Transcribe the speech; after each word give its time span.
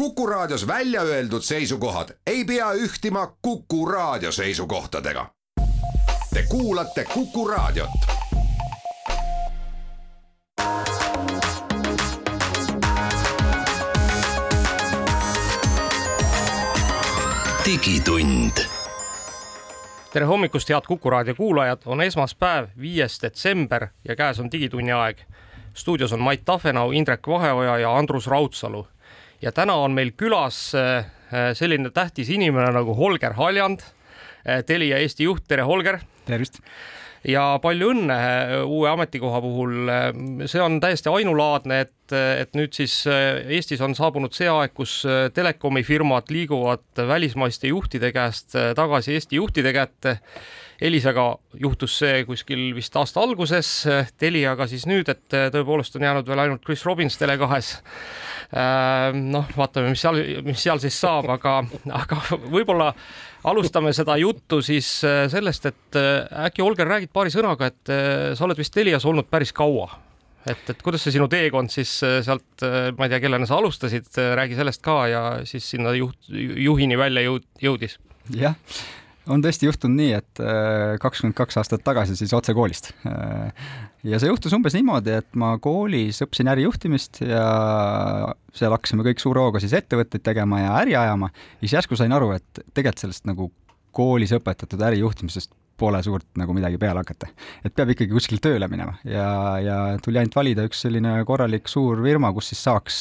Kuku 0.00 0.26
Raadios 0.26 0.66
välja 0.66 1.02
öeldud 1.02 1.42
seisukohad 1.42 2.08
ei 2.26 2.44
pea 2.44 2.72
ühtima 2.72 3.36
Kuku 3.42 3.86
Raadio 3.86 4.32
seisukohtadega. 4.32 5.26
Te 6.34 6.42
kuulate 6.48 7.04
Kuku 7.04 7.48
Raadiot. 7.48 7.90
digitund 17.64 18.52
tere 20.12 20.26
hommikust, 20.26 20.68
head 20.68 20.82
Kuku 20.88 21.10
raadio 21.10 21.34
kuulajad, 21.34 21.82
on 21.86 22.00
esmaspäev, 22.00 22.66
viies 22.80 23.22
detsember 23.22 23.86
ja 24.08 24.16
käes 24.16 24.40
on 24.40 24.52
Digitunni 24.52 24.92
aeg. 24.92 25.18
stuudios 25.74 26.12
on 26.12 26.20
Mait 26.20 26.44
Tafenau, 26.44 26.90
Indrek 26.90 27.28
Vaheoja 27.28 27.78
ja 27.78 27.96
Andrus 27.96 28.26
Raudsalu. 28.26 28.86
Ja 29.42 29.52
täna 29.52 29.76
on 29.80 29.96
meil 29.96 30.12
külas 30.18 30.70
äh, 30.76 31.04
selline 31.56 31.90
tähtis 31.94 32.30
inimene 32.32 32.72
nagu 32.76 32.94
Holger 32.96 33.36
Haljand, 33.38 33.84
äh, 34.44 34.62
Telia 34.66 35.00
Eesti 35.00 35.28
juht, 35.28 35.46
tere 35.48 35.66
Holger! 35.68 36.00
tervist! 36.28 36.60
ja 37.26 37.58
palju 37.60 37.90
õnne 37.92 38.16
äh, 38.16 38.54
uue 38.64 38.88
ametikoha 38.88 39.40
puhul. 39.44 39.90
see 40.48 40.62
on 40.64 40.78
täiesti 40.80 41.12
ainulaadne, 41.12 41.82
et, 41.86 42.14
et 42.14 42.56
nüüd 42.56 42.72
siis 42.76 43.02
Eestis 43.10 43.82
on 43.84 43.96
saabunud 43.96 44.36
see 44.36 44.48
aeg, 44.48 44.72
kus 44.76 45.02
telekomi 45.36 45.84
firmad 45.84 46.32
liiguvad 46.32 47.04
välismaiste 47.08 47.72
juhtide 47.72 48.12
käest 48.16 48.56
tagasi 48.76 49.16
Eesti 49.18 49.40
juhtide 49.40 49.72
kätte. 49.76 50.18
Elisaga 50.80 51.34
juhtus 51.60 51.98
see 52.00 52.24
kuskil 52.24 52.70
vist 52.76 52.94
aasta 52.96 53.20
alguses, 53.20 53.70
Teliaga 54.20 54.64
siis 54.70 54.86
nüüd, 54.88 55.10
et 55.12 55.38
tõepoolest 55.52 55.98
on 55.98 56.06
jäänud 56.06 56.28
veel 56.28 56.44
ainult 56.46 56.64
Chris 56.64 56.86
Robbins 56.88 57.18
Tele2-s 57.20 57.80
noh, 58.50 59.50
vaatame, 59.56 59.92
mis 59.92 60.02
seal, 60.02 60.18
mis 60.46 60.62
seal 60.62 60.80
siis 60.82 60.96
saab, 60.98 61.28
aga, 61.36 61.60
aga 61.94 62.20
võib-olla 62.50 62.90
alustame 63.50 63.92
seda 63.96 64.16
juttu 64.20 64.58
siis 64.64 64.88
sellest, 65.04 65.68
et 65.70 65.98
äkki 66.48 66.64
Olger 66.64 66.88
räägid 66.90 67.12
paari 67.14 67.32
sõnaga, 67.32 67.70
et 67.70 67.92
sa 68.34 68.46
oled 68.46 68.58
vist 68.58 68.74
Telias 68.74 69.06
olnud 69.06 69.30
päris 69.30 69.54
kaua. 69.56 69.88
et, 70.48 70.70
et 70.72 70.82
kuidas 70.82 71.02
see 71.04 71.14
sinu 71.14 71.28
teekond 71.28 71.70
siis 71.70 71.98
sealt, 72.00 72.64
ma 72.96 73.06
ei 73.06 73.12
tea, 73.12 73.20
kellena 73.22 73.46
sa 73.46 73.60
alustasid, 73.60 74.08
räägi 74.40 74.56
sellest 74.58 74.82
ka 74.82 74.96
ja 75.08 75.22
siis 75.44 75.70
sinna 75.76 75.92
juht, 75.94 76.18
juhini 76.30 76.98
välja 76.98 77.28
jõud, 77.28 77.46
jõudis. 77.62 77.98
jah 78.34 78.56
on 79.30 79.42
tõesti 79.44 79.68
juhtunud 79.68 79.96
nii, 80.00 80.10
et 80.18 80.42
kakskümmend 81.02 81.36
kaks 81.38 81.60
aastat 81.60 81.84
tagasi 81.86 82.16
siis 82.18 82.32
otse 82.36 82.54
koolist. 82.56 82.90
ja 84.04 84.20
see 84.20 84.30
juhtus 84.30 84.54
umbes 84.56 84.74
niimoodi, 84.76 85.14
et 85.22 85.38
ma 85.38 85.52
koolis 85.62 86.22
õppisin 86.26 86.50
ärijuhtimist 86.52 87.22
ja 87.24 87.44
seal 88.56 88.74
hakkasime 88.74 89.06
kõik 89.06 89.22
suure 89.22 89.44
hooga 89.44 89.62
siis 89.62 89.76
ettevõtteid 89.78 90.24
tegema 90.26 90.62
ja 90.64 90.76
äri 90.82 90.96
ajama. 90.98 91.30
ja 91.60 91.64
siis 91.64 91.78
järsku 91.78 91.98
sain 92.00 92.12
aru, 92.16 92.32
et 92.38 92.64
tegelikult 92.74 93.06
sellest 93.06 93.28
nagu 93.30 93.50
koolis 93.94 94.32
õpetatud 94.36 94.82
ärijuhtimisest 94.90 95.54
pole 95.80 96.02
suurt 96.04 96.28
nagu 96.40 96.54
midagi 96.56 96.78
peale 96.80 97.02
hakata. 97.02 97.30
et 97.64 97.74
peab 97.74 97.94
ikkagi 97.94 98.12
kuskile 98.12 98.42
tööle 98.44 98.68
minema. 98.68 98.96
ja, 99.04 99.30
ja 99.64 99.78
tuli 100.04 100.20
ainult 100.20 100.36
valida 100.36 100.66
üks 100.68 100.84
selline 100.86 101.16
korralik 101.28 101.68
suur 101.68 102.02
firma, 102.04 102.32
kus 102.36 102.52
siis 102.52 102.64
saaks 102.68 103.00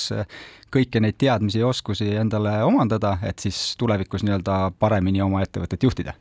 kõiki 0.73 1.01
neid 1.01 1.17
teadmisi 1.19 1.61
ja 1.61 1.69
oskusi 1.69 2.11
endale 2.19 2.59
omandada, 2.65 3.17
et 3.25 3.41
siis 3.41 3.57
tulevikus 3.79 4.23
nii-öelda 4.25 4.69
paremini 4.79 5.21
oma 5.25 5.41
ettevõtet 5.45 5.83
juhtida. 5.83 6.13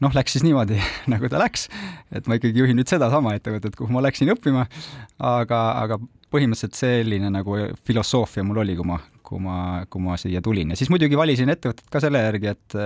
noh, 0.00 0.14
läks 0.14 0.36
siis 0.36 0.46
niimoodi, 0.46 0.78
nagu 1.12 1.30
ta 1.30 1.40
läks, 1.42 1.68
et 2.14 2.28
ma 2.30 2.38
ikkagi 2.38 2.62
juhin 2.62 2.78
nüüd 2.78 2.90
sedasama 2.90 3.34
ettevõtet, 3.38 3.76
kuhu 3.76 3.92
ma 3.94 4.04
läksin 4.04 4.30
õppima, 4.34 4.68
aga, 5.18 5.62
aga 5.82 5.98
põhimõtteliselt 6.32 6.76
selline 6.76 7.30
nagu 7.32 7.56
filosoofia 7.88 8.44
mul 8.46 8.62
oli, 8.62 8.76
kui 8.78 8.86
ma, 8.86 9.00
kui 9.28 9.40
ma, 9.44 9.84
kui 9.90 10.02
ma 10.02 10.16
siia 10.20 10.40
tulin 10.44 10.72
ja 10.72 10.78
siis 10.78 10.90
muidugi 10.92 11.18
valisin 11.18 11.52
ettevõtet 11.52 11.88
ka 11.92 12.00
selle 12.02 12.22
järgi, 12.24 12.52
et 12.54 12.76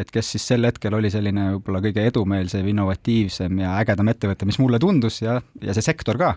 et 0.00 0.12
kes 0.12 0.32
siis 0.34 0.46
sel 0.52 0.64
hetkel 0.68 0.96
oli 0.96 1.10
selline 1.12 1.50
võib-olla 1.56 1.82
kõige 1.84 2.06
edumeelsem, 2.08 2.68
innovatiivsem 2.72 3.62
ja 3.64 3.76
ägedam 3.82 4.08
ettevõte, 4.12 4.48
mis 4.48 4.60
mulle 4.62 4.80
tundus 4.82 5.20
ja, 5.24 5.38
ja 5.60 5.76
see 5.76 5.84
sektor 5.84 6.20
ka. 6.20 6.34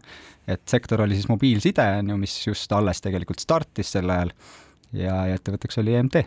et 0.47 0.61
sektor 0.69 1.05
oli 1.05 1.17
siis 1.17 1.29
mobiilside, 1.31 1.85
on 2.01 2.13
ju, 2.13 2.17
mis 2.21 2.35
just 2.47 2.71
alles 2.75 3.01
tegelikult 3.01 3.43
startis 3.43 3.95
sel 3.95 4.11
ajal 4.11 4.33
ja, 4.91 5.21
ja 5.29 5.37
ettevõtteks 5.39 5.79
oli 5.83 5.95
EMT 6.01 6.25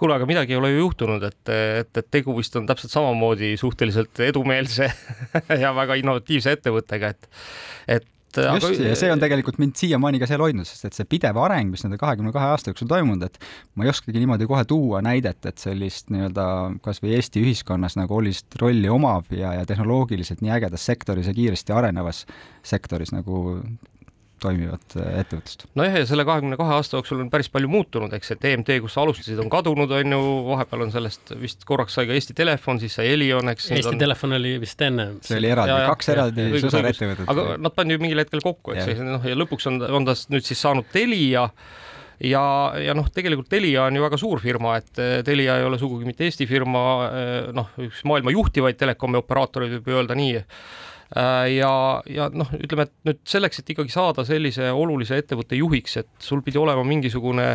kuule, 0.00 0.16
aga 0.16 0.28
midagi 0.28 0.54
ei 0.54 0.60
ole 0.60 0.70
ju 0.72 0.86
juhtunud, 0.86 1.24
et, 1.28 1.52
et, 1.52 1.90
et 2.00 2.06
tegu 2.08 2.32
vist 2.38 2.54
on 2.56 2.68
täpselt 2.68 2.92
samamoodi 2.92 3.52
suhteliselt 3.60 4.22
edumeelse 4.24 4.88
ja 5.64 5.74
väga 5.76 5.98
innovatiivse 6.00 6.56
ettevõttega, 6.56 7.12
et, 7.12 7.28
et 7.98 8.08
just 8.36 8.66
aga... 8.68 8.88
ja 8.90 8.96
see 8.98 9.10
on 9.12 9.22
tegelikult 9.22 9.58
mind 9.62 9.76
siiamaani 9.80 10.20
ka 10.22 10.28
seal 10.30 10.42
hoidnud, 10.44 10.68
sest 10.68 10.88
et 10.88 10.98
see 10.98 11.08
pidev 11.10 11.38
areng, 11.42 11.72
mis 11.74 11.84
nende 11.86 11.98
kahekümne 12.00 12.32
kahe 12.34 12.52
aasta 12.52 12.72
jooksul 12.72 12.90
toimunud, 12.90 13.26
et 13.26 13.38
ma 13.74 13.86
ei 13.86 13.92
oskagi 13.92 14.22
niimoodi 14.22 14.48
kohe 14.50 14.64
tuua 14.68 15.02
näidet, 15.04 15.40
et 15.50 15.62
sellist 15.62 16.12
nii-öelda 16.14 16.46
kas 16.84 17.02
või 17.02 17.16
Eesti 17.18 17.42
ühiskonnas 17.44 17.98
nagu 17.98 18.18
olulist 18.18 18.58
rolli 18.60 18.90
omav 18.92 19.30
ja, 19.34 19.54
ja 19.58 19.68
tehnoloogiliselt 19.68 20.44
nii 20.44 20.54
ägedas 20.60 20.86
sektoris 20.86 21.30
ja 21.30 21.36
kiiresti 21.36 21.74
arenevas 21.76 22.24
sektoris 22.66 23.14
nagu 23.16 23.60
toimivat 24.42 24.96
äh, 24.96 25.20
ettevõtlust. 25.22 25.66
nojah, 25.78 25.98
ja 26.00 26.06
selle 26.08 26.24
kahekümne 26.28 26.58
kahe 26.60 26.76
aasta 26.76 26.96
jooksul 26.98 27.22
on 27.24 27.30
päris 27.32 27.50
palju 27.52 27.70
muutunud, 27.70 28.12
eks, 28.16 28.32
et 28.34 28.46
EMT, 28.50 28.72
kus 28.84 28.96
sa 28.96 29.04
alustasid, 29.04 29.38
on 29.42 29.50
kadunud, 29.52 29.92
on 29.96 30.16
ju, 30.16 30.22
vahepeal 30.48 30.86
on 30.86 30.94
sellest 30.94 31.34
vist 31.40 31.66
korraks 31.68 31.98
sai 31.98 32.08
ka 32.08 32.16
Eesti 32.16 32.36
Telefon, 32.38 32.80
siis 32.82 32.96
sai 32.98 33.12
Elion, 33.14 33.52
eks. 33.52 33.70
Eesti 33.76 33.94
on... 33.94 34.00
Telefon 34.00 34.38
oli 34.38 34.56
vist 34.62 34.82
enne. 34.86 35.10
see 35.26 35.38
oli 35.40 35.52
eraldi, 35.52 35.76
kaks 35.92 36.12
eraldi 36.16 36.48
sõsarettevõtet. 36.56 37.28
aga 37.32 37.46
nad 37.60 37.76
pandi 37.76 37.96
ju 37.96 38.02
mingil 38.02 38.24
hetkel 38.24 38.44
kokku, 38.44 38.74
eks, 38.76 39.04
noh, 39.06 39.24
ja 39.26 39.38
lõpuks 39.38 39.70
on, 39.70 39.80
on 40.00 40.08
ta 40.08 40.16
nüüd 40.32 40.46
siis 40.46 40.60
saanud 40.60 40.88
Telia 40.92 41.46
ja, 42.20 42.44
ja 42.80 42.96
noh, 42.96 43.08
tegelikult 43.14 43.50
Telia 43.52 43.86
on 43.88 43.96
ju 43.96 44.04
väga 44.04 44.20
suur 44.20 44.42
firma, 44.42 44.76
et 44.80 45.00
eh, 45.00 45.16
Telia 45.26 45.60
ei 45.60 45.66
ole 45.68 45.80
sugugi 45.80 46.08
mitte 46.08 46.26
Eesti 46.28 46.48
firma, 46.50 46.84
eh, 47.08 47.50
noh, 47.56 47.72
üks 47.86 48.04
maailma 48.08 48.34
juhtivaid 48.34 48.80
telekomi 48.80 49.20
operaatoreid 49.20 49.78
võib 49.78 49.92
öelda 49.98 50.18
nii 50.18 50.38
Äh, 50.40 50.46
ja, 51.10 51.72
ja 52.06 52.28
noh, 52.30 52.52
ütleme, 52.54 52.86
et 52.86 53.08
nüüd 53.08 53.20
selleks, 53.28 53.62
et 53.62 53.72
ikkagi 53.74 53.92
saada 53.92 54.24
sellise 54.26 54.70
olulise 54.70 55.18
ettevõtte 55.18 55.58
juhiks, 55.58 55.96
et 56.02 56.10
sul 56.22 56.44
pidi 56.46 56.60
olema 56.60 56.84
mingisugune 56.86 57.52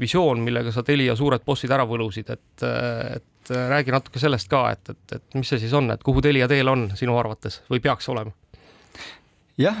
visioon, 0.00 0.40
millega 0.44 0.72
sa 0.72 0.84
Telia 0.84 1.16
suured 1.16 1.44
bossid 1.46 1.72
ära 1.72 1.84
võlusid, 1.88 2.30
et, 2.32 2.66
et 3.16 3.52
räägi 3.52 3.92
natuke 3.92 4.20
sellest 4.22 4.48
ka, 4.52 4.66
et, 4.74 4.92
et, 4.92 5.16
et 5.16 5.40
mis 5.40 5.48
see 5.48 5.60
siis 5.62 5.74
on, 5.76 5.90
et 5.92 6.04
kuhu 6.04 6.22
Telia 6.24 6.48
teel 6.48 6.68
on 6.72 6.90
sinu 6.96 7.16
arvates 7.20 7.62
või 7.70 7.82
peaks 7.84 8.08
olema? 8.12 8.36
jah, 9.60 9.76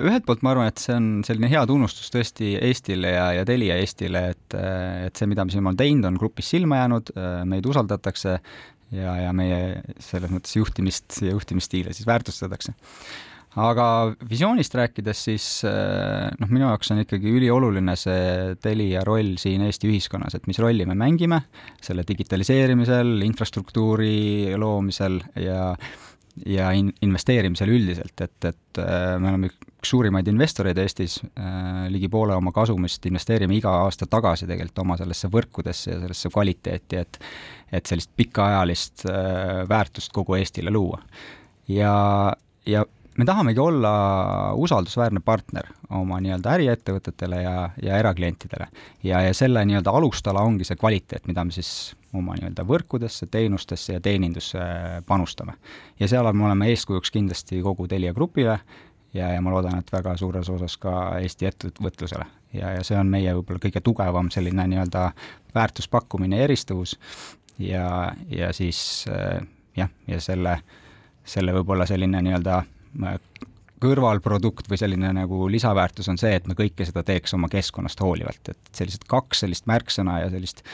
ühelt 0.00 0.24
poolt 0.24 0.40
ma 0.40 0.54
arvan, 0.54 0.70
et 0.70 0.80
see 0.80 0.94
on 0.96 1.08
selline 1.26 1.50
hea 1.52 1.60
tunnustus 1.68 2.08
tõesti 2.14 2.54
Eestile 2.64 3.10
ja, 3.12 3.26
ja 3.36 3.44
Telia 3.48 3.76
Eestile, 3.76 4.22
et, 4.32 4.56
et 4.56 5.20
see, 5.20 5.28
mida 5.28 5.44
me 5.44 5.52
siin 5.52 5.60
oleme 5.66 5.76
teinud, 5.76 6.06
on 6.08 6.16
grupis 6.20 6.48
silma 6.54 6.78
jäänud, 6.80 7.12
meid 7.50 7.68
usaldatakse, 7.68 8.38
ja, 8.94 9.14
ja 9.24 9.32
meie 9.36 9.80
selles 10.02 10.32
mõttes 10.32 10.54
juhtimist 10.56 11.20
ja 11.24 11.34
juhtimisstiile 11.34 11.94
siis 11.96 12.08
väärtustatakse. 12.08 12.74
aga 13.58 13.86
visioonist 14.30 14.74
rääkides, 14.78 15.22
siis 15.30 15.46
eh, 15.66 16.28
noh, 16.38 16.50
minu 16.50 16.68
jaoks 16.68 16.92
on 16.94 17.02
ikkagi 17.02 17.32
ülioluline 17.40 17.96
see 17.98 18.56
Telia 18.62 19.04
roll 19.08 19.36
siin 19.40 19.64
Eesti 19.66 19.90
ühiskonnas, 19.90 20.36
et 20.38 20.46
mis 20.50 20.60
rolli 20.62 20.86
me 20.86 20.96
mängime 20.98 21.42
selle 21.82 22.04
digitaliseerimisel, 22.08 23.16
infrastruktuuri 23.26 24.54
loomisel 24.60 25.20
ja 25.42 25.72
ja 26.46 26.70
in-, 26.76 26.92
investeerimisel 27.02 27.70
üldiselt, 27.72 28.20
et, 28.20 28.44
et 28.44 28.80
äh, 28.82 29.14
me 29.20 29.32
oleme 29.32 29.50
üks 29.50 29.92
suurimaid 29.92 30.28
investoreid 30.30 30.78
Eestis, 30.82 31.18
äh, 31.38 31.86
ligi 31.92 32.10
poole 32.12 32.36
oma 32.36 32.52
kasumist 32.54 33.06
investeerime 33.10 33.56
iga 33.56 33.72
aasta 33.84 34.08
tagasi 34.10 34.48
tegelikult 34.48 34.84
oma 34.84 34.98
sellesse 35.00 35.30
võrkudesse 35.32 35.92
ja 35.92 36.00
sellesse 36.02 36.32
kvaliteeti, 36.34 37.04
et 37.04 37.22
et 37.72 37.84
sellist 37.84 38.10
pikaajalist 38.16 39.04
äh, 39.10 39.64
väärtust 39.68 40.12
kogu 40.16 40.38
Eestile 40.38 40.72
luua. 40.72 41.02
ja, 41.68 42.32
ja 42.66 42.84
me 43.18 43.24
tahamegi 43.24 43.60
olla 43.60 43.92
usaldusväärne 44.54 45.20
partner 45.24 45.66
oma 45.90 46.20
nii-öelda 46.22 46.52
äriettevõtetele 46.54 47.42
ja, 47.42 47.70
ja 47.82 47.98
eraklientidele. 47.98 48.68
ja, 49.02 49.20
ja 49.26 49.34
selle 49.34 49.64
nii-öelda 49.66 49.90
alustala 49.90 50.40
ongi 50.46 50.64
see 50.64 50.78
kvaliteet, 50.78 51.26
mida 51.26 51.44
me 51.44 51.54
siis 51.54 51.96
oma 52.14 52.36
nii-öelda 52.38 52.64
võrkudesse, 52.68 53.26
teenustesse 53.26 53.98
ja 53.98 54.00
teenindusse 54.00 54.60
panustame. 55.06 55.58
ja 56.00 56.08
seal 56.08 56.32
me 56.32 56.46
oleme 56.46 56.70
eeskujuks 56.70 57.10
kindlasti 57.10 57.62
kogu 57.62 57.88
Telia 57.88 58.14
Grupile 58.14 58.60
ja, 59.14 59.32
ja 59.34 59.42
ma 59.42 59.50
loodan, 59.50 59.78
et 59.78 59.92
väga 59.92 60.16
suures 60.16 60.48
osas 60.54 60.78
ka 60.78 61.18
Eesti 61.18 61.50
ettevõtlusele. 61.50 62.26
ja, 62.52 62.72
ja 62.78 62.86
see 62.86 62.98
on 62.98 63.10
meie 63.10 63.34
võib-olla 63.34 63.66
kõige 63.66 63.82
tugevam 63.82 64.30
selline 64.30 64.70
nii-öelda 64.70 65.10
väärtuspakkumine 65.54 66.38
ja 66.38 66.46
eristuvus 66.46 66.96
ja, 67.58 68.12
ja 68.30 68.52
siis 68.52 69.06
jah, 69.76 69.90
ja 70.06 70.20
selle, 70.20 70.60
selle 71.24 71.54
võib-olla 71.58 71.86
selline 71.86 72.22
nii-öelda 72.22 72.62
kõrvalprodukt 73.82 74.70
või 74.70 74.78
selline 74.80 75.12
nagu 75.14 75.46
lisaväärtus 75.50 76.08
on 76.10 76.18
see, 76.18 76.34
et 76.34 76.46
me 76.50 76.56
kõike 76.58 76.86
seda 76.86 77.04
teeks 77.06 77.34
oma 77.36 77.50
keskkonnast 77.52 78.00
hoolivalt, 78.02 78.50
et 78.50 78.72
sellised 78.74 79.06
kaks 79.10 79.44
sellist 79.44 79.68
märksõna 79.70 80.18
ja 80.24 80.30
sellist 80.32 80.64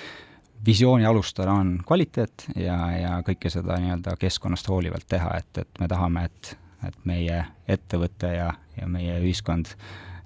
visiooni 0.67 1.05
alustala 1.05 1.53
on 1.61 1.77
kvaliteet 1.87 2.47
ja, 2.57 2.79
ja 2.97 3.19
kõike 3.27 3.53
seda 3.53 3.77
nii-öelda 3.83 4.17
keskkonnast 4.21 4.69
hoolivalt 4.69 5.07
teha, 5.09 5.37
et, 5.43 5.65
et 5.65 5.81
me 5.83 5.89
tahame, 5.91 6.25
et, 6.31 6.57
et 6.89 6.99
meie 7.05 7.45
ettevõte 7.69 8.33
ja, 8.33 8.51
ja 8.81 8.89
meie 8.89 9.19
ühiskond 9.21 9.75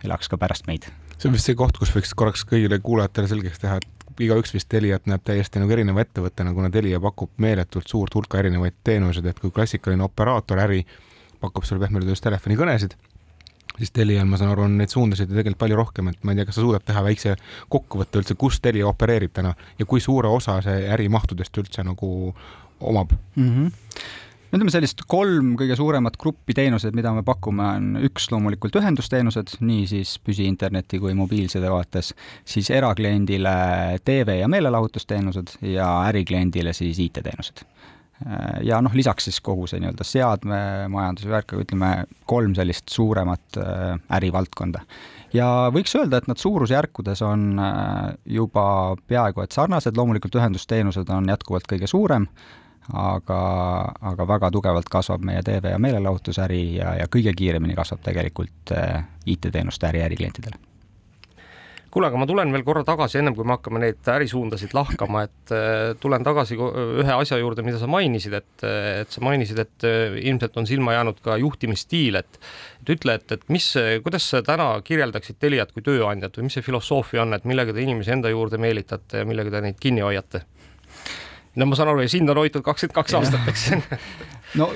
elaks 0.06 0.30
ka 0.30 0.38
pärast 0.38 0.70
meid. 0.70 0.86
See 1.18 1.26
on 1.26 1.34
vist 1.34 1.50
see 1.50 1.58
koht, 1.58 1.74
kus 1.80 1.90
võiks 1.90 2.14
korraks 2.14 2.44
kõigile 2.46 2.78
kuulajatele 2.78 3.30
selgeks 3.32 3.58
teha, 3.58 3.80
et 3.82 4.22
igaüks 4.22 4.54
vist 4.54 4.68
Teliat 4.70 5.06
näeb 5.10 5.24
täiesti 5.26 5.58
nagu 5.58 5.74
erineva 5.74 6.02
ettevõttena, 6.04 6.54
kuna 6.54 6.70
Telia 6.70 7.00
pakub 7.02 7.32
meeletult 7.42 7.90
suurt 7.90 8.14
hulka 8.14 8.38
erinevaid 8.38 8.78
teenuseid, 8.86 9.26
et 9.26 9.42
kui 9.42 9.50
klassikaline 9.54 10.06
operaator 10.06 10.62
äri 10.62 10.84
pakub 11.40 11.66
sulle 11.66 11.82
pehmelt 11.84 12.06
öeldes 12.06 12.24
telefonikõnesid, 12.24 12.94
siis 13.78 13.92
Telial, 13.94 14.26
ma 14.26 14.38
saan 14.40 14.52
aru, 14.52 14.66
on 14.66 14.78
neid 14.80 14.92
suundasid 14.92 15.30
ju 15.30 15.36
tegelikult 15.36 15.62
palju 15.64 15.78
rohkem, 15.78 16.12
et 16.12 16.22
ma 16.24 16.34
ei 16.34 16.40
tea, 16.40 16.48
kas 16.48 16.58
sa 16.58 16.64
suudad 16.64 16.86
teha 16.86 17.02
väikse 17.06 17.34
kokkuvõtte 17.72 18.22
üldse, 18.22 18.38
kus 18.38 18.60
Telia 18.64 18.88
opereerib 18.90 19.34
täna 19.38 19.54
ja 19.78 19.86
kui 19.88 20.02
suure 20.04 20.30
osa 20.30 20.58
see 20.64 20.86
ärimahtudest 20.94 21.62
üldse 21.62 21.86
nagu 21.86 22.08
omab 22.78 23.14
mm? 23.36 23.52
-hmm 23.52 23.76
ütleme 24.48 24.72
sellist 24.72 25.02
kolm 25.10 25.52
kõige 25.60 25.76
suuremat 25.76 26.16
gruppi 26.20 26.54
teenuseid, 26.56 26.94
mida 26.96 27.12
me 27.12 27.22
pakume, 27.26 27.66
on 27.76 28.06
üks 28.08 28.30
loomulikult 28.32 28.78
ühendusteenused, 28.80 29.58
nii 29.60 29.84
siis 29.90 30.14
püsiinterneti 30.24 31.00
kui 31.02 31.12
mobiilside 31.18 31.68
vaates, 31.68 32.14
siis 32.48 32.70
erakliendile 32.72 33.50
TV 34.04 34.38
ja 34.40 34.48
meelelahutusteenused 34.48 35.58
ja 35.74 35.90
ärikliendile 36.08 36.72
siis 36.72 37.00
IT-teenused. 37.04 37.66
Ja 38.66 38.80
noh, 38.82 38.94
lisaks 38.98 39.28
siis 39.28 39.40
kogu 39.44 39.68
see 39.70 39.80
nii-öelda 39.82 40.06
seadmemajanduse 40.06 41.30
värk, 41.30 41.54
aga 41.54 41.64
ütleme 41.64 41.90
kolm 42.26 42.56
sellist 42.58 42.90
suuremat 42.90 43.58
äh, 43.62 43.94
ärivaldkonda. 44.18 44.82
Ja 45.36 45.48
võiks 45.74 45.94
öelda, 45.98 46.18
et 46.18 46.30
nad 46.30 46.40
suurusjärkudes 46.40 47.22
on 47.26 47.50
äh, 47.62 48.14
juba 48.38 48.96
peaaegu 49.06 49.44
et 49.44 49.54
sarnased, 49.54 49.96
loomulikult 49.96 50.38
ühendusteenused 50.40 51.10
on 51.14 51.28
jätkuvalt 51.30 51.68
kõige 51.70 51.90
suurem 51.90 52.26
aga, 52.92 53.40
aga 54.12 54.28
väga 54.28 54.50
tugevalt 54.54 54.88
kasvab 54.92 55.24
meie 55.24 55.42
TV- 55.46 55.74
ja 55.74 55.82
meelelahutusäri 55.82 56.62
ja, 56.78 56.94
ja 57.02 57.10
kõige 57.12 57.36
kiiremini 57.36 57.76
kasvab 57.78 58.02
tegelikult 58.06 58.74
äh, 58.74 59.04
IT-teenuste 59.26 59.92
äri 59.92 60.02
äriklientidele 60.08 60.67
kuule, 61.92 62.08
aga 62.10 62.20
ma 62.20 62.26
tulen 62.28 62.52
veel 62.52 62.64
korra 62.66 62.82
tagasi, 62.86 63.18
ennem 63.20 63.36
kui 63.36 63.46
me 63.48 63.54
hakkame 63.56 63.80
neid 63.82 64.10
ärisuundasid 64.12 64.74
lahkama, 64.76 65.24
et 65.28 65.52
äh, 65.54 65.92
tulen 66.00 66.26
tagasi 66.26 66.58
ühe 66.58 67.14
asja 67.14 67.38
juurde, 67.40 67.64
mida 67.66 67.80
sa 67.80 67.88
mainisid, 67.90 68.34
et, 68.38 68.66
et 68.66 69.14
sa 69.14 69.22
mainisid, 69.24 69.62
et 69.64 69.86
äh, 69.88 70.18
ilmselt 70.20 70.58
on 70.60 70.68
silma 70.68 70.96
jäänud 70.98 71.22
ka 71.24 71.38
juhtimisstiil, 71.40 72.20
et 72.20 72.42
et 72.78 72.92
ütle, 72.94 73.16
et, 73.18 73.32
et 73.34 73.48
mis, 73.52 73.64
kuidas 74.04 74.28
sa 74.30 74.38
täna 74.46 74.68
kirjeldaksid 74.86 75.40
Teliat 75.42 75.72
kui 75.74 75.82
tööandjat 75.84 76.36
või 76.38 76.46
mis 76.46 76.54
see 76.56 76.64
filosoofia 76.64 77.24
on, 77.24 77.34
et 77.34 77.48
millega 77.48 77.74
te 77.74 77.82
inimesi 77.82 78.14
enda 78.14 78.30
juurde 78.30 78.60
meelitate 78.62 79.24
ja 79.24 79.28
millega 79.28 79.50
te 79.52 79.64
neid 79.64 79.80
kinni 79.82 80.04
hoiate? 80.04 80.44
no 81.58 81.66
ma 81.66 81.78
saan 81.78 81.90
aru, 81.90 82.04
ja 82.04 82.12
sind 82.12 82.30
on 82.30 82.38
hoitud 82.38 82.62
kakskümmend 82.64 82.94
kaks 83.00 83.18
aastat, 83.18 83.50
eks 83.50 83.66
no 84.60 84.70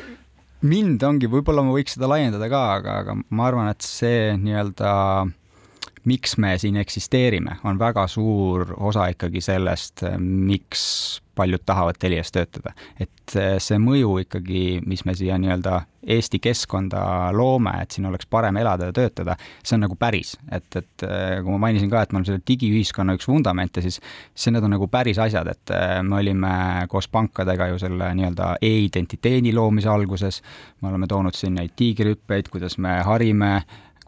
mind 0.66 1.02
ongi, 1.06 1.30
võib-olla 1.30 1.64
ma 1.64 1.74
võiks 1.74 1.96
seda 1.96 2.10
laiendada 2.10 2.48
ka, 2.50 2.62
aga, 2.78 2.98
aga 3.04 3.16
ma 3.22 3.46
arvan, 3.48 3.70
et 3.72 3.86
see 3.86 4.32
nii-öelda 4.40 4.90
miks 6.04 6.36
me 6.38 6.56
siin 6.58 6.76
eksisteerime, 6.76 7.58
on 7.64 7.78
väga 7.78 8.06
suur 8.10 8.74
osa 8.78 9.06
ikkagi 9.12 9.40
sellest, 9.40 10.04
miks 10.18 11.20
paljud 11.34 11.62
tahavad 11.66 11.96
Telias 11.98 12.32
töötada. 12.32 12.72
et 13.00 13.34
see 13.58 13.78
mõju 13.80 14.18
ikkagi, 14.20 14.82
mis 14.86 15.04
me 15.08 15.14
siia 15.16 15.38
nii-öelda 15.40 15.80
Eesti 16.12 16.40
keskkonda 16.42 17.30
loome, 17.32 17.70
et 17.82 17.94
siin 17.94 18.08
oleks 18.08 18.26
parem 18.26 18.56
elada 18.58 18.88
ja 18.90 18.92
töötada, 18.92 19.36
see 19.62 19.76
on 19.76 19.84
nagu 19.86 19.96
päris, 19.96 20.34
et, 20.50 20.66
et 20.76 21.04
kui 21.06 21.52
ma 21.54 21.60
mainisin 21.62 21.90
ka, 21.90 22.02
et 22.02 22.12
me 22.12 22.18
oleme 22.18 22.28
selle 22.28 22.42
digiühiskonna 22.50 23.14
üks 23.16 23.28
vundamente, 23.30 23.80
siis 23.84 24.00
see, 24.34 24.50
need 24.52 24.66
on 24.66 24.74
nagu 24.74 24.88
päris 24.92 25.20
asjad, 25.22 25.48
et 25.54 25.72
me 26.02 26.18
olime 26.18 26.52
koos 26.90 27.08
pankadega 27.08 27.70
ju 27.70 27.78
selle 27.80 28.10
nii-öelda 28.18 28.56
e-identiteedi 28.60 29.54
loomise 29.54 29.88
alguses, 29.94 30.42
me 30.82 30.90
oleme 30.90 31.08
toonud 31.08 31.38
siin 31.38 31.54
neid 31.60 31.72
tiigrihüppeid, 31.78 32.50
kuidas 32.52 32.76
me 32.82 32.98
harime 33.06 33.54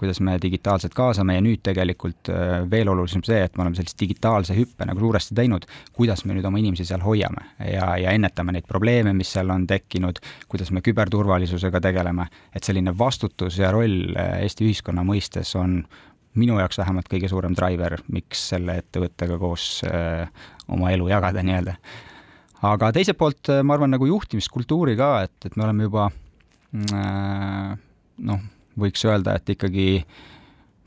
kuidas 0.04 0.20
me 0.20 0.36
digitaalselt 0.42 0.92
kaasame 0.94 1.38
ja 1.38 1.42
nüüd 1.44 1.62
tegelikult 1.64 2.28
äh, 2.28 2.62
veel 2.70 2.90
olulisem 2.92 3.24
see, 3.24 3.40
et 3.46 3.56
me 3.56 3.64
oleme 3.64 3.78
sellise 3.78 3.96
digitaalse 4.02 4.56
hüppe 4.56 4.84
nagu 4.84 5.00
suuresti 5.00 5.36
teinud, 5.38 5.64
kuidas 5.96 6.26
me 6.28 6.36
nüüd 6.36 6.44
oma 6.44 6.60
inimesi 6.60 6.84
seal 6.90 7.00
hoiame 7.04 7.46
ja, 7.72 7.94
ja 8.00 8.12
ennetame 8.12 8.52
neid 8.52 8.68
probleeme, 8.68 9.14
mis 9.16 9.32
seal 9.32 9.50
on 9.54 9.64
tekkinud, 9.70 10.20
kuidas 10.52 10.72
me 10.76 10.84
küberturvalisusega 10.84 11.80
tegeleme, 11.86 12.28
et 12.52 12.66
selline 12.68 12.92
vastutus 12.98 13.56
ja 13.62 13.72
roll 13.72 14.12
äh, 14.12 14.42
Eesti 14.44 14.68
ühiskonna 14.68 15.06
mõistes 15.06 15.54
on 15.56 15.80
minu 16.36 16.58
jaoks 16.60 16.82
vähemalt 16.82 17.08
kõige 17.08 17.30
suurem 17.30 17.54
driver, 17.56 17.96
miks 18.12 18.48
selle 18.52 18.76
ettevõttega 18.82 19.38
koos 19.40 19.68
öö, 19.86 20.24
äh, 20.26 20.50
oma 20.74 20.90
elu 20.92 21.08
jagada 21.08 21.44
nii-öelda. 21.46 21.78
aga 22.64 22.92
teiselt 22.92 23.16
poolt 23.20 23.48
ma 23.62 23.78
arvan, 23.78 23.94
nagu 23.94 24.08
juhtimiskultuuri 24.08 24.98
ka, 25.00 25.14
et, 25.28 25.36
et 25.46 25.56
me 25.56 25.64
oleme 25.64 25.88
juba 25.88 26.10
mm, 26.72 27.78
noh, 28.28 28.44
võiks 28.80 29.04
öelda, 29.06 29.36
et 29.38 29.54
ikkagi 29.54 30.04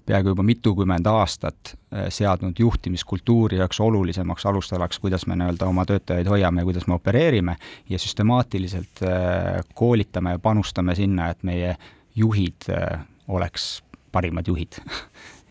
peaaegu 0.07 0.31
juba 0.31 0.43
mitukümmend 0.47 1.07
aastat 1.11 1.73
eh, 1.73 2.07
seadnud 2.13 2.59
juhtimiskultuuri 2.59 3.59
üheks 3.59 3.79
olulisemaks 3.83 4.45
alustalaks, 4.49 4.99
kuidas 5.03 5.27
me 5.27 5.35
nii-öelda 5.39 5.67
oma 5.67 5.85
töötajaid 5.87 6.29
hoiame 6.31 6.63
ja 6.63 6.69
kuidas 6.69 6.87
me 6.87 6.95
opereerime 6.95 7.57
ja 7.89 7.99
süstemaatiliselt 7.99 9.03
eh, 9.03 9.59
koolitame 9.75 10.37
ja 10.37 10.43
panustame 10.43 10.95
sinna, 10.95 11.31
et 11.33 11.43
meie 11.47 11.75
juhid 12.15 12.69
eh, 12.71 13.03
oleks 13.27 13.81
parimad 14.11 14.47
juhid. 14.47 14.79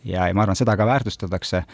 Ja, 0.07 0.29
ja 0.31 0.35
ma 0.39 0.45
arvan, 0.45 0.55
seda 0.55 0.77
ka 0.79 0.85
väärtustatakse. 0.87 1.65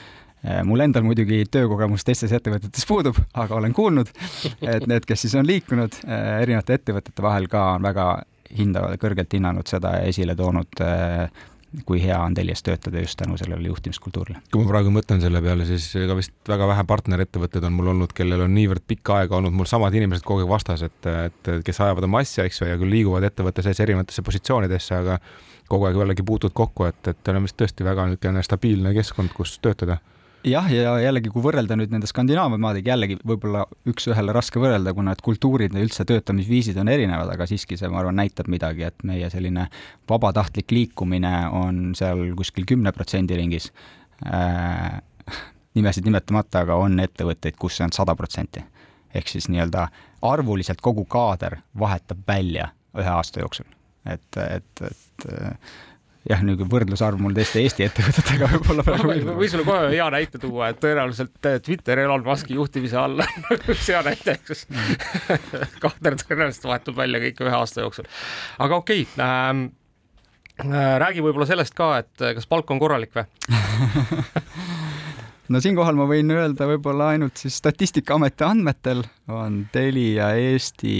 Mul 0.64 0.80
endal 0.80 1.04
muidugi 1.04 1.42
töökogemus 1.52 2.00
teistes 2.08 2.32
ettevõtetes 2.32 2.86
puudub, 2.88 3.18
aga 3.36 3.58
olen 3.58 3.74
kuulnud, 3.76 4.08
et 4.64 4.86
need, 4.88 5.04
kes 5.04 5.26
siis 5.26 5.34
on 5.36 5.44
liikunud 5.44 5.98
erinevate 6.08 6.78
ettevõtete 6.78 7.20
vahel 7.22 7.50
ka 7.52 7.66
on 7.74 7.84
väga 7.84 8.06
hindavad, 8.58 8.98
kõrgelt 9.00 9.32
hinnanud 9.32 9.68
seda 9.70 9.96
ja 9.98 10.12
esile 10.12 10.36
toonud 10.38 10.82
äh, 10.84 11.30
kui 11.86 12.02
hea 12.02 12.18
on 12.20 12.34
Telias 12.34 12.62
töötada 12.62 13.00
just 13.00 13.16
tänu 13.18 13.36
sellele 13.36 13.68
juhtimiskultuurile. 13.68 14.38
kui 14.52 14.62
ma 14.62 14.68
praegu 14.68 14.92
mõtlen 14.92 15.22
selle 15.24 15.40
peale, 15.42 15.64
siis 15.66 15.86
ega 15.96 16.16
vist 16.16 16.34
väga 16.48 16.68
vähe 16.68 16.84
partnerettevõtted 16.88 17.64
on 17.64 17.72
mul 17.76 17.92
olnud, 17.94 18.12
kellel 18.16 18.44
on 18.44 18.54
niivõrd 18.54 18.84
pikka 18.86 19.22
aega 19.22 19.38
olnud 19.38 19.56
mul 19.56 19.68
samad 19.70 19.94
inimesed 19.96 20.26
kogu 20.26 20.44
aeg 20.44 20.52
vastas, 20.52 20.84
et, 20.84 21.08
et 21.08 21.52
kes 21.64 21.80
ajavad 21.80 22.08
oma 22.08 22.20
asja, 22.20 22.44
eks 22.44 22.60
ju, 22.60 22.68
ja 22.68 22.76
küll 22.80 22.92
liiguvad 22.92 23.24
ettevõtte 23.28 23.64
sees 23.64 23.80
erinevatesse 23.80 24.24
positsioonidesse, 24.26 25.00
aga 25.00 25.18
kogu 25.68 25.88
aeg 25.88 26.00
jällegi 26.02 26.26
puutud 26.26 26.52
kokku, 26.52 26.90
et, 26.90 27.08
et 27.08 27.32
on 27.32 27.46
vist 27.46 27.56
tõesti 27.56 27.86
väga 27.86 28.10
niisugune 28.10 28.44
stabiilne 28.44 28.92
keskkond, 28.98 29.32
kus 29.36 29.56
töötada 29.64 29.98
jah, 30.44 30.68
ja 30.72 30.94
jällegi, 31.02 31.30
kui 31.32 31.42
võrrelda 31.44 31.76
nüüd 31.78 31.92
nende 31.92 32.08
Skandinaavia 32.10 32.60
maadega, 32.60 32.92
jällegi 32.92 33.18
võib-olla 33.26 33.64
üks-ühele 33.88 34.34
raske 34.34 34.60
võrrelda, 34.62 34.94
kuna 34.96 35.14
et 35.14 35.22
kultuurid 35.24 35.74
ja 35.76 35.82
üldse 35.84 36.06
töötamisviisid 36.08 36.78
on 36.82 36.90
erinevad, 36.92 37.30
aga 37.34 37.46
siiski 37.48 37.78
see, 37.78 37.90
ma 37.92 38.00
arvan, 38.02 38.18
näitab 38.20 38.50
midagi, 38.52 38.86
et 38.88 39.06
meie 39.08 39.30
selline 39.32 39.68
vabatahtlik 40.10 40.74
liikumine 40.74 41.34
on 41.58 41.82
seal 41.98 42.24
kuskil 42.38 42.66
kümne 42.68 42.92
protsendi 42.94 43.38
ringis 43.38 43.70
äh,. 44.26 45.00
nimesid 45.72 46.04
nimetamata, 46.04 46.66
aga 46.66 46.76
on 46.76 47.00
ettevõtteid, 47.00 47.56
kus 47.60 47.78
see 47.78 47.86
on 47.86 47.94
sada 47.96 48.16
protsenti. 48.18 48.64
ehk 49.14 49.28
siis 49.28 49.48
nii-öelda 49.52 49.86
arvuliselt 50.22 50.80
kogu 50.80 51.04
kaader 51.04 51.58
vahetab 51.78 52.18
välja 52.28 52.68
ühe 52.98 53.08
aasta 53.08 53.40
jooksul. 53.40 53.66
et, 54.06 54.36
et, 54.36 54.82
et 54.90 55.26
jah, 56.28 56.42
niisugune 56.44 56.70
võrdlusarv 56.70 57.20
mul 57.22 57.34
teiste 57.36 57.62
Eesti 57.62 57.86
ettevõtetega 57.88 58.48
võib-olla 58.54 58.84
praegu 58.86 59.26
no, 59.26 59.36
või 59.40 59.50
sulle 59.50 59.66
kohe 59.66 59.90
hea 59.90 60.06
näite 60.14 60.40
tuua, 60.42 60.70
et 60.70 60.80
tõenäoliselt 60.82 61.50
eh, 61.50 61.58
Twitter 61.64 62.02
Elon 62.04 62.24
Musk'i 62.26 62.56
juhtimise 62.58 62.98
all 63.00 63.22
üks 63.72 63.88
hea 63.90 64.02
näide, 64.06 64.36
eks 64.38 64.66
Kahter 65.82 66.18
tõenäoliselt 66.22 66.68
vahetub 66.70 66.98
välja 66.98 67.22
kõik 67.24 67.42
ühe 67.46 67.54
aasta 67.58 67.86
jooksul. 67.86 68.10
aga 68.62 68.78
okei 68.82 69.06
okay, 69.06 69.24
ähm,, 69.26 69.64
äh, 70.62 70.94
räägi 71.02 71.24
võib-olla 71.26 71.48
sellest 71.50 71.74
ka, 71.78 71.94
et 72.04 72.28
kas 72.38 72.48
palk 72.50 72.70
on 72.70 72.82
korralik 72.82 73.14
või? 73.18 73.26
No 75.52 75.58
siinkohal 75.60 75.96
ma 75.98 76.06
võin 76.08 76.30
öelda 76.32 76.64
võib-olla 76.70 77.10
ainult 77.12 77.36
siis 77.42 77.58
Statistikaameti 77.60 78.46
andmetel 78.46 79.02
on 79.28 79.58
Telia 79.74 80.30
Eesti 80.38 80.94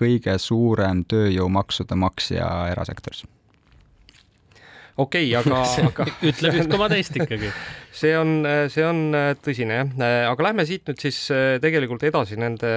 kõige 0.00 0.34
suurem 0.42 1.04
tööjõumaksude 1.06 2.00
maksja 2.00 2.48
erasektoris 2.72 3.22
okei 4.96 5.30
okay,, 5.30 5.34
aga, 5.40 5.62
aga 5.88 6.06
ütleb 6.30 6.60
üks 6.60 6.70
koma 6.72 6.90
teist 6.92 7.16
ikkagi. 7.16 7.50
see 8.02 8.14
on, 8.18 8.38
see 8.72 8.86
on 8.86 9.02
tõsine 9.44 9.80
jah, 9.80 9.90
aga 10.30 10.48
lähme 10.50 10.66
siit 10.68 10.88
nüüd 10.88 11.02
siis 11.02 11.24
eh, 11.34 11.58
tegelikult 11.62 12.04
edasi 12.08 12.38
nende 12.40 12.72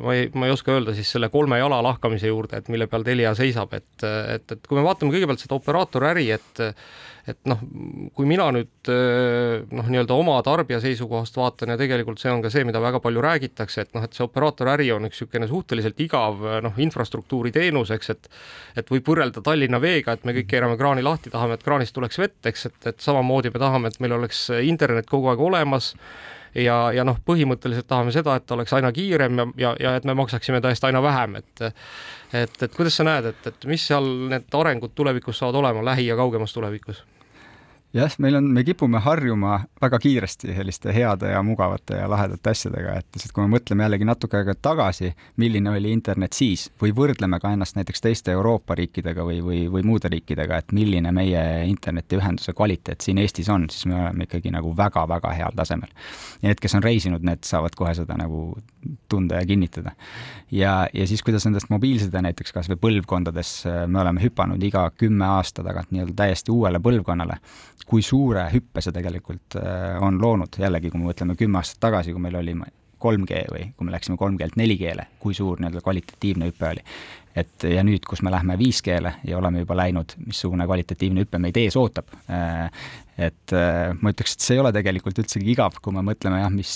ma 0.00 0.16
ei, 0.16 0.28
ma 0.34 0.48
ei 0.48 0.54
oska 0.54 0.72
öelda 0.72 0.94
siis 0.96 1.10
selle 1.12 1.28
kolme 1.32 1.58
jala 1.60 1.82
lahkamise 1.84 2.30
juurde, 2.30 2.62
et 2.62 2.68
mille 2.72 2.88
peal 2.88 3.04
Telia 3.04 3.34
seisab, 3.36 3.74
et, 3.76 3.90
et, 4.02 4.54
et 4.54 4.68
kui 4.68 4.78
me 4.78 4.84
vaatame 4.86 5.12
kõigepealt 5.12 5.42
seda 5.42 5.58
operaatori 5.58 6.08
äri, 6.14 6.30
et 6.32 6.62
et 7.28 7.38
noh, 7.46 7.60
kui 8.16 8.26
mina 8.26 8.48
nüüd 8.54 8.90
noh, 8.90 9.90
nii-öelda 9.92 10.16
oma 10.18 10.40
tarbija 10.42 10.80
seisukohast 10.82 11.36
vaatan 11.38 11.74
ja 11.74 11.78
tegelikult 11.78 12.18
see 12.18 12.32
on 12.32 12.42
ka 12.42 12.50
see, 12.50 12.64
mida 12.66 12.82
väga 12.82 12.98
palju 13.04 13.22
räägitakse, 13.22 13.84
et 13.86 13.94
noh, 13.94 14.02
et 14.06 14.16
see 14.16 14.24
operaatori 14.26 14.72
äri 14.74 14.90
on 14.96 15.06
üks 15.06 15.20
niisugune 15.22 15.46
suhteliselt 15.50 16.02
igav 16.02 16.42
noh, 16.66 16.82
infrastruktuuri 16.82 17.54
teenus, 17.54 17.94
eks, 17.94 18.10
et 18.16 18.28
et 18.82 18.90
võib 18.90 19.06
võrrelda 19.12 19.42
Tallinna 19.44 19.78
veega, 19.82 20.16
et 20.16 20.26
me 20.26 20.34
kõik 20.34 20.50
keerame 20.50 20.78
kraani 20.80 21.06
lahti, 21.06 21.30
tahame, 21.30 21.54
et 21.58 21.64
kraanist 21.64 21.94
tuleks 21.94 22.18
vett, 22.18 22.40
eks, 22.50 22.66
et, 22.72 22.78
et 22.90 23.00
samamoodi 23.00 23.54
me 23.54 23.62
tahame, 23.62 23.92
et 23.92 24.02
meil 24.02 24.18
oleks 24.18 24.48
internet 24.66 25.10
kogu 25.10 25.30
aeg 25.30 25.46
olemas 25.46 25.92
ja, 26.54 26.76
ja 26.94 27.04
noh, 27.06 27.18
põhimõtteliselt 27.26 27.88
tahame 27.88 28.12
seda, 28.14 28.36
et 28.38 28.50
oleks 28.54 28.72
aina 28.76 28.92
kiirem 28.94 29.38
ja, 29.38 29.46
ja, 29.56 29.72
ja 29.80 29.94
et 29.98 30.08
me 30.08 30.16
maksaksime 30.18 30.60
ta 30.60 30.72
eest 30.72 30.84
aina 30.88 31.02
vähem, 31.04 31.38
et 31.40 31.64
et, 32.32 32.62
et 32.64 32.74
kuidas 32.74 32.96
sa 32.96 33.04
näed, 33.04 33.28
et, 33.32 33.48
et 33.52 33.66
mis 33.68 33.86
seal 33.88 34.06
need 34.32 34.54
arengud 34.56 34.94
tulevikus 34.96 35.42
saavad 35.42 35.60
olema 35.62 35.84
lähi- 35.92 36.08
ja 36.08 36.16
kaugemas 36.16 36.54
tulevikus? 36.56 37.02
Jah, 37.96 38.14
meil 38.18 38.36
on, 38.38 38.48
me 38.54 38.64
kipume 38.64 39.00
harjuma 39.04 39.58
väga 39.82 39.98
kiiresti 40.02 40.54
selliste 40.56 40.92
heade 40.94 41.32
ja 41.32 41.42
mugavate 41.44 41.98
ja 42.00 42.08
lahedate 42.10 42.52
asjadega, 42.52 42.96
et 42.98 43.06
lihtsalt 43.16 43.34
kui 43.36 43.44
me 43.44 43.56
mõtleme 43.56 43.86
jällegi 43.86 44.08
natuke 44.08 44.40
aega 44.40 44.54
tagasi, 44.54 45.12
milline 45.40 45.72
oli 45.72 45.92
internet 45.92 46.36
siis 46.36 46.68
või 46.82 46.94
võrdleme 46.96 47.40
ka 47.42 47.52
ennast 47.52 47.76
näiteks 47.76 48.04
teiste 48.04 48.32
Euroopa 48.36 48.76
riikidega 48.78 49.26
või, 49.28 49.40
või, 49.44 49.62
või 49.72 49.84
muude 49.86 50.10
riikidega, 50.12 50.62
et 50.62 50.72
milline 50.76 51.12
meie 51.12 51.42
internetiühenduse 51.68 52.56
kvaliteet 52.56 53.04
siin 53.04 53.20
Eestis 53.22 53.50
on, 53.52 53.68
siis 53.70 53.86
me 53.90 54.00
oleme 54.00 54.28
ikkagi 54.28 54.52
nagu 54.54 54.74
väga-väga 54.76 55.34
heal 55.36 55.56
tasemel. 55.56 55.92
need, 56.42 56.60
kes 56.60 56.74
on 56.78 56.84
reisinud, 56.84 57.24
need 57.26 57.44
saavad 57.46 57.76
kohe 57.76 57.94
seda 57.96 58.16
nagu 58.18 58.54
tunda 59.08 59.40
ja 59.40 59.46
kinnitada. 59.46 59.92
ja, 60.50 60.86
ja 60.92 61.06
siis, 61.06 61.22
kuidas 61.22 61.46
nendest 61.46 61.70
mobiilside 61.70 62.22
näiteks 62.22 62.52
kas 62.52 62.70
või 62.72 62.80
põlvkondades 62.86 63.52
me 63.86 64.00
oleme 64.00 64.22
hüpanud 64.24 64.62
iga 64.62 64.88
kümme 64.96 65.26
aasta 65.38 65.64
tagant 65.64 65.92
nii-öelda 65.92 66.16
täiesti 66.24 66.50
uuele 66.54 66.80
põlvkonnale 66.82 67.38
kui 67.86 68.02
suure 68.04 68.46
hüppe 68.52 68.82
see 68.84 68.94
tegelikult 68.94 69.58
äh, 69.60 69.98
on 70.02 70.20
loonud, 70.22 70.60
jällegi, 70.60 70.92
kui 70.92 71.00
me 71.00 71.10
mõtleme 71.10 71.36
kümme 71.38 71.60
aastat 71.60 71.82
tagasi, 71.88 72.14
kui 72.14 72.22
meil 72.22 72.38
oli 72.40 72.56
3G 73.02 73.42
või 73.52 73.66
kui 73.76 73.88
me 73.88 73.94
läksime 73.94 74.18
3G-lt 74.20 74.58
4G-le, 74.58 75.08
kui 75.22 75.34
suur 75.36 75.60
nii-öelda 75.60 75.82
kvalitatiivne 75.84 76.48
hüpe 76.50 76.68
oli. 76.70 76.84
et 77.36 77.64
ja 77.64 77.80
nüüd, 77.84 78.04
kus 78.04 78.20
me 78.22 78.30
lähme 78.30 78.58
5G-le 78.60 79.14
ja 79.24 79.38
oleme 79.38 79.62
juba 79.62 79.76
läinud, 79.78 80.14
missugune 80.26 80.66
kvalitatiivne 80.68 81.24
hüpe 81.24 81.40
meid 81.40 81.56
ees 81.56 81.76
ootab, 81.80 82.12
äh, 82.28 82.68
et 83.28 83.54
äh, 83.56 83.92
ma 84.00 84.12
ütleks, 84.12 84.36
et 84.36 84.46
see 84.46 84.58
ei 84.58 84.62
ole 84.64 84.72
tegelikult 84.76 85.22
üldsegi 85.22 85.54
igav, 85.54 85.78
kui 85.82 85.96
me 85.96 86.04
mõtleme 86.06 86.42
jah, 86.42 86.52
mis, 86.52 86.74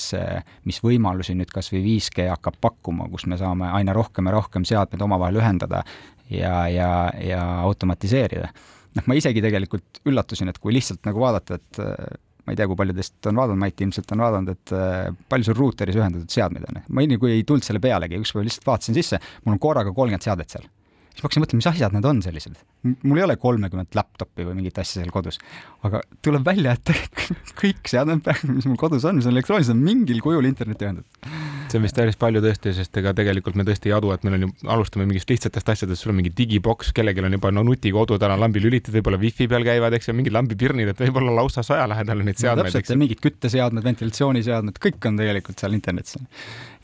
mis 0.64 0.80
võimalusi 0.84 1.36
nüüd 1.36 1.52
kas 1.52 1.72
või 1.74 1.84
5G 1.90 2.30
hakkab 2.32 2.56
pakkuma, 2.60 3.10
kus 3.12 3.26
me 3.28 3.38
saame 3.40 3.68
aina 3.76 3.96
rohkem 3.96 4.30
ja 4.30 4.38
rohkem 4.38 4.64
seadmeid 4.68 5.04
omavahel 5.04 5.42
ühendada 5.42 5.84
ja, 6.30 6.64
ja, 6.72 6.90
ja 7.20 7.42
automatiseerida 7.66 8.50
noh, 8.96 9.04
ma 9.08 9.16
isegi 9.18 9.42
tegelikult 9.44 10.00
üllatusin, 10.08 10.50
et 10.50 10.60
kui 10.62 10.74
lihtsalt 10.76 11.04
nagu 11.08 11.22
vaadata, 11.22 11.60
et 11.60 11.80
äh, 11.82 12.16
ma 12.46 12.54
ei 12.54 12.58
tea, 12.58 12.68
kui 12.70 12.78
palju 12.78 12.94
teist 12.96 13.28
on 13.28 13.40
vaadanud, 13.40 13.60
Mait 13.60 13.82
ilmselt 13.82 14.12
on 14.14 14.22
vaadanud, 14.22 14.54
et 14.54 14.74
äh, 14.76 15.12
palju 15.30 15.48
sul 15.48 15.58
ruuteris 15.58 15.98
ühendatud 15.98 16.32
seadmeid 16.32 16.66
on. 16.70 16.80
ma 16.88 17.06
nagu 17.10 17.30
ei 17.30 17.44
tulnud 17.46 17.66
selle 17.66 17.82
pealegi, 17.82 18.20
ükspäev 18.22 18.46
lihtsalt 18.46 18.68
vaatasin 18.68 18.98
sisse, 18.98 19.20
mul 19.44 19.56
on 19.56 19.62
korraga 19.62 19.94
kolmkümmend 19.96 20.26
seadet 20.26 20.54
seal. 20.54 20.68
siis 21.10 21.24
ma 21.24 21.26
hakkasin 21.26 21.44
mõtlema, 21.44 21.62
mis 21.62 21.70
asjad 21.72 21.96
need 21.96 22.08
on 22.12 22.22
sellised. 22.22 22.60
mul 23.02 23.20
ei 23.20 23.26
ole 23.26 23.36
kolmekümmet 23.42 23.98
laptopi 23.98 24.46
või 24.46 24.60
mingit 24.60 24.78
asja 24.78 25.02
seal 25.02 25.10
kodus. 25.14 25.40
aga 25.88 26.04
tuleb 26.22 26.46
välja, 26.46 26.76
et 26.78 26.94
kõik 27.62 27.90
seadmed, 27.90 28.30
mis 28.52 28.70
mul 28.70 28.78
kodus 28.80 29.08
on, 29.10 29.18
mis 29.18 29.26
on 29.26 29.34
elektroonilised, 29.34 29.74
on 29.74 29.82
mingil 29.90 30.22
kujul 30.22 30.46
interneti 30.46 30.86
ühendatud 30.86 31.65
see 31.76 31.80
on 31.80 31.86
vist 31.86 31.98
päris 31.98 32.16
palju 32.20 32.40
tõesti, 32.44 32.72
sest 32.76 32.96
ega 33.00 33.12
tegelikult 33.16 33.56
me 33.58 33.64
tõesti 33.66 33.90
ei 33.90 33.94
adu, 33.96 34.10
et 34.14 34.24
meil 34.26 34.38
on 34.38 34.46
ju, 34.46 34.50
alustame 34.72 35.06
mingist 35.08 35.30
lihtsatest 35.30 35.68
asjadest, 35.74 36.02
sul 36.02 36.12
on 36.12 36.18
mingi 36.20 36.32
digiboks, 36.36 36.92
kellelgi 36.96 37.24
on 37.24 37.36
juba 37.36 37.52
no 37.52 37.64
nutikodu, 37.66 38.18
tal 38.22 38.34
on 38.34 38.42
lambilülitid, 38.44 38.94
võib-olla 38.96 39.20
wifi 39.20 39.48
peal 39.50 39.66
käivad, 39.66 39.96
eks 39.96 40.10
ju, 40.10 40.16
mingid 40.16 40.34
lambipirnid, 40.36 40.92
et 40.92 41.02
võib-olla 41.04 41.34
lausa 41.40 41.64
saja 41.66 41.86
lähedal 41.90 42.24
on 42.24 42.30
neid 42.30 42.40
seadmeid 42.40 42.72
täpselt, 42.72 43.00
mingid 43.02 43.22
kütteseadmed, 43.24 43.84
ventilatsiooniseadmed, 43.86 44.80
kõik 44.86 45.10
on 45.10 45.20
tegelikult 45.20 45.62
seal 45.64 45.76
internetis. 45.76 46.16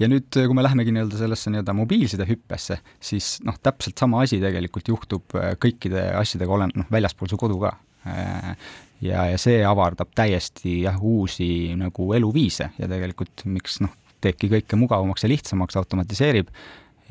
ja 0.02 0.10
nüüd, 0.12 0.28
kui 0.34 0.58
me 0.58 0.66
lähemegi 0.66 0.94
nii-öelda 0.94 1.20
sellesse 1.20 1.52
nii-öelda 1.54 1.76
mobiilside 1.78 2.28
hüppesse, 2.28 2.78
siis 3.00 3.34
noh, 3.46 3.56
täpselt 3.62 3.98
sama 3.98 4.22
asi 4.26 4.40
tegelikult 4.42 4.92
juhtub 4.92 5.40
äh, 5.40 5.54
kõikide 5.62 6.10
asjadega, 6.20 6.58
olen 6.58 6.76
noh, 6.82 6.88
väljaspool 6.92 7.32
su 7.32 7.40
kodu 7.40 7.60
ka 7.62 7.76
äh, 8.08 8.56
ja, 9.02 9.26
ja 9.32 9.40
see 9.40 9.62
avardab 9.66 10.12
täiesti 10.16 10.82
jah, 10.86 10.98
uusi 11.02 11.72
nagu 11.78 12.12
eluviise 12.16 12.72
ja 12.78 12.88
tegelikult 12.90 13.44
miks 13.50 13.80
noh, 13.84 13.94
teebki 14.22 14.50
kõike 14.52 14.78
mugavamaks 14.78 15.26
ja 15.26 15.32
lihtsamaks, 15.32 15.76
automatiseerib 15.80 16.48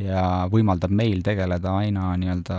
ja 0.01 0.47
võimaldab 0.51 0.93
meil 0.95 1.21
tegeleda 1.25 1.75
aina 1.81 2.11
nii-öelda 2.19 2.57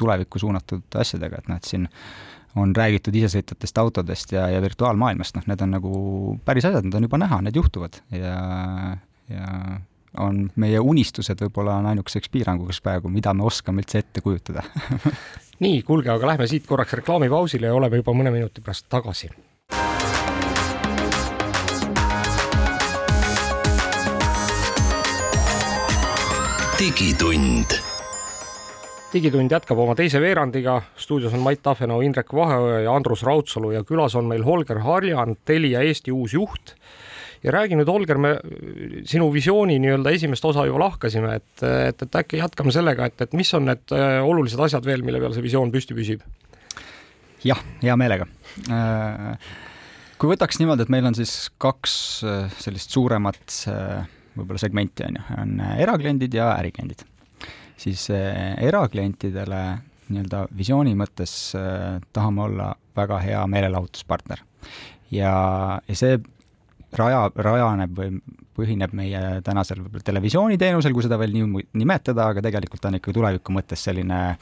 tulevikku 0.00 0.42
suunatud 0.42 1.00
asjadega, 1.00 1.40
et 1.40 1.50
et 1.56 1.68
siin 1.70 1.88
on 2.58 2.74
räägitud 2.76 3.14
isesõitvatest 3.16 3.78
autodest 3.80 4.32
ja, 4.34 4.48
ja 4.52 4.60
virtuaalmaailmast, 4.60 5.38
noh, 5.38 5.46
need 5.48 5.62
on 5.64 5.70
nagu 5.72 5.92
päris 6.44 6.66
asjad, 6.68 6.84
need 6.84 6.98
on 6.98 7.06
juba 7.08 7.20
näha, 7.22 7.40
need 7.46 7.56
juhtuvad 7.56 7.96
ja, 8.12 8.34
ja 9.32 9.46
on 10.20 10.42
meie 10.60 10.80
unistused 10.80 11.40
võib-olla 11.46 11.78
on 11.80 11.88
ainukeseks 11.94 12.28
piiranguks 12.32 12.82
praegu, 12.84 13.08
mida 13.08 13.32
me 13.32 13.46
oskame 13.48 13.80
üldse 13.80 14.02
ette 14.02 14.20
kujutada. 14.20 14.64
Nii, 15.64 15.80
kuulge, 15.86 16.10
aga 16.12 16.34
lähme 16.34 16.48
siit 16.50 16.66
korraks 16.68 16.98
reklaamipausile 17.00 17.70
ja 17.70 17.78
oleme 17.78 18.02
juba 18.02 18.12
mõne 18.18 18.34
minuti 18.34 18.64
pärast 18.64 18.90
tagasi 18.92 19.30
digitund. 26.82 27.76
digitund 29.12 29.52
jätkab 29.54 29.78
oma 29.78 29.94
teise 29.94 30.18
veerandiga, 30.18 30.80
stuudios 30.98 31.34
on 31.36 31.42
Mait 31.44 31.60
Tafenau, 31.62 32.00
Indrek 32.02 32.32
Vaheoja 32.34 32.80
ja 32.82 32.94
Andrus 32.96 33.22
Raudsalu 33.22 33.70
ja 33.76 33.84
külas 33.86 34.16
on 34.18 34.26
meil 34.26 34.42
Holger 34.42 34.80
Harjan, 34.82 35.36
Telia 35.46 35.84
Eesti 35.86 36.10
uus 36.10 36.34
juht. 36.34 36.72
ja 37.42 37.52
räägi 37.54 37.78
nüüd, 37.78 37.86
Holger, 37.86 38.18
me 38.18 38.32
sinu 39.06 39.28
visiooni 39.34 39.76
nii-öelda 39.82 40.10
esimest 40.16 40.44
osa 40.48 40.64
juba 40.66 40.80
lahkasime, 40.82 41.36
et, 41.38 41.62
et, 41.62 42.02
et 42.02 42.18
äkki 42.18 42.40
jätkame 42.40 42.74
sellega, 42.74 43.06
et, 43.06 43.20
et 43.28 43.36
mis 43.38 43.54
on 43.54 43.68
need 43.70 43.94
äh, 43.94 44.18
olulised 44.26 44.62
asjad 44.66 44.86
veel, 44.86 45.04
mille 45.06 45.20
peal 45.22 45.36
see 45.36 45.44
visioon 45.44 45.70
püsti 45.74 45.94
püsib? 45.98 46.24
jah, 47.46 47.62
hea 47.84 47.94
meelega 48.00 48.26
äh, 48.74 49.38
kui 50.18 50.34
võtaks 50.34 50.58
niimoodi, 50.58 50.88
et 50.88 50.94
meil 50.96 51.06
on 51.12 51.18
siis 51.20 51.36
kaks 51.62 51.94
äh, 52.26 52.58
sellist 52.58 52.98
suuremat 52.98 53.62
võib-olla 54.36 54.60
segmenti, 54.60 55.06
on 55.06 55.18
ju, 55.18 55.24
on 55.42 55.56
äh, 55.62 55.78
erakliendid 55.84 56.34
ja 56.34 56.52
ärikliendid. 56.56 57.04
siis 57.76 58.10
äh, 58.10 58.54
eraklientidele 58.62 59.62
nii-öelda 60.12 60.46
visiooni 60.56 60.94
mõttes 60.98 61.54
äh, 61.58 61.98
tahame 62.12 62.42
olla 62.46 62.72
väga 62.96 63.18
hea 63.22 63.46
meelelahutuspartner. 63.46 64.44
ja, 65.10 65.32
ja 65.88 65.96
see 65.96 66.18
raja, 66.98 67.26
rajaneb 67.36 67.98
või 67.98 68.20
põhineb 68.56 68.92
meie 68.92 69.40
tänasel 69.44 69.80
võib-olla 69.80 70.04
televisiooniteenusel, 70.04 70.92
kui 70.92 71.04
seda 71.06 71.18
veel 71.20 71.32
nii 71.32 71.66
nimetada, 71.80 72.28
aga 72.28 72.44
tegelikult 72.44 72.84
on 72.84 73.00
ikka 73.00 73.14
tuleviku 73.16 73.52
mõttes 73.52 73.84
selline 73.84 74.36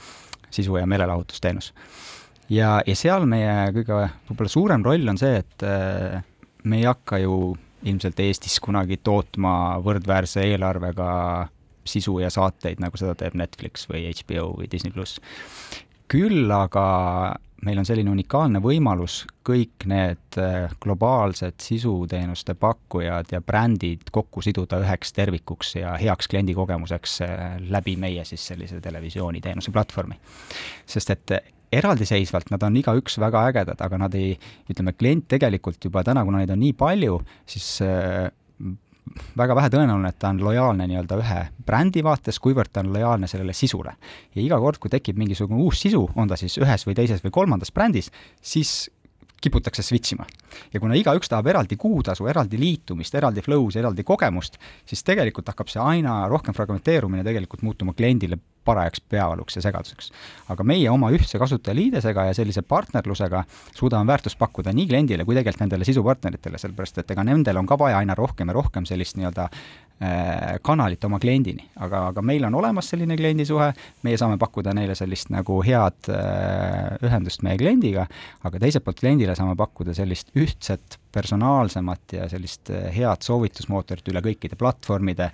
sisu- 0.51 0.79
ja 0.79 0.87
meelelahutusteenus. 0.87 1.73
ja, 2.51 2.81
ja 2.87 2.97
seal 2.97 3.27
meie 3.27 3.71
kõige 3.75 4.03
võib-olla 4.29 4.51
suurem 4.51 4.85
roll 4.85 5.09
on 5.09 5.19
see, 5.19 5.39
et 5.39 5.67
me 6.65 6.79
ei 6.79 6.85
hakka 6.85 7.19
ju 7.23 7.55
ilmselt 7.83 8.21
Eestis 8.21 8.59
kunagi 8.61 9.01
tootma 9.05 9.81
võrdväärse 9.85 10.45
eelarvega 10.53 11.11
sisu 11.85 12.19
ja 12.21 12.31
saateid, 12.31 12.81
nagu 12.83 12.99
seda 13.01 13.15
teeb 13.19 13.37
Netflix 13.41 13.89
või 13.91 14.09
HBO 14.13 14.51
või 14.59 14.69
Disney 14.71 14.93
pluss. 14.93 15.21
küll 16.11 16.51
aga 16.51 16.85
meil 17.65 17.79
on 17.79 17.87
selline 17.87 18.11
unikaalne 18.11 18.61
võimalus 18.65 19.23
kõik 19.47 19.85
need 19.91 20.39
äh, 20.41 20.73
globaalsed 20.83 21.61
sisuteenuste 21.63 22.55
pakkujad 22.59 23.33
ja 23.35 23.41
brändid 23.45 24.09
kokku 24.13 24.43
siduda 24.45 24.81
üheks 24.81 25.13
tervikuks 25.17 25.75
ja 25.77 25.95
heaks 26.01 26.29
kliendikogemuseks 26.33 27.21
äh, 27.27 27.47
läbi 27.69 27.97
meie 28.01 28.25
siis 28.25 28.47
sellise 28.53 28.81
televisiooniteenuse 28.81 29.73
platvormi. 29.77 30.19
sest 30.87 31.11
et 31.11 31.37
eraldiseisvalt 31.73 32.51
nad 32.51 32.63
on 32.67 32.77
igaüks 32.81 33.19
väga 33.23 33.47
ägedad, 33.51 33.81
aga 33.85 33.99
nad 34.05 34.15
ei, 34.19 34.35
ütleme, 34.71 34.95
klient 34.99 35.29
tegelikult 35.31 35.85
juba 35.85 36.05
täna, 36.07 36.25
kuna 36.27 36.43
neid 36.43 36.53
on 36.55 36.61
nii 36.63 36.75
palju, 36.79 37.21
siis 37.49 37.69
äh, 37.87 38.29
väga 39.39 39.57
vähe 39.59 39.71
tõenäoline, 39.73 40.13
et 40.13 40.19
ta 40.23 40.31
on 40.31 40.41
lojaalne 40.45 40.87
nii-öelda 40.91 41.19
ühe 41.23 41.41
brändi 41.67 42.03
vaates, 42.07 42.39
kuivõrd 42.43 42.73
ta 42.73 42.85
on 42.85 42.93
lojaalne 42.95 43.31
sellele 43.31 43.55
sisule. 43.57 43.95
ja 44.35 44.43
iga 44.43 44.59
kord, 44.59 44.79
kui 44.79 44.91
tekib 44.91 45.19
mingisugune 45.19 45.63
uus 45.63 45.81
sisu, 45.83 46.07
on 46.15 46.31
ta 46.31 46.39
siis 46.41 46.59
ühes 46.59 46.87
või 46.87 46.97
teises 46.99 47.25
või 47.25 47.35
kolmandas 47.35 47.73
brändis, 47.75 48.11
siis 48.43 48.91
kiputakse 49.41 49.83
switch 49.83 50.13
ima. 50.13 50.27
ja 50.73 50.81
kuna 50.81 50.95
igaüks 50.95 51.29
tahab 51.29 51.47
eraldi 51.47 51.77
kuutasu, 51.81 52.27
eraldi 52.27 52.59
liitumist, 52.61 53.15
eraldi 53.15 53.43
flow's, 53.45 53.79
eraldi 53.79 54.05
kogemust, 54.05 54.59
siis 54.87 55.05
tegelikult 55.07 55.49
hakkab 55.49 55.71
see 55.73 55.83
aina 55.83 56.23
rohkem 56.29 56.55
fragmenteerumine 56.57 57.25
tegelikult 57.25 57.63
muutuma 57.63 57.95
kliendile 57.97 58.39
parajaks 58.65 59.01
peavaluks 59.09 59.57
ja 59.57 59.63
segaduseks. 59.63 60.11
aga 60.53 60.65
meie 60.65 60.91
oma 60.91 61.11
ühtse 61.15 61.39
kasutajaliidesega 61.39 62.27
ja 62.29 62.35
sellise 62.37 62.63
partnerlusega 62.63 63.45
suudame 63.75 64.13
väärtust 64.13 64.39
pakkuda 64.39 64.75
nii 64.77 64.87
kliendile 64.91 65.25
kui 65.25 65.35
tegelikult 65.35 65.65
nendele 65.65 65.89
sisupartneritele, 65.89 66.59
sellepärast 66.59 67.01
et 67.03 67.15
ega 67.17 67.25
nendel 67.25 67.57
on 67.57 67.67
ka 67.67 67.79
vaja 67.79 68.03
aina 68.03 68.15
rohkem 68.15 68.53
ja 68.53 68.57
rohkem 68.57 68.87
sellist 68.89 69.17
nii-öelda 69.17 69.49
kanalit 70.65 71.03
oma 71.05 71.19
kliendini, 71.21 71.67
aga, 71.85 72.07
aga 72.09 72.23
meil 72.25 72.47
on 72.49 72.55
olemas 72.57 72.87
selline 72.89 73.19
kliendisuhe, 73.21 73.67
meie 74.07 74.17
saame 74.17 74.39
pakkuda 74.41 74.73
neile 74.73 74.95
sellist 74.97 75.29
nagu 75.29 75.59
head 75.67 76.09
äh, 76.09 76.95
ühendust 77.05 77.45
meie 77.45 77.59
kliendiga, 77.61 78.07
aga 78.49 78.63
teiselt 78.63 78.87
poolt 78.87 79.03
kliendile 79.03 79.37
saame 79.37 79.59
pakkuda 79.61 79.93
sellist 79.97 80.33
ühtset 80.41 80.97
personaalsemat 81.13 82.13
ja 82.13 82.29
sellist 82.29 82.71
eh, 82.71 82.89
head 82.95 83.25
soovitusmootorit 83.27 84.09
üle 84.13 84.23
kõikide 84.25 84.57
platvormide 84.59 85.31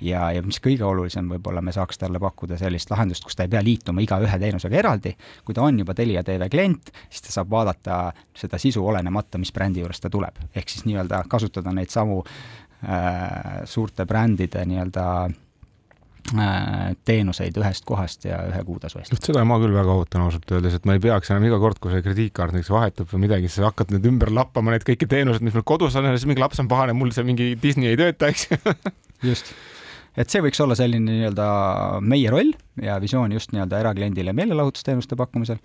ja, 0.00 0.30
ja 0.32 0.42
mis 0.44 0.60
kõige 0.64 0.86
olulisem, 0.88 1.28
võib-olla 1.34 1.62
me 1.64 1.74
saaks 1.76 2.00
talle 2.00 2.20
pakkuda 2.22 2.56
sellist 2.60 2.90
lahendust, 2.90 3.26
kus 3.26 3.36
ta 3.36 3.44
ei 3.44 3.52
pea 3.52 3.62
liituma 3.64 4.04
iga 4.04 4.20
ühe 4.24 4.38
teenusega 4.40 4.80
eraldi, 4.80 5.14
kui 5.44 5.56
ta 5.56 5.66
on 5.66 5.82
juba 5.82 5.96
Telia 5.98 6.24
tv 6.24 6.48
klient, 6.52 6.92
siis 7.10 7.26
ta 7.26 7.34
saab 7.34 7.52
vaadata 7.52 7.98
seda 8.36 8.60
sisu 8.60 8.86
olenemata, 8.88 9.40
mis 9.40 9.52
brändi 9.52 9.84
juurest 9.84 10.06
ta 10.06 10.10
tuleb. 10.10 10.40
ehk 10.54 10.72
siis 10.72 10.88
nii-öelda 10.88 11.24
kasutada 11.28 11.74
neid 11.76 11.92
samu 11.92 12.22
äh, 12.24 12.67
suurte 13.66 14.04
brändide 14.06 14.62
nii-öelda 14.70 15.04
Äh, 16.36 16.92
teenuseid 17.08 17.56
ühest 17.56 17.86
kohast 17.88 18.26
ja 18.26 18.42
ühe 18.50 18.58
kuutasu 18.66 18.98
eest. 19.00 19.14
seda 19.24 19.40
ma 19.48 19.56
küll 19.62 19.72
väga 19.72 19.94
ootan 19.96 20.26
ausalt 20.26 20.50
öeldes, 20.52 20.74
et 20.76 20.84
ma 20.84 20.98
ei 20.98 21.00
peaks 21.00 21.30
enam 21.32 21.46
iga 21.48 21.56
kord, 21.62 21.78
kui 21.80 21.94
see 21.94 22.04
krediitkaart 22.04 22.52
näiteks 22.52 22.68
vahetub 22.74 23.08
või 23.14 23.22
midagi, 23.22 23.48
siis 23.48 23.64
hakkad 23.64 23.94
nüüd 23.94 24.04
ümber 24.10 24.28
lappama 24.36 24.74
neid 24.74 24.84
kõiki 24.84 25.08
teenuseid, 25.08 25.46
mis 25.46 25.56
mul 25.56 25.64
kodus 25.64 25.96
on 25.96 26.04
ja 26.04 26.12
siis 26.12 26.28
mingi 26.28 26.42
laps 26.42 26.60
on 26.60 26.68
pahane, 26.68 26.92
mul 26.98 27.14
see 27.16 27.24
mingi 27.24 27.54
Disney 27.62 27.94
ei 27.94 28.00
tööta, 28.00 28.28
eks 28.28 28.44
just, 29.30 29.54
et 30.20 30.28
see 30.28 30.44
võiks 30.44 30.60
olla 30.60 30.76
selline 30.76 31.08
nii-öelda 31.08 31.48
meie 32.04 32.34
roll 32.34 32.52
ja 32.84 33.00
visioon 33.00 33.32
just 33.32 33.56
nii-öelda 33.56 33.80
erakliendile 33.86 34.36
meelelahutusteenuste 34.36 35.16
pakkumisel 35.16 35.62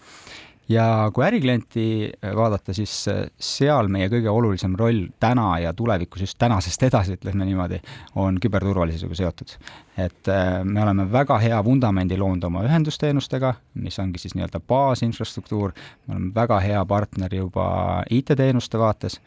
ja 0.69 1.11
kui 1.13 1.25
äriklienti 1.25 1.85
äh, 2.09 2.35
vaadata, 2.35 2.73
siis 2.73 3.07
äh, 3.11 3.23
seal 3.39 3.89
meie 3.91 4.07
kõige 4.11 4.31
olulisem 4.31 4.75
roll 4.79 5.07
täna 5.19 5.57
ja 5.59 5.73
tulevikus, 5.73 6.23
just 6.23 6.37
tänasest 6.39 6.83
edasi, 6.87 7.17
ütleme 7.17 7.45
niimoodi, 7.47 7.79
on 8.15 8.39
küberturvalisusega 8.41 9.15
seotud. 9.15 9.57
et 9.97 10.27
äh, 10.31 10.63
me 10.63 10.83
oleme 10.83 11.11
väga 11.11 11.37
hea 11.37 11.63
vundamendi 11.65 12.17
loonud 12.17 12.43
oma 12.43 12.63
ühendusteenustega, 12.67 13.53
mis 13.73 13.99
ongi 13.99 14.19
siis 14.19 14.35
nii-öelda 14.35 14.59
baasinfrastruktuur, 14.67 15.73
me 16.07 16.15
oleme 16.15 16.31
väga 16.35 16.59
hea 16.59 16.85
partner 16.85 17.35
juba 17.35 17.67
IT-teenuste 18.09 18.79
vaates 18.79 19.19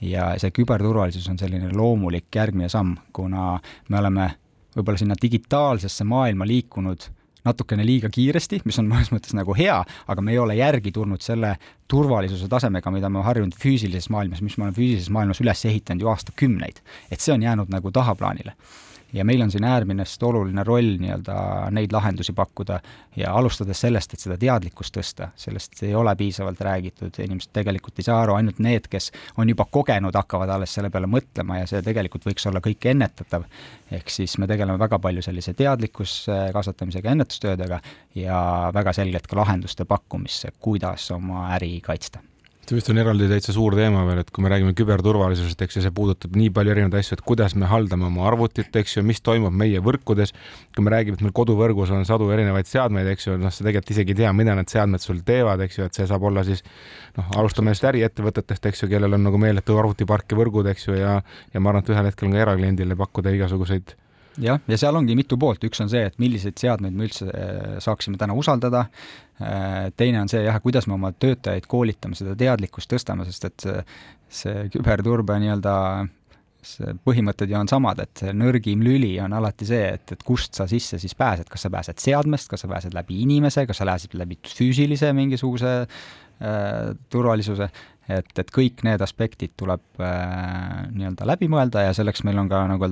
ja 0.00 0.34
see 0.38 0.50
küberturvalisus 0.50 1.28
on 1.28 1.38
selline 1.38 1.72
loomulik 1.74 2.34
järgmine 2.34 2.68
samm, 2.68 2.96
kuna 3.12 3.58
me 3.88 3.98
oleme 3.98 4.30
võib-olla 4.76 5.00
sinna 5.00 5.16
digitaalsesse 5.22 6.04
maailma 6.04 6.46
liikunud 6.46 7.08
natukene 7.46 7.86
liiga 7.86 8.10
kiiresti, 8.12 8.60
mis 8.66 8.78
on 8.82 8.90
mõnes 8.90 9.12
mõttes 9.14 9.36
nagu 9.36 9.54
hea, 9.56 9.78
aga 10.06 10.24
me 10.24 10.34
ei 10.34 10.40
ole 10.42 10.58
järgi 10.58 10.92
tulnud 10.92 11.22
selle 11.24 11.56
turvalisuse 11.88 12.48
tasemega, 12.50 12.90
mida 12.90 13.10
me 13.12 13.22
harjunud 13.26 13.54
füüsilises 13.62 14.10
maailmas, 14.10 14.42
mis 14.42 14.58
me 14.58 14.66
oleme 14.66 14.76
füüsilises 14.76 15.12
maailmas 15.14 15.40
üles 15.44 15.64
ehitanud 15.70 16.02
ju 16.02 16.10
aastakümneid. 16.12 16.82
et 17.10 17.20
see 17.20 17.34
on 17.34 17.42
jäänud 17.42 17.70
nagu 17.72 17.90
tahaplaanile 17.90 18.56
ja 19.16 19.24
meil 19.24 19.40
on 19.42 19.50
siin 19.50 19.64
äärmiselt 19.64 20.22
oluline 20.28 20.64
roll 20.64 20.96
nii-öelda 21.00 21.36
neid 21.74 21.92
lahendusi 21.92 22.34
pakkuda 22.36 22.80
ja 23.16 23.32
alustades 23.34 23.80
sellest, 23.80 24.12
et 24.14 24.22
seda 24.22 24.36
teadlikkust 24.40 24.96
tõsta, 24.96 25.30
sellest 25.40 25.82
ei 25.86 25.94
ole 25.96 26.12
piisavalt 26.16 26.60
räägitud, 26.60 27.16
inimesed 27.24 27.54
tegelikult 27.56 27.98
ei 28.00 28.08
saa 28.08 28.20
aru, 28.24 28.36
ainult 28.36 28.60
need, 28.64 28.90
kes 28.92 29.10
on 29.40 29.48
juba 29.48 29.66
kogenud, 29.70 30.16
hakkavad 30.16 30.52
alles 30.52 30.76
selle 30.76 30.90
peale 30.92 31.08
mõtlema 31.10 31.62
ja 31.62 31.70
see 31.70 31.82
tegelikult 31.86 32.28
võiks 32.28 32.46
olla 32.50 32.62
kõik 32.64 32.90
ennetatav. 32.92 33.48
ehk 33.90 34.10
siis 34.10 34.38
me 34.38 34.46
tegeleme 34.46 34.78
väga 34.78 34.98
palju 34.98 35.22
sellise 35.22 35.54
teadlikkuse 35.54 36.38
kasvatamisega, 36.52 37.10
ennetustöödega 37.16 37.80
ja 38.14 38.38
väga 38.74 38.92
selgelt 38.92 39.26
ka 39.26 39.36
lahenduste 39.40 39.84
pakkumisse, 39.84 40.52
kuidas 40.60 41.10
oma 41.10 41.48
äri 41.56 41.80
kaitsta 41.80 42.20
see 42.66 42.76
vist 42.78 42.88
on 42.90 42.98
eraldi 42.98 43.28
täitsa 43.30 43.52
suur 43.54 43.76
teema 43.78 44.02
veel, 44.08 44.20
et 44.22 44.30
kui 44.34 44.42
me 44.44 44.50
räägime 44.50 44.74
küberturvalisusest, 44.76 45.60
eks 45.62 45.78
ju, 45.78 45.82
see 45.84 45.94
puudutab 45.94 46.36
nii 46.38 46.50
palju 46.54 46.72
erinevaid 46.74 47.04
asju, 47.04 47.18
et 47.18 47.24
kuidas 47.26 47.54
me 47.58 47.68
haldame 47.70 48.08
oma 48.08 48.24
arvutit, 48.26 48.74
eks 48.80 48.96
ju, 48.96 49.04
mis 49.06 49.22
toimub 49.24 49.54
meie 49.54 49.82
võrkudes. 49.84 50.34
kui 50.74 50.84
me 50.84 50.92
räägime, 50.92 51.16
et 51.16 51.24
meil 51.24 51.34
koduvõrgus 51.36 51.92
on 51.94 52.04
sadu 52.08 52.30
erinevaid 52.34 52.66
seadmeid, 52.66 53.06
eks 53.12 53.28
ju, 53.28 53.36
noh, 53.40 53.54
sa 53.54 53.64
tegelikult 53.64 53.94
isegi 53.94 54.16
ei 54.16 54.20
tea, 54.22 54.32
mida 54.36 54.56
need 54.58 54.72
seadmed 54.72 55.04
sul 55.04 55.22
teevad, 55.26 55.62
eks 55.66 55.78
ju, 55.78 55.86
et 55.86 56.00
see 56.00 56.08
saab 56.10 56.26
olla 56.26 56.44
siis 56.44 56.64
noh, 57.16 57.30
alustame 57.38 57.74
just 57.74 57.86
äriettevõtetest, 57.86 58.66
eks 58.72 58.82
ju, 58.82 58.90
kellel 58.90 59.14
on 59.14 59.24
nagu 59.28 59.38
meeletu 59.40 59.78
arvutipark 59.78 60.34
ja 60.34 60.40
võrgud, 60.42 60.70
eks 60.72 60.88
ju, 60.88 60.98
ja 60.98 61.20
ja 61.54 61.60
ma 61.60 61.70
arvan, 61.70 61.86
et 61.86 61.94
ühel 61.94 62.10
hetkel 62.10 62.28
on 62.28 62.36
ka 62.36 62.42
erakliendile 62.44 62.98
pakkuda 62.98 63.32
igasuguseid 63.36 63.94
jah, 64.42 64.60
ja 64.68 64.78
seal 64.80 64.98
ongi 64.98 65.16
mitu 65.18 65.38
poolt, 65.40 65.64
üks 65.68 65.80
on 65.84 65.90
see, 65.92 66.04
et 66.08 66.18
milliseid 66.22 66.58
seadmeid 66.60 66.96
me 66.96 67.08
üldse 67.08 67.30
äh, 67.30 67.78
saaksime 67.84 68.20
täna 68.20 68.36
usaldada, 68.38 68.86
äh, 69.40 69.88
teine 69.96 70.22
on 70.24 70.32
see 70.32 70.44
jah, 70.46 70.60
kuidas 70.64 70.88
me 70.90 70.96
oma 70.98 71.12
töötajaid 71.12 71.68
koolitame, 71.70 72.18
seda 72.18 72.36
teadlikkust 72.38 72.92
tõstame, 72.92 73.26
sest 73.28 73.48
et 73.50 73.66
see, 73.66 73.82
see 74.42 74.68
küberturbe 74.74 75.38
nii-öelda 75.42 75.76
põhimõtted 77.06 77.50
ju 77.50 77.58
on 77.58 77.68
samad, 77.70 78.00
et 78.02 78.22
nõrgim 78.34 78.82
lüli 78.84 79.12
on 79.22 79.34
alati 79.36 79.68
see, 79.68 79.90
et, 79.96 80.14
et 80.16 80.22
kust 80.26 80.56
sa 80.58 80.66
sisse 80.70 80.98
siis 81.02 81.14
pääsed, 81.18 81.48
kas 81.50 81.66
sa 81.66 81.70
pääsed 81.72 82.02
seadmest, 82.02 82.50
kas 82.50 82.64
sa 82.64 82.70
pääsed 82.70 82.96
läbi 82.96 83.20
inimese, 83.22 83.66
kas 83.68 83.80
sa 83.82 83.86
pääsed 83.88 84.16
läbi 84.18 84.38
füüsilise 84.50 85.12
mingisuguse 85.16 85.74
äh, 85.84 86.96
turvalisuse, 87.12 87.68
et, 88.08 88.32
et 88.38 88.50
kõik 88.54 88.82
need 88.86 89.04
aspektid 89.04 89.54
tuleb 89.58 90.02
äh, 90.02 90.82
nii-öelda 90.94 91.28
läbi 91.28 91.50
mõelda 91.52 91.86
ja 91.86 91.94
selleks 91.96 92.24
meil 92.26 92.42
on 92.42 92.50
ka 92.50 92.64
nagu 92.72 92.90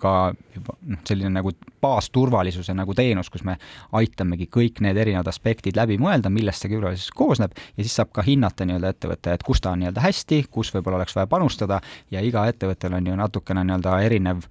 ka 0.00 0.12
juba 0.54 0.76
noh, 0.92 1.00
selline 1.08 1.32
nagu 1.38 1.52
baasturvalisuse 1.82 2.74
nagu 2.76 2.94
teenus, 2.96 3.30
kus 3.32 3.44
me 3.46 3.56
aitamegi 3.96 4.48
kõik 4.52 4.80
need 4.84 4.98
erinevad 5.00 5.28
aspektid 5.30 5.78
läbi 5.78 5.98
mõelda, 6.02 6.32
millest 6.32 6.64
see 6.64 6.72
turvalisus 6.72 7.12
koosneb 7.16 7.56
ja 7.56 7.82
siis 7.82 7.96
saab 7.98 8.12
ka 8.16 8.24
hinnata 8.26 8.68
nii-öelda 8.68 8.94
ettevõte, 8.94 9.36
et 9.36 9.44
kus 9.46 9.62
ta 9.62 9.74
on 9.74 9.84
nii-öelda 9.84 10.04
hästi, 10.04 10.44
kus 10.50 10.72
võib-olla 10.74 11.02
oleks 11.02 11.16
vaja 11.16 11.30
panustada 11.30 11.80
ja 12.14 12.24
iga 12.24 12.46
ettevõttel 12.50 12.96
on 12.98 13.12
ju 13.12 13.20
natukene 13.20 13.66
nii-öelda 13.66 14.00
erinev 14.06 14.48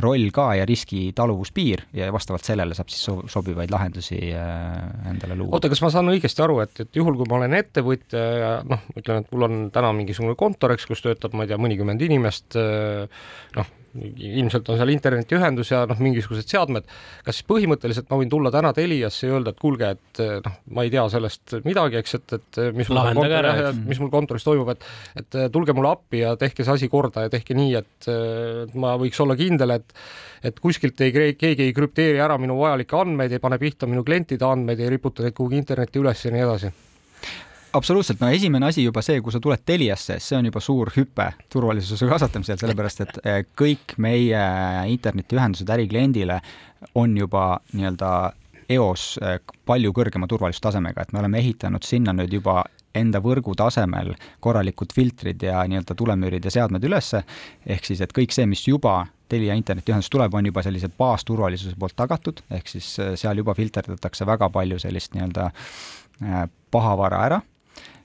roll 0.00 0.30
ka 0.32 0.52
ja 0.56 0.64
riski 0.68 1.10
taluvuspiir 1.16 1.84
ja 1.96 2.08
vastavalt 2.14 2.46
sellele 2.46 2.76
saab 2.76 2.88
siis 2.92 3.02
so 3.04 3.18
sobivaid 3.28 3.72
lahendusi 3.72 4.18
äh, 4.32 5.10
endale 5.10 5.36
luua. 5.36 5.56
oota, 5.58 5.68
kas 5.72 5.82
ma 5.84 5.90
saan 5.92 6.08
õigesti 6.12 6.44
aru, 6.44 6.60
et, 6.64 6.84
et 6.86 6.96
juhul, 6.96 7.18
kui 7.18 7.28
ma 7.28 7.40
olen 7.40 7.58
ettevõtja 7.58 8.22
ja 8.40 8.52
noh, 8.64 8.86
ütlen, 8.96 9.22
et 9.22 9.34
mul 9.34 9.48
on 9.48 9.60
täna 9.74 9.92
mingisugune 9.96 10.36
kontor, 10.40 10.72
eks, 10.76 10.88
kus 10.88 11.04
töötab, 11.04 11.36
ma 11.36 11.44
ei 11.44 11.52
tea, 11.52 11.60
mõnikümmend 11.60 12.04
inimest, 12.08 12.56
äh, 12.56 13.26
noh, 13.58 13.72
ilmselt 14.00 14.68
on 14.72 14.78
seal 14.80 14.92
internetiühendus 14.94 15.72
ja 15.72 15.82
noh, 15.88 15.98
mingisugused 16.02 16.48
seadmed, 16.48 16.86
kas 17.26 17.38
siis 17.38 17.48
põhimõtteliselt 17.48 18.08
ma 18.10 18.18
võin 18.20 18.32
tulla 18.32 18.52
täna 18.54 18.72
Teliasse 18.76 19.28
ja 19.28 19.36
öelda, 19.36 19.52
et 19.52 19.60
kuulge, 19.60 19.92
et 19.96 20.22
noh, 20.46 20.56
ma 20.72 20.86
ei 20.86 20.92
tea 20.94 21.04
sellest 21.12 21.58
midagi, 21.66 22.00
eks, 22.00 22.16
et, 22.18 22.36
et 22.38 22.60
mis 22.76 22.88
mul 22.88 23.02
kontor, 23.12 23.36
ära, 23.42 23.72
mis 23.76 24.00
mul 24.02 24.12
kontoris 24.12 24.46
toimub, 24.48 24.72
et 24.72 24.88
et 25.22 25.38
tulge 25.52 25.74
mulle 25.76 25.92
appi 25.92 26.22
ja 26.22 26.34
tehke 26.40 26.64
see 26.64 26.76
asi 26.76 26.88
korda 26.92 27.26
ja 27.26 27.32
tehke 27.32 27.56
nii, 27.58 27.74
et 27.82 28.10
ma 28.80 28.94
võiks 29.00 29.20
olla 29.24 29.36
kindel, 29.38 29.76
et 29.76 29.96
et 30.42 30.58
kuskilt 30.58 30.98
ei, 31.04 31.12
keegi 31.38 31.68
ei 31.68 31.74
krüpteeri 31.76 32.18
ära 32.18 32.34
minu 32.40 32.56
vajalikke 32.58 32.98
andmeid, 32.98 33.36
ei 33.36 33.42
pane 33.42 33.60
pihta 33.62 33.86
minu 33.86 34.02
klientide 34.06 34.48
andmeid, 34.48 34.80
ei 34.82 34.90
riputa 34.90 35.22
neid 35.22 35.36
kuhugi 35.36 35.60
internetti 35.60 36.02
üles 36.02 36.24
ja 36.26 36.34
nii 36.34 36.46
edasi 36.48 36.72
absoluutselt, 37.72 38.20
no 38.20 38.28
esimene 38.28 38.66
asi 38.66 38.84
juba 38.84 39.02
see, 39.04 39.20
kui 39.24 39.32
sa 39.32 39.40
tuled 39.42 39.62
Teliasse, 39.66 40.18
see 40.22 40.36
on 40.38 40.48
juba 40.48 40.60
suur 40.62 40.90
hüpe 40.96 41.28
turvalisuse 41.52 42.08
kasvatamisel, 42.10 42.58
sellepärast 42.60 43.02
et 43.04 43.18
eh, 43.24 43.40
kõik 43.58 43.96
meie 44.02 44.42
internetiühendused 44.92 45.72
ärikliendile 45.76 46.40
on 46.98 47.16
juba 47.16 47.46
nii-öelda 47.72 48.12
eos 48.72 49.16
eh, 49.22 49.38
palju 49.68 49.92
kõrgema 49.96 50.28
turvalisustasemega, 50.30 51.04
et 51.06 51.12
me 51.12 51.22
oleme 51.22 51.40
ehitanud 51.42 51.84
sinna 51.86 52.14
nüüd 52.16 52.34
juba 52.40 52.62
enda 52.96 53.22
võrgu 53.24 53.54
tasemel 53.56 54.12
korralikud 54.44 54.92
filtrid 54.92 55.42
ja 55.42 55.62
nii-öelda 55.68 55.96
tulemüürid 55.96 56.44
ja 56.44 56.52
seadmed 56.52 56.84
ülesse, 56.84 57.22
ehk 57.64 57.88
siis, 57.88 58.02
et 58.04 58.12
kõik 58.12 58.34
see, 58.36 58.48
mis 58.48 58.66
juba 58.68 59.02
Telia 59.32 59.54
internetiühendus 59.56 60.10
tuleb, 60.12 60.34
on 60.36 60.44
juba 60.44 60.60
sellise 60.60 60.90
baasturvalisuse 60.92 61.78
poolt 61.80 61.96
tagatud, 61.96 62.42
ehk 62.52 62.68
siis 62.68 62.90
eh, 63.00 63.14
seal 63.16 63.40
juba 63.40 63.56
filterdatakse 63.56 64.28
väga 64.28 64.50
palju 64.52 64.82
sellist 64.82 65.16
nii-öelda 65.16 65.48
pahavara 66.70 67.22
ära 67.26 67.38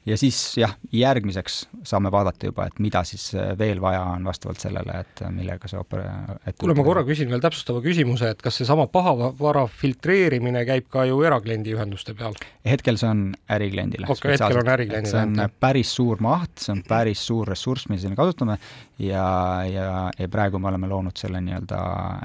ja 0.07 0.17
siis 0.17 0.37
jah, 0.57 0.73
järgmiseks 0.93 1.57
saame 1.87 2.11
vaadata 2.11 2.47
juba, 2.49 2.67
et 2.69 2.79
mida 2.83 3.03
siis 3.07 3.29
äh, 3.35 3.51
veel 3.59 3.81
vaja 3.83 4.03
on 4.13 4.25
vastavalt 4.27 4.61
sellele, 4.63 5.01
et 5.03 5.21
äh, 5.23 5.31
millega 5.33 5.69
see 5.69 5.79
opera-. 5.79 6.37
kuule, 6.59 6.75
ma 6.77 6.85
korra 6.87 7.03
küsin 7.07 7.31
veel 7.31 7.43
täpsustava 7.43 7.81
küsimuse, 7.83 8.31
et 8.35 8.43
kas 8.43 8.59
seesama 8.61 8.87
pahavara 8.91 9.65
filtreerimine 9.81 10.63
käib 10.69 10.87
ka 10.93 11.05
ju 11.09 11.19
erakliendi 11.27 11.75
ühenduste 11.75 12.15
peal? 12.17 12.37
hetkel 12.67 12.99
see 12.99 13.09
on 13.11 13.25
ärikliendile. 13.57 14.07
okei 14.07 14.35
okay,, 14.35 14.37
hetkel 14.37 14.61
on 14.61 14.71
ärikliendile. 14.75 15.11
see 15.11 15.25
on 15.25 15.57
päris 15.67 15.91
suur 15.99 16.23
maht, 16.23 16.55
see 16.63 16.75
on 16.75 16.85
päris 16.87 17.25
suur 17.27 17.51
ressurss, 17.51 17.89
mida 17.91 18.05
siin 18.05 18.15
kasutame 18.17 18.57
ja, 19.03 19.27
ja, 19.67 19.89
ja 20.17 20.31
praegu 20.31 20.61
me 20.61 20.71
oleme 20.71 20.87
loonud 20.91 21.19
selle 21.19 21.43
nii-öelda 21.43 21.81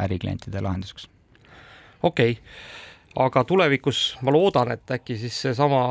äriklientide 0.07 0.63
lahenduseks. 0.63 1.11
okei 2.03 2.39
okay., 2.39 2.41
aga 3.27 3.43
tulevikus 3.45 4.07
ma 4.23 4.33
loodan, 4.33 4.73
et 4.73 4.91
äkki 4.95 5.19
siis 5.21 5.35
seesama 5.49 5.83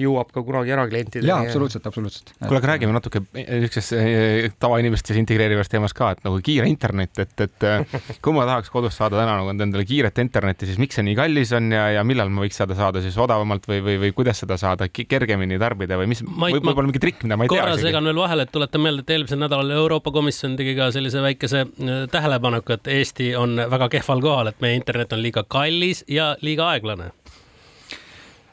jõuab 0.00 0.30
ka 0.32 0.42
kunagi 0.44 0.72
eraklientideni. 0.72 1.28
jaa, 1.28 1.42
absoluutselt, 1.44 1.86
absoluutselt. 1.86 2.32
kuule, 2.40 2.60
aga 2.60 2.70
räägime 2.72 2.94
natuke 2.96 3.22
niisugusest 3.34 3.94
eh, 3.98 4.48
tavainimeste 4.62 5.16
integreerivast 5.20 5.72
teemast 5.72 5.96
ka, 5.96 6.12
et 6.16 6.22
nagu 6.24 6.38
kiire 6.44 6.68
internet, 6.70 7.18
et, 7.22 7.34
et 7.44 7.66
eh, 7.68 7.96
kui 8.24 8.34
ma 8.36 8.46
tahaks 8.48 8.72
kodus 8.72 8.96
saada 8.98 9.20
täna 9.20 9.36
nagu 9.40 9.52
endale 9.52 9.84
kiiret 9.88 10.18
internetti, 10.22 10.68
siis 10.70 10.80
miks 10.80 10.98
see 10.98 11.06
nii 11.06 11.16
kallis 11.18 11.52
on 11.58 11.70
ja, 11.74 11.88
ja 11.98 12.04
millal 12.08 12.32
ma 12.32 12.44
võiks 12.46 12.60
seda 12.62 12.76
saada 12.78 13.04
siis 13.04 13.18
odavamalt 13.20 13.68
või, 13.68 13.82
või, 13.84 13.98
või 14.06 14.12
kuidas 14.16 14.42
seda 14.44 14.58
saada 14.60 14.88
kergemini 14.92 15.60
tarbida 15.60 16.00
või 16.00 16.10
mis, 16.14 16.24
võib-olla 16.24 16.88
mingi 16.88 17.02
trikk, 17.02 17.26
mida 17.26 17.36
ma 17.36 17.46
ei 17.46 17.52
tea. 17.52 17.62
korra 17.66 17.78
segan 17.80 18.08
veel 18.08 18.22
vahele, 18.24 18.48
et 18.48 18.54
tuletan 18.54 18.84
meelde, 18.84 19.04
et 19.04 19.16
eelmisel 19.16 19.42
nädalal 19.44 19.76
Euroopa 19.76 20.14
Komisjon 20.14 20.56
tegi 20.56 20.76
ka 20.78 20.90
sellise 20.94 21.24
väikese 21.24 21.66
eh, 21.66 22.04
tähelepaneku, 22.12 22.78
et 22.78 22.92
Eesti 23.00 23.32
on 23.36 23.58
väga 23.70 23.92
kehval 23.98 24.24
kohal, 24.24 24.52
et 24.52 24.62
meie 24.64 24.80
internet 24.80 25.12
on 25.12 25.24
liiga 25.24 25.44
kallis 25.48 26.06
ja 26.08 26.32
liiga 26.40 26.72
aeglane 26.72 27.12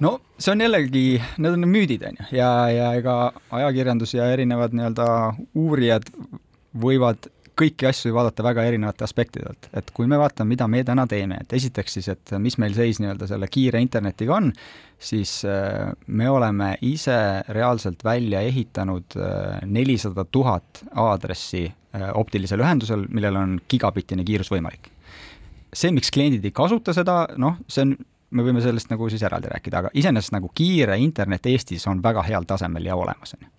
no 0.04 0.14
see 0.38 0.54
on 0.54 0.64
jällegi, 0.64 1.04
need 1.38 1.58
on 1.58 1.68
müüdid, 1.70 2.06
on 2.08 2.22
ju, 2.22 2.30
ja, 2.40 2.52
ja 2.74 2.94
ega 3.00 3.18
ajakirjandus 3.62 4.16
ja 4.16 4.30
erinevad 4.34 4.76
nii-öelda 4.76 5.10
uurijad 5.60 6.08
võivad 6.80 7.30
kõiki 7.60 7.88
asju 7.90 8.14
vaadata 8.16 8.44
väga 8.46 8.64
erinevate 8.70 9.04
aspektide 9.04 9.50
alt, 9.50 9.68
et 9.76 9.90
kui 9.96 10.08
me 10.08 10.20
vaatame, 10.20 10.54
mida 10.54 10.68
me 10.72 10.84
täna 10.88 11.06
teeme, 11.10 11.42
et 11.44 11.56
esiteks 11.58 11.98
siis, 11.98 12.08
et 12.14 12.36
mis 12.40 12.56
meil 12.62 12.76
seis 12.78 13.02
nii-öelda 13.04 13.28
selle 13.28 13.50
kiire 13.52 13.82
internetiga 13.84 14.38
on, 14.38 14.54
siis 15.00 15.42
äh, 15.48 15.90
me 16.08 16.30
oleme 16.32 16.74
ise 16.88 17.18
reaalselt 17.56 18.04
välja 18.06 18.42
ehitanud 18.48 19.18
äh, 19.20 19.60
nelisada 19.66 20.24
tuhat 20.32 20.84
aadressi 20.96 21.66
äh, 21.68 22.08
optilisel 22.14 22.64
ühendusel, 22.64 23.06
millel 23.10 23.40
on 23.40 23.58
gigabitine 23.72 24.24
kiirus 24.28 24.52
võimalik. 24.54 24.92
See, 25.76 25.92
miks 25.94 26.10
kliendid 26.14 26.48
ei 26.48 26.56
kasuta 26.56 26.96
seda, 26.96 27.22
noh, 27.38 27.60
see 27.70 27.84
on, 27.86 27.98
me 28.32 28.44
võime 28.46 28.62
sellest 28.62 28.92
nagu 28.92 29.10
siis 29.10 29.24
eraldi 29.24 29.50
rääkida, 29.52 29.84
aga 29.84 29.90
iseenesest 29.94 30.36
nagu 30.36 30.52
kiire 30.56 30.98
internet 31.02 31.46
Eestis 31.50 31.88
on 31.88 32.04
väga 32.04 32.24
heal 32.28 32.46
tasemel 32.48 32.86
ja 32.86 32.96
olemas, 32.96 33.34
on 33.38 33.48
ju 33.48 33.52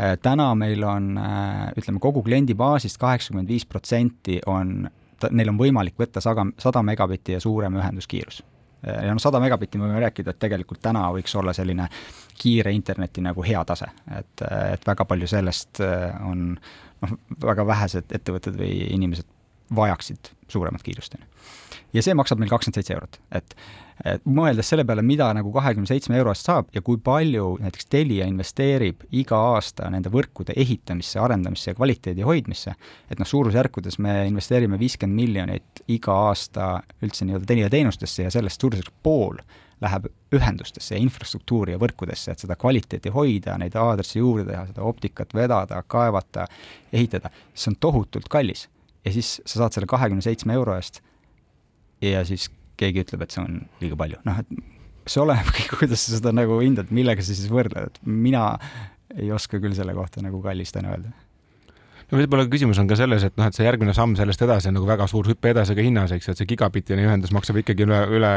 Äh, 0.00 0.18
täna 0.22 0.54
meil 0.54 0.82
on, 0.84 1.18
äh, 1.18 1.72
ütleme, 1.76 1.98
kogu 2.00 2.22
kliendibaasist 2.22 2.98
kaheksakümmend 3.00 3.48
viis 3.48 3.64
protsenti 3.66 4.40
on, 4.46 4.90
neil 5.30 5.48
on 5.48 5.56
võimalik 5.56 5.96
võtta 5.96 6.20
saga, 6.20 6.44
sada 6.60 6.82
megabitti 6.84 7.32
ja 7.32 7.40
suurem 7.40 7.78
ühenduskiirus. 7.80 8.42
Äh, 8.84 9.06
ja 9.06 9.14
noh, 9.14 9.22
sada 9.22 9.40
megabitti 9.40 9.80
me 9.80 9.88
võime 9.88 10.02
rääkida, 10.04 10.34
et 10.34 10.42
tegelikult 10.42 10.82
täna 10.84 11.06
võiks 11.16 11.32
olla 11.40 11.54
selline 11.56 11.88
kiire 12.36 12.74
interneti 12.76 13.24
nagu 13.24 13.46
hea 13.46 13.64
tase, 13.64 13.88
et, 14.18 14.44
et 14.74 14.84
väga 14.86 15.08
palju 15.08 15.30
sellest 15.32 15.80
on 16.28 16.50
noh, 17.00 17.16
väga 17.40 17.64
vähesed 17.66 18.12
ettevõtted 18.20 18.60
või 18.60 18.74
inimesed 18.98 19.32
vajaksid 19.76 20.34
suuremat 20.52 20.84
kiirust, 20.84 21.16
on 21.16 21.24
ju. 21.24 21.30
Ja 21.94 22.02
see 22.04 22.14
maksab 22.18 22.40
meil 22.40 22.50
kakskümmend 22.52 22.80
seitse 22.80 22.96
eurot, 22.96 23.20
et 23.36 23.58
et 24.04 24.24
mõeldes 24.28 24.68
selle 24.68 24.84
peale, 24.84 25.00
mida 25.06 25.30
nagu 25.32 25.48
kahekümne 25.54 25.88
seitsme 25.88 26.18
euro 26.18 26.32
eest 26.34 26.48
saab 26.48 26.68
ja 26.74 26.82
kui 26.84 26.98
palju 27.00 27.54
näiteks 27.62 27.88
Telia 27.88 28.26
investeerib 28.28 29.06
iga 29.16 29.38
aasta 29.54 29.88
nende 29.92 30.12
võrkude 30.12 30.52
ehitamisse, 30.56 31.20
arendamisse 31.22 31.70
ja 31.70 31.78
kvaliteedi 31.78 32.26
hoidmisse, 32.26 32.74
et 33.10 33.22
noh, 33.22 33.28
suurusjärkudes 33.28 33.96
me 34.04 34.18
investeerime 34.28 34.76
viiskümmend 34.80 35.16
miljonit 35.16 35.84
iga 35.88 36.18
aasta 36.28 36.74
üldse 37.00 37.24
nii-öelda 37.24 37.48
Telia 37.48 37.72
teenustesse 37.72 38.26
ja 38.26 38.34
sellest 38.34 38.60
suurusjärk 38.60 38.92
pool 39.02 39.40
läheb 39.80 40.06
ühendustesse 40.32 40.94
ja 40.94 41.00
infrastruktuuri 41.00 41.74
ja 41.74 41.80
võrkudesse, 41.80 42.32
et 42.32 42.44
seda 42.44 42.56
kvaliteeti 42.56 43.12
hoida, 43.12 43.58
neid 43.60 43.76
aadresse 43.80 44.20
juurde 44.20 44.48
teha, 44.50 44.64
seda 44.70 44.84
optikat 44.88 45.34
vedada, 45.36 45.82
kaevata, 45.88 46.46
ehitada, 46.92 47.32
see 47.54 47.72
on 47.72 47.80
tohutult 47.80 48.28
kallis. 48.32 48.68
ja 49.04 49.12
siis 49.12 49.36
sa 49.46 49.60
saad 49.60 49.76
selle 49.76 49.86
kahekümne 49.86 50.24
seitsme 50.24 50.56
euro 50.56 50.74
eest 50.74 51.02
ja 52.04 52.24
siis 52.28 52.48
keegi 52.76 53.04
ütleb, 53.06 53.24
et 53.24 53.34
see 53.34 53.42
on 53.44 53.60
liiga 53.82 53.98
palju, 53.98 54.22
noh 54.26 54.40
et 54.42 54.56
see 55.06 55.22
oleneb 55.22 55.52
kõik, 55.56 55.76
kuidas 55.80 56.06
sa 56.06 56.18
seda 56.18 56.34
nagu 56.34 56.58
hindad, 56.62 56.90
millega 56.94 57.24
sa 57.24 57.36
siis 57.36 57.52
võrdled, 57.52 57.92
et 57.92 58.02
mina 58.08 58.48
ei 59.16 59.30
oska 59.32 59.60
küll 59.62 59.76
selle 59.76 59.94
kohta 59.96 60.24
nagu 60.24 60.42
kallist 60.44 60.76
täna 60.76 60.92
öelda. 60.96 61.14
No 62.06 62.20
võib-olla 62.20 62.44
küsimus 62.46 62.78
on 62.78 62.86
ka 62.86 62.94
selles, 62.94 63.24
et 63.26 63.34
noh, 63.34 63.48
et 63.48 63.56
see 63.56 63.64
järgmine 63.66 63.90
samm 63.96 64.12
sellest 64.14 64.42
edasi 64.46 64.68
on 64.70 64.76
nagu 64.76 64.86
väga 64.86 65.08
suur 65.10 65.26
hüpe 65.26 65.50
edasi 65.50 65.74
ka 65.74 65.82
hinnas, 65.82 66.12
eks 66.14 66.28
ju, 66.28 66.34
et 66.36 66.38
see 66.42 66.46
gigabitine 66.52 67.02
ühendus 67.02 67.32
maksab 67.34 67.58
ikkagi 67.58 67.82
üle, 67.82 67.98
üle 68.14 68.30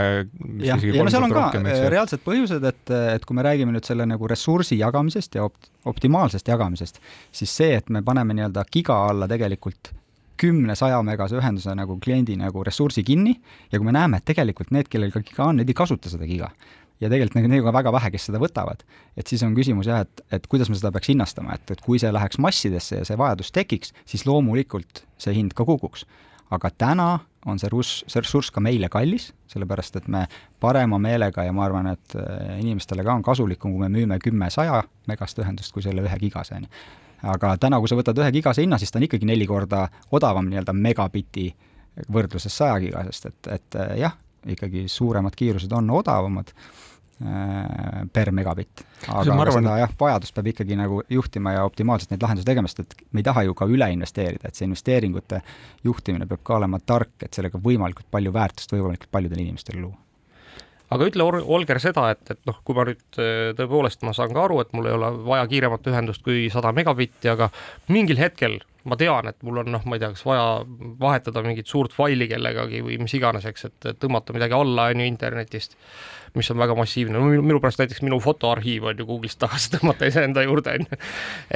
jah, 0.65 0.81
ja 0.81 1.05
no 1.05 1.13
seal 1.13 1.27
on 1.27 1.35
rohkem, 1.35 1.67
ka 1.69 1.91
reaalsed 1.93 2.23
põhjused, 2.25 2.65
et, 2.65 2.93
et 3.13 3.27
kui 3.29 3.37
me 3.37 3.45
räägime 3.45 3.75
nüüd 3.75 3.85
selle 3.85 4.09
nagu 4.09 4.29
ressursi 4.31 4.79
jagamisest 4.79 5.37
ja 5.37 5.45
opt-, 5.45 5.69
optimaalsest 5.91 6.49
jagamisest, 6.49 6.97
siis 7.29 7.53
see, 7.61 7.77
et 7.77 7.93
me 7.93 8.01
paneme 8.05 8.33
nii-öelda 8.39 8.65
giga 8.73 9.03
alla 9.11 9.29
tegelikult 9.29 9.93
kümne, 10.39 10.75
saja 10.80 10.99
megase 11.06 11.38
ühenduse 11.39 11.73
nagu 11.78 11.97
kliendi 12.04 12.38
nagu 12.39 12.63
ressursi 12.65 13.04
kinni 13.08 13.36
ja 13.71 13.80
kui 13.80 13.88
me 13.88 13.95
näeme, 13.95 14.19
et 14.19 14.28
tegelikult 14.30 14.71
need, 14.75 14.89
kellel 14.91 15.13
ka 15.13 15.23
giga 15.25 15.49
on, 15.49 15.60
need 15.62 15.71
ei 15.71 15.78
kasuta 15.78 16.12
seda 16.12 16.28
giga, 16.30 16.52
ja 16.99 17.10
tegelikult 17.12 17.47
neid 17.47 17.63
on 17.63 17.75
väga 17.75 17.93
vähe, 17.95 18.12
kes 18.13 18.28
seda 18.30 18.41
võtavad, 18.41 18.84
et 19.17 19.30
siis 19.30 19.43
on 19.45 19.56
küsimus 19.58 19.89
jah, 19.89 20.04
et, 20.06 20.23
et 20.36 20.47
kuidas 20.52 20.71
me 20.71 20.78
seda 20.80 20.91
peaks 20.95 21.12
hinnastama, 21.12 21.56
et, 21.56 21.75
et 21.75 21.84
kui 21.84 21.99
see 22.02 22.12
läheks 22.13 22.39
massidesse 22.43 23.02
ja 23.02 23.08
see 23.08 23.19
vajadus 23.19 23.54
tekiks, 23.56 23.93
siis 24.10 24.25
loomulikult 24.28 25.04
see 25.21 25.36
hind 25.38 25.56
ka 25.58 25.67
kukuks. 25.67 26.06
aga 26.49 26.69
täna 26.82 27.10
on 27.45 27.60
see 27.62 27.69
russ, 27.69 28.04
see 28.10 28.21
ressurss 28.23 28.52
ka 28.52 28.62
meile 28.62 28.89
kallis, 28.89 29.30
sellepärast 29.52 29.99
et 29.99 30.08
me 30.08 30.25
parema 30.60 30.97
meelega 30.99 31.43
ja 31.45 31.54
ma 31.54 31.67
arvan, 31.67 31.91
et 31.93 32.15
äh, 32.17 32.58
inimestele 32.60 33.04
ka 33.06 33.13
on 33.13 33.23
kasulikum, 33.23 33.75
kui 33.75 33.86
me 33.86 33.91
müüme 33.93 34.17
kümme 34.19 34.49
saja 34.49 34.82
megast 35.08 35.39
ühendust, 35.39 35.71
kui 35.73 35.86
selle 35.86 36.04
ühe 36.04 36.17
gigase, 36.19 36.58
on 36.58 36.65
ju 36.65 36.73
aga 37.23 37.55
täna, 37.60 37.79
kui 37.79 37.91
sa 37.91 37.97
võtad 37.99 38.19
ühe 38.21 38.32
gigase 38.39 38.63
hinna, 38.63 38.79
siis 38.79 38.91
ta 38.91 38.99
on 38.99 39.08
ikkagi 39.08 39.27
neli 39.27 39.47
korda 39.47 39.88
odavam 40.15 40.49
nii-öelda 40.49 40.75
megabitti 40.75 41.49
võrdluses 42.13 42.55
saja 42.55 42.77
gigasest, 42.79 43.32
et, 43.32 43.49
et 43.55 43.79
eh, 43.79 43.95
jah, 44.05 44.15
ikkagi 44.47 44.86
suuremad 44.88 45.36
kiirused 45.36 45.71
on 45.75 45.89
odavamad 45.91 46.51
äh, 46.53 48.05
per 48.13 48.32
megabitt. 48.32 48.86
aga, 49.08 49.36
aga 49.36 49.55
seda 49.58 49.77
jah, 49.82 49.95
vajadust 49.99 50.36
peab 50.36 50.51
ikkagi 50.53 50.77
nagu 50.79 51.01
juhtima 51.12 51.58
ja 51.58 51.65
optimaalselt 51.67 52.13
neid 52.13 52.23
lahendusi 52.23 52.47
tegema, 52.47 52.71
sest 52.71 52.86
et 52.86 53.01
me 53.12 53.23
ei 53.23 53.27
taha 53.27 53.43
ju 53.49 53.58
ka 53.58 53.67
üle 53.67 53.89
investeerida, 53.95 54.47
et 54.47 54.60
see 54.60 54.69
investeeringute 54.69 55.41
juhtimine 55.84 56.29
peab 56.29 56.45
ka 56.45 56.60
olema 56.62 56.79
tark, 56.79 57.17
et 57.25 57.36
sellega 57.36 57.60
võimalikult 57.63 58.08
palju 58.12 58.34
väärtust 58.36 58.77
võimalikult 58.77 59.12
paljudele 59.12 59.49
inimestele 59.49 59.84
luua 59.84 59.97
aga 60.89 61.10
ütle, 61.10 61.28
Olger, 61.41 61.80
seda, 61.82 62.08
et, 62.15 62.23
et 62.34 62.41
noh, 62.49 62.58
kui 62.65 62.78
ma 62.78 62.88
nüüd 62.89 63.21
äh, 63.21 63.52
tõepoolest, 63.58 64.02
ma 64.08 64.15
saan 64.17 64.34
ka 64.36 64.45
aru, 64.47 64.62
et 64.63 64.73
mul 64.75 64.89
ei 64.89 64.97
ole 64.97 65.12
vaja 65.28 65.47
kiiremat 65.52 65.91
ühendust 65.91 66.25
kui 66.25 66.47
sada 66.54 66.73
megabitti, 66.75 67.30
aga 67.32 67.52
mingil 67.93 68.21
hetkel 68.21 68.60
ma 68.87 68.97
tean, 68.99 69.27
et 69.31 69.41
mul 69.43 69.63
on 69.63 69.73
noh, 69.73 69.83
ma 69.89 69.97
ei 69.97 70.03
tea, 70.03 70.13
kas 70.15 70.23
vaja 70.27 70.45
vahetada 71.01 71.43
mingit 71.45 71.67
suurt 71.67 71.95
faili 71.95 72.29
kellegagi 72.31 72.83
või 72.85 72.99
mis 73.01 73.15
iganes, 73.17 73.47
eks, 73.49 73.67
et 73.67 73.89
tõmmata 73.99 74.35
midagi 74.35 74.55
alla, 74.55 74.89
on 74.93 75.03
ju, 75.03 75.09
internetist 75.09 75.75
mis 76.35 76.51
on 76.51 76.59
väga 76.59 76.75
massiivne, 76.77 77.17
no 77.17 77.41
minu 77.43 77.59
pärast 77.61 77.81
näiteks 77.81 78.01
minu 78.05 78.19
fotoarhiiv 78.23 78.85
on 78.89 78.99
ju 78.99 79.05
Google'ist 79.07 79.39
tagasi 79.41 79.71
tõmmata 79.75 80.09
iseenda 80.09 80.43
juurde, 80.45 80.75
on 80.77 80.85
ju. 80.85 80.99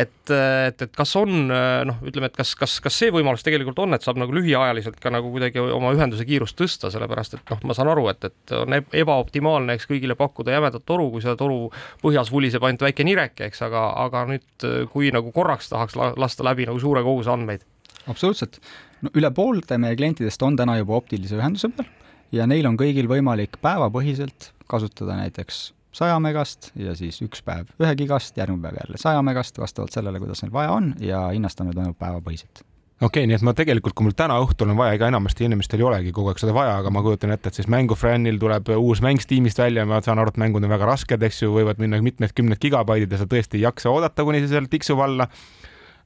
et, 0.03 0.15
et, 0.33 0.85
et 0.85 0.95
kas 0.95 1.15
on 1.19 1.47
noh, 1.49 1.99
ütleme, 2.07 2.29
et 2.31 2.37
kas, 2.37 2.53
kas, 2.59 2.77
kas 2.83 2.97
see 3.03 3.13
võimalus 3.13 3.45
tegelikult 3.45 3.79
on, 3.83 3.95
et 3.95 4.05
saab 4.05 4.19
nagu 4.21 4.33
lühiajaliselt 4.35 4.99
ka 5.03 5.11
nagu 5.13 5.31
kuidagi 5.33 5.61
oma 5.63 5.93
ühenduse 5.95 6.25
kiirust 6.27 6.57
tõsta, 6.59 6.91
sellepärast 6.93 7.37
et 7.37 7.53
noh, 7.53 7.61
ma 7.69 7.77
saan 7.77 7.91
aru, 7.93 8.07
et, 8.13 8.29
et 8.29 8.55
on 8.57 8.77
ebaoptimaalne, 8.79 9.77
eks 9.77 9.89
kõigile 9.89 10.17
pakkuda 10.19 10.57
jämedat 10.57 10.85
toru, 10.89 11.09
kui 11.13 11.23
selle 11.23 11.37
toru 11.39 11.69
põhjas 12.03 12.31
vuliseb 12.33 12.63
ainult 12.65 12.87
väike 12.87 13.05
nireke, 13.07 13.49
eks, 13.51 13.63
aga, 13.67 13.85
aga 14.05 14.25
nüüd, 14.31 14.67
kui 14.93 15.11
nagu 15.13 15.33
korraks 15.35 15.69
tahaks 15.71 15.97
lasta 15.97 16.45
läbi 16.45 16.67
nagu 16.69 16.81
suure 16.81 17.03
koguse 17.05 17.12
andmeid. 17.31 17.63
absoluutselt, 18.07 18.59
no 19.01 19.13
üle 19.17 19.31
poolte 19.35 19.77
meie 19.81 19.95
klientidest 19.99 20.41
on 20.43 20.57
täna 20.59 20.77
juba 20.81 20.97
optilise 20.99 21.37
ühenduse 21.39 21.69
peal 21.75 21.87
ja 22.33 22.47
neil 22.49 22.67
on 22.69 22.79
kõigil 22.79 23.07
võimalik 23.09 23.59
päevapõhiselt 23.61 24.51
kasutada 24.67 25.17
näiteks 25.19 25.71
saja 25.93 26.17
megast 26.19 26.71
ja 26.79 26.95
siis 26.97 27.21
üks 27.25 27.43
päev 27.45 27.69
ühe 27.81 27.93
gigast, 27.99 28.37
järgmine 28.37 28.63
päev 28.65 28.81
jälle 28.81 29.01
saja 29.01 29.21
megast, 29.25 29.57
vastavalt 29.61 29.93
sellele, 29.93 30.21
kuidas 30.23 30.43
neil 30.43 30.53
vaja 30.53 30.73
on 30.73 30.93
ja 31.01 31.27
hinnastamine 31.29 31.75
toimub 31.77 31.99
päevapõhiselt. 31.99 32.63
Okei 33.03 33.23
okay,, 33.23 33.27
nii 33.27 33.35
et 33.35 33.43
ma 33.43 33.51
tegelikult, 33.57 33.95
kui 33.97 34.05
mul 34.07 34.15
täna 34.15 34.37
õhtul 34.39 34.69
on 34.71 34.77
vaja, 34.79 34.95
ega 34.95 35.09
enamasti 35.11 35.43
inimestel 35.43 35.81
ei 35.81 35.87
olegi 35.89 36.11
kogu 36.15 36.31
aeg 36.31 36.39
seda 36.39 36.53
vaja, 36.55 36.77
aga 36.79 36.91
ma 36.93 37.01
kujutan 37.03 37.33
ette, 37.35 37.51
et 37.51 37.57
siis 37.57 37.67
mängufännil 37.71 38.37
tuleb 38.39 38.69
uus 38.77 39.01
mäng 39.03 39.21
Steamist 39.21 39.59
välja, 39.59 39.83
ma 39.89 39.99
saan 40.05 40.21
aru, 40.21 40.31
et 40.31 40.39
mängud 40.39 40.63
on 40.63 40.71
väga 40.71 40.87
rasked, 40.87 41.25
eks 41.27 41.41
ju, 41.41 41.51
võivad 41.51 41.81
minna 41.83 41.99
mitmed-kümned 42.05 42.61
gigabaidid 42.63 43.11
ja 43.11 43.19
sa 43.19 43.27
tõesti 43.29 43.59
ei 43.59 43.65
jaksa 43.65 43.91
oodata, 43.91 44.23
kuni 44.23 44.39
see 44.45 44.53
seal 44.53 44.69
tiksub 44.71 45.01
alla 45.03 45.27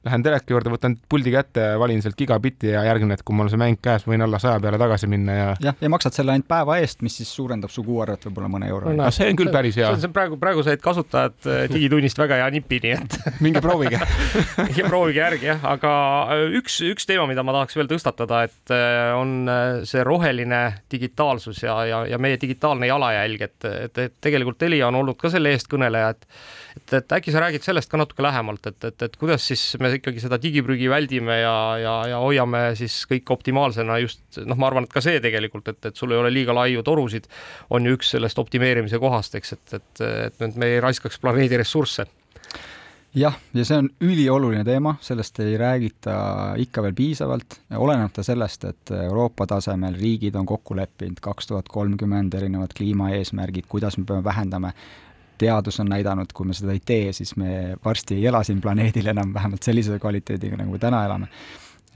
lähen 0.08 0.24
teleka 0.24 0.54
juurde, 0.54 0.72
võtan 0.72 0.96
puldi 1.08 1.32
kätte, 1.34 1.64
valin 1.80 2.02
sealt 2.04 2.16
gigabitti 2.18 2.72
ja 2.72 2.82
järgmine 2.88 3.16
hetk, 3.16 3.26
kui 3.28 3.36
mul 3.36 3.48
on 3.48 3.52
see 3.52 3.60
mäng 3.60 3.80
käes, 3.84 4.06
võin 4.08 4.24
alla 4.24 4.40
saja 4.42 4.60
peale 4.62 4.80
tagasi 4.80 5.08
minna 5.10 5.36
ja 5.36 5.48
jah, 5.62 5.78
ja 5.80 5.90
maksad 5.92 6.16
selle 6.16 6.34
ainult 6.34 6.48
päeva 6.50 6.78
eest, 6.82 7.02
mis 7.06 7.18
siis 7.20 7.30
suurendab 7.34 7.72
su 7.72 7.84
kuuarvet 7.86 8.28
võib-olla 8.28 8.50
mõne 8.52 8.70
euro 8.72 8.94
no,. 8.94 9.08
see 9.14 9.30
on 9.30 9.38
küll 9.38 9.52
päris 9.54 9.78
hea. 9.78 9.90
see 9.96 10.10
on 10.10 10.14
praegu, 10.16 10.38
praegu 10.40 10.64
said 10.66 10.82
kasutajad 10.84 11.48
äh, 11.48 11.64
digitunnist 11.74 12.20
väga 12.20 12.40
hea 12.42 12.50
nipi, 12.58 12.80
nii 12.84 12.94
et 12.96 13.18
minge 13.44 13.62
proovige 13.64 14.00
minge 14.68 14.86
proovige 14.88 15.22
järgi 15.22 15.50
jah, 15.52 15.64
aga 15.74 15.94
äh, 16.36 16.44
üks, 16.60 16.80
üks 16.88 17.08
teema, 17.08 17.28
mida 17.30 17.44
ma 17.46 17.56
tahaks 17.60 17.78
veel 17.78 17.90
tõstatada, 17.90 18.44
et 18.48 18.74
äh, 18.74 19.12
on 19.18 19.36
see 19.88 20.04
roheline 20.06 20.62
digitaalsus 20.92 21.62
ja, 21.66 21.80
ja, 21.88 22.04
ja 22.08 22.20
meie 22.22 22.40
digitaalne 22.40 22.88
jalajälg, 22.90 23.48
et, 23.48 23.68
et, 23.88 24.04
et 24.08 24.16
tegelikult 24.24 24.58
Telia 24.58 24.88
on 24.88 24.96
olnud 24.98 25.18
ka 25.20 25.30
selle 25.32 25.52
eestkõneleja, 25.54 26.14
et 26.16 26.26
et, 26.78 26.94
et 27.00 27.14
äkki 27.18 27.32
sa 27.34 27.42
räägid 27.42 27.64
sellest 27.64 27.90
ka 27.90 28.00
natuke 28.00 28.24
lähemalt, 28.24 28.66
et, 28.70 28.78
et, 28.90 29.04
et 29.08 29.16
kuidas 29.20 29.44
siis 29.50 29.62
me 29.82 29.90
ikkagi 29.98 30.22
seda 30.22 30.38
digiprügi 30.42 30.88
väldime 30.90 31.40
ja, 31.40 31.56
ja, 31.82 31.94
ja 32.14 32.20
hoiame 32.22 32.62
siis 32.78 33.00
kõik 33.10 33.30
optimaalsena 33.34 33.98
just 34.02 34.40
noh, 34.44 34.58
ma 34.58 34.70
arvan, 34.70 34.88
et 34.88 34.94
ka 34.94 35.02
see 35.04 35.20
tegelikult, 35.24 35.68
et, 35.72 35.80
et 35.90 35.98
sul 35.98 36.14
ei 36.14 36.20
ole 36.20 36.32
liiga 36.34 36.56
laiu 36.56 36.84
torusid, 36.86 37.28
on 37.74 37.86
ju 37.86 37.98
üks 37.98 38.14
sellest 38.16 38.38
optimeerimise 38.40 39.00
kohast, 39.02 39.38
eks, 39.38 39.56
et, 39.58 39.76
et, 39.80 40.06
et 40.28 40.40
nüüd 40.44 40.58
me 40.60 40.72
ei 40.74 40.80
raiskaks 40.84 41.20
planeedi 41.22 41.60
ressursse. 41.60 42.08
Jah, 43.16 43.34
ja 43.56 43.64
see 43.64 43.78
on 43.80 43.86
ülioluline 44.04 44.60
teema, 44.68 44.92
sellest 45.00 45.40
ei 45.40 45.56
räägita 45.58 46.14
ikka 46.60 46.82
veel 46.84 46.94
piisavalt, 46.94 47.56
olenemata 47.80 48.22
sellest, 48.22 48.66
et 48.68 48.92
Euroopa 48.92 49.46
tasemel 49.48 49.96
riigid 49.96 50.36
on 50.36 50.46
kokku 50.46 50.76
leppinud 50.76 51.22
kaks 51.24 51.48
tuhat 51.48 51.70
kolmkümmend 51.72 52.36
erinevad 52.36 52.76
kliimaeesmärgid, 52.76 53.64
kuidas 53.68 53.96
me 53.98 54.04
peame 54.04 54.24
vähendama 54.24 54.74
teadus 55.38 55.80
on 55.82 55.90
näidanud, 55.92 56.32
kui 56.34 56.48
me 56.48 56.56
seda 56.56 56.74
ei 56.74 56.82
tee, 56.84 57.12
siis 57.16 57.34
me 57.40 57.76
varsti 57.84 58.18
ei 58.18 58.26
ela 58.30 58.42
siin 58.46 58.60
planeedil 58.64 59.12
enam 59.14 59.34
vähemalt 59.34 59.66
sellise 59.66 59.98
kvaliteediga, 60.02 60.58
nagu 60.60 60.74
me 60.74 60.82
täna 60.82 61.04
elame. 61.06 61.30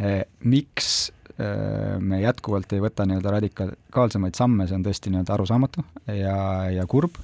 Eh, 0.00 0.22
miks 0.48 1.12
eh, 1.36 1.98
me 2.00 2.22
jätkuvalt 2.22 2.72
ei 2.72 2.82
võta 2.82 3.06
nii-öelda 3.06 3.34
radikaalsemaid 3.38 4.38
samme, 4.38 4.66
see 4.68 4.78
on 4.78 4.86
tõesti 4.86 5.12
nii-öelda 5.12 5.34
arusaamatu 5.36 5.84
ja, 6.16 6.36
ja 6.72 6.86
kurb, 6.90 7.18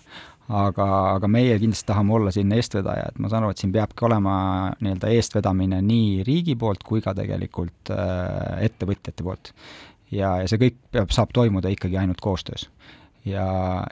aga, 0.48 0.87
aga 1.16 1.31
meie 1.33 1.57
kindlasti 1.61 1.88
tahame 1.88 2.14
olla 2.18 2.33
siin 2.35 2.52
eestvedaja, 2.57 3.09
et 3.11 3.20
ma 3.22 3.31
saan 3.33 3.46
aru, 3.46 3.57
et 3.57 3.62
siin 3.62 3.72
peabki 3.74 4.07
olema 4.09 4.37
nii-öelda 4.81 5.12
eestvedamine 5.16 5.81
nii 5.85 6.24
riigi 6.28 6.57
poolt 6.61 6.85
kui 6.87 7.04
ka 7.04 7.16
tegelikult 7.16 7.92
äh, 7.94 8.64
ettevõtjate 8.68 9.24
poolt. 9.24 9.52
ja, 10.12 10.38
ja 10.42 10.48
see 10.48 10.61
kõik 10.66 10.81
peab, 10.92 11.12
saab 11.14 11.33
toimuda 11.37 11.72
ikkagi 11.72 12.00
ainult 12.00 12.20
koostöös 12.24 12.68
ja, 13.30 13.46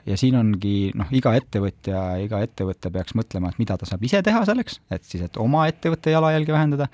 ja 0.05 0.17
siin 0.19 0.37
ongi 0.39 0.91
noh, 0.97 1.09
iga 1.15 1.33
ettevõtja, 1.37 2.03
iga 2.23 2.41
ettevõte 2.45 2.91
peaks 2.93 3.15
mõtlema, 3.17 3.51
et 3.51 3.61
mida 3.61 3.77
ta 3.77 3.89
saab 3.89 4.03
ise 4.07 4.21
teha 4.25 4.43
selleks, 4.47 4.81
et 4.93 5.05
siis, 5.07 5.23
et 5.27 5.39
oma 5.41 5.67
ettevõtte 5.71 6.13
jalajälge 6.13 6.55
vähendada 6.55 6.89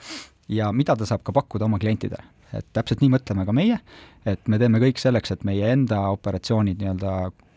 ja 0.52 0.72
mida 0.76 0.96
ta 1.00 1.08
saab 1.10 1.24
ka 1.24 1.36
pakkuda 1.36 1.70
oma 1.70 1.80
klientidele. 1.82 2.32
et 2.54 2.68
täpselt 2.70 3.00
nii 3.02 3.10
mõtleme 3.10 3.48
ka 3.48 3.54
meie, 3.58 3.80
et 4.30 4.48
me 4.48 4.60
teeme 4.62 4.78
kõik 4.78 5.00
selleks, 5.02 5.32
et 5.34 5.46
meie 5.48 5.72
enda 5.74 6.04
operatsioonid 6.14 6.78
nii-öelda 6.78 7.14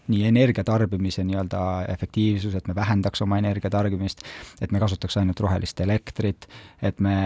nii 0.08 0.22
energia 0.24 0.64
tarbimise 0.64 1.24
nii-öelda 1.26 1.60
efektiivsus, 1.92 2.54
et 2.54 2.68
me 2.70 2.74
vähendaks 2.74 3.22
oma 3.22 3.36
energia 3.42 3.70
tarbimist, 3.70 4.22
et 4.62 4.72
me 4.72 4.80
kasutaks 4.80 5.18
ainult 5.20 5.40
rohelist 5.42 5.80
elektrit, 5.84 6.46
et 6.82 7.02
me, 7.02 7.16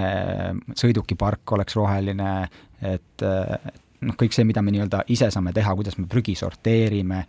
sõidukipark 0.80 1.54
oleks 1.56 1.76
roheline, 1.76 2.32
et 2.80 3.26
noh, 4.00 4.16
kõik 4.18 4.36
see, 4.36 4.46
mida 4.48 4.62
me 4.62 4.74
nii-öelda 4.74 5.04
ise 5.12 5.30
saame 5.30 5.52
teha, 5.56 5.74
kuidas 5.78 5.98
me 5.98 6.06
prügi 6.10 6.34
sorteerime 6.38 7.24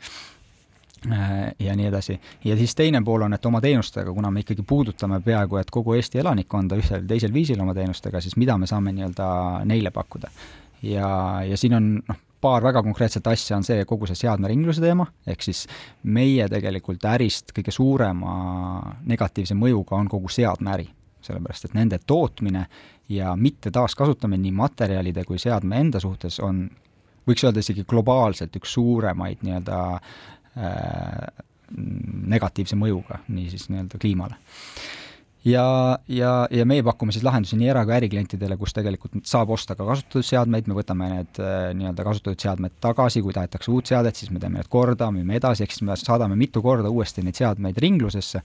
ja 1.60 1.76
nii 1.76 1.86
edasi. 1.86 2.20
ja 2.46 2.58
siis 2.58 2.76
teine 2.76 3.02
pool 3.02 3.22
on, 3.26 3.34
et 3.34 3.46
oma 3.46 3.62
teenustega, 3.62 4.14
kuna 4.14 4.32
me 4.32 4.44
ikkagi 4.44 4.64
puudutame 4.68 5.22
peaaegu 5.26 5.58
et 5.58 5.72
kogu 5.72 5.96
Eesti 5.98 6.22
elanikkonda 6.22 6.78
ühel 6.78 7.08
teisel 7.08 7.34
viisil 7.34 7.62
oma 7.62 7.74
teenustega, 7.74 8.22
siis 8.22 8.38
mida 8.38 8.58
me 8.58 8.68
saame 8.70 8.94
nii-öelda 8.94 9.30
neile 9.66 9.92
pakkuda. 9.92 10.30
ja, 10.84 11.08
ja 11.48 11.58
siin 11.58 11.74
on 11.74 11.90
noh, 12.08 12.20
paar 12.42 12.64
väga 12.64 12.84
konkreetset 12.84 13.28
asja 13.28 13.58
on 13.58 13.66
see 13.66 13.86
kogu 13.86 14.10
see 14.10 14.22
seadmeringluse 14.24 14.82
teema, 14.82 15.08
ehk 15.28 15.42
siis 15.46 15.66
meie 16.04 16.48
tegelikult 16.50 17.06
ärist 17.06 17.54
kõige 17.56 17.74
suurema 17.74 18.34
negatiivse 19.06 19.58
mõjuga 19.58 19.98
on 19.98 20.10
kogu 20.10 20.30
seadmeäri. 20.30 20.88
Sellepärast, 21.28 21.70
et 21.70 21.78
nende 21.78 22.00
tootmine 22.08 22.66
ja 23.12 23.36
mitte 23.36 23.72
taaskasutamine 23.72 24.42
nii 24.46 24.56
materjalide 24.56 25.26
kui 25.28 25.40
seadme 25.42 25.80
enda 25.84 26.00
suhtes 26.00 26.40
on, 26.44 26.66
võiks 27.28 27.46
öelda 27.46 27.64
isegi 27.64 27.86
globaalselt 27.88 28.56
üks 28.60 28.74
suuremaid 28.78 29.44
nii-öelda 29.46 29.80
äh, 29.94 31.46
negatiivse 32.32 32.76
mõjuga, 32.80 33.22
niisiis 33.32 33.70
nii-öelda 33.72 34.02
kliimale. 34.02 34.36
Ja, 35.46 35.98
ja, 36.08 36.32
ja 36.54 36.66
meie 36.70 36.84
pakume 36.86 37.14
siis 37.16 37.24
lahendusi 37.26 37.58
nii 37.58 37.70
era- 37.74 37.82
kui 37.86 37.96
äriklientidele, 37.96 38.60
kus 38.62 38.76
tegelikult 38.78 39.24
saab 39.26 39.50
osta 39.56 39.74
ka 39.74 39.88
kasutatud 39.88 40.26
seadmeid, 40.28 40.68
me 40.70 40.78
võtame 40.78 41.08
need 41.16 41.40
äh, 41.42 41.72
nii-öelda 41.80 42.06
kasutatud 42.06 42.44
seadmed 42.46 42.76
tagasi, 42.84 43.24
kui 43.26 43.34
tahetakse 43.34 43.72
uut 43.74 43.90
seadet, 43.90 44.20
siis 44.22 44.30
me 44.30 44.40
teeme 44.40 44.62
need 44.62 44.70
korda, 44.70 45.10
müüme 45.14 45.40
edasi, 45.40 45.66
ehk 45.66 45.74
siis 45.74 45.86
me 45.88 45.98
saadame 45.98 46.38
mitu 46.38 46.62
korda 46.62 46.94
uuesti 46.94 47.26
neid 47.26 47.42
seadmeid 47.42 47.82
ringlusesse 47.82 48.44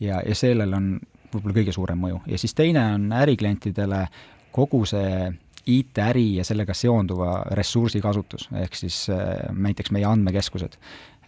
ja, 0.00 0.20
ja 0.20 0.36
sellel 0.36 0.76
on 0.76 0.90
võib-olla 1.36 1.58
kõige 1.60 1.74
suurem 1.76 2.00
mõju. 2.00 2.22
ja 2.26 2.38
siis 2.38 2.54
teine 2.54 2.84
on 2.94 3.10
äriklientidele 3.12 4.06
kogu 4.56 4.84
see 4.88 5.28
IT-äri 5.66 6.36
ja 6.38 6.44
sellega 6.46 6.74
seonduva 6.74 7.40
ressursi 7.58 8.00
kasutus, 8.00 8.48
ehk 8.54 8.76
siis 8.78 9.06
äh, 9.10 9.48
näiteks 9.52 9.90
meie 9.94 10.06
andmekeskused. 10.06 10.78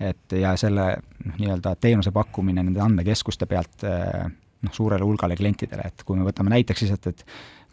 et 0.01 0.33
ja 0.38 0.53
selle 0.57 0.92
noh, 1.25 1.38
nii-öelda 1.40 1.75
teenuse 1.81 2.12
pakkumine 2.14 2.62
nende 2.62 2.81
andmekeskuste 2.81 3.47
pealt 3.51 3.83
äh, 3.85 4.29
noh, 4.62 4.75
suurele 4.75 5.05
hulgale 5.05 5.37
klientidele, 5.37 5.90
et 5.90 6.05
kui 6.07 6.18
me 6.18 6.27
võtame 6.27 6.53
näiteks 6.55 6.85
lihtsalt, 6.85 7.11
et 7.11 7.25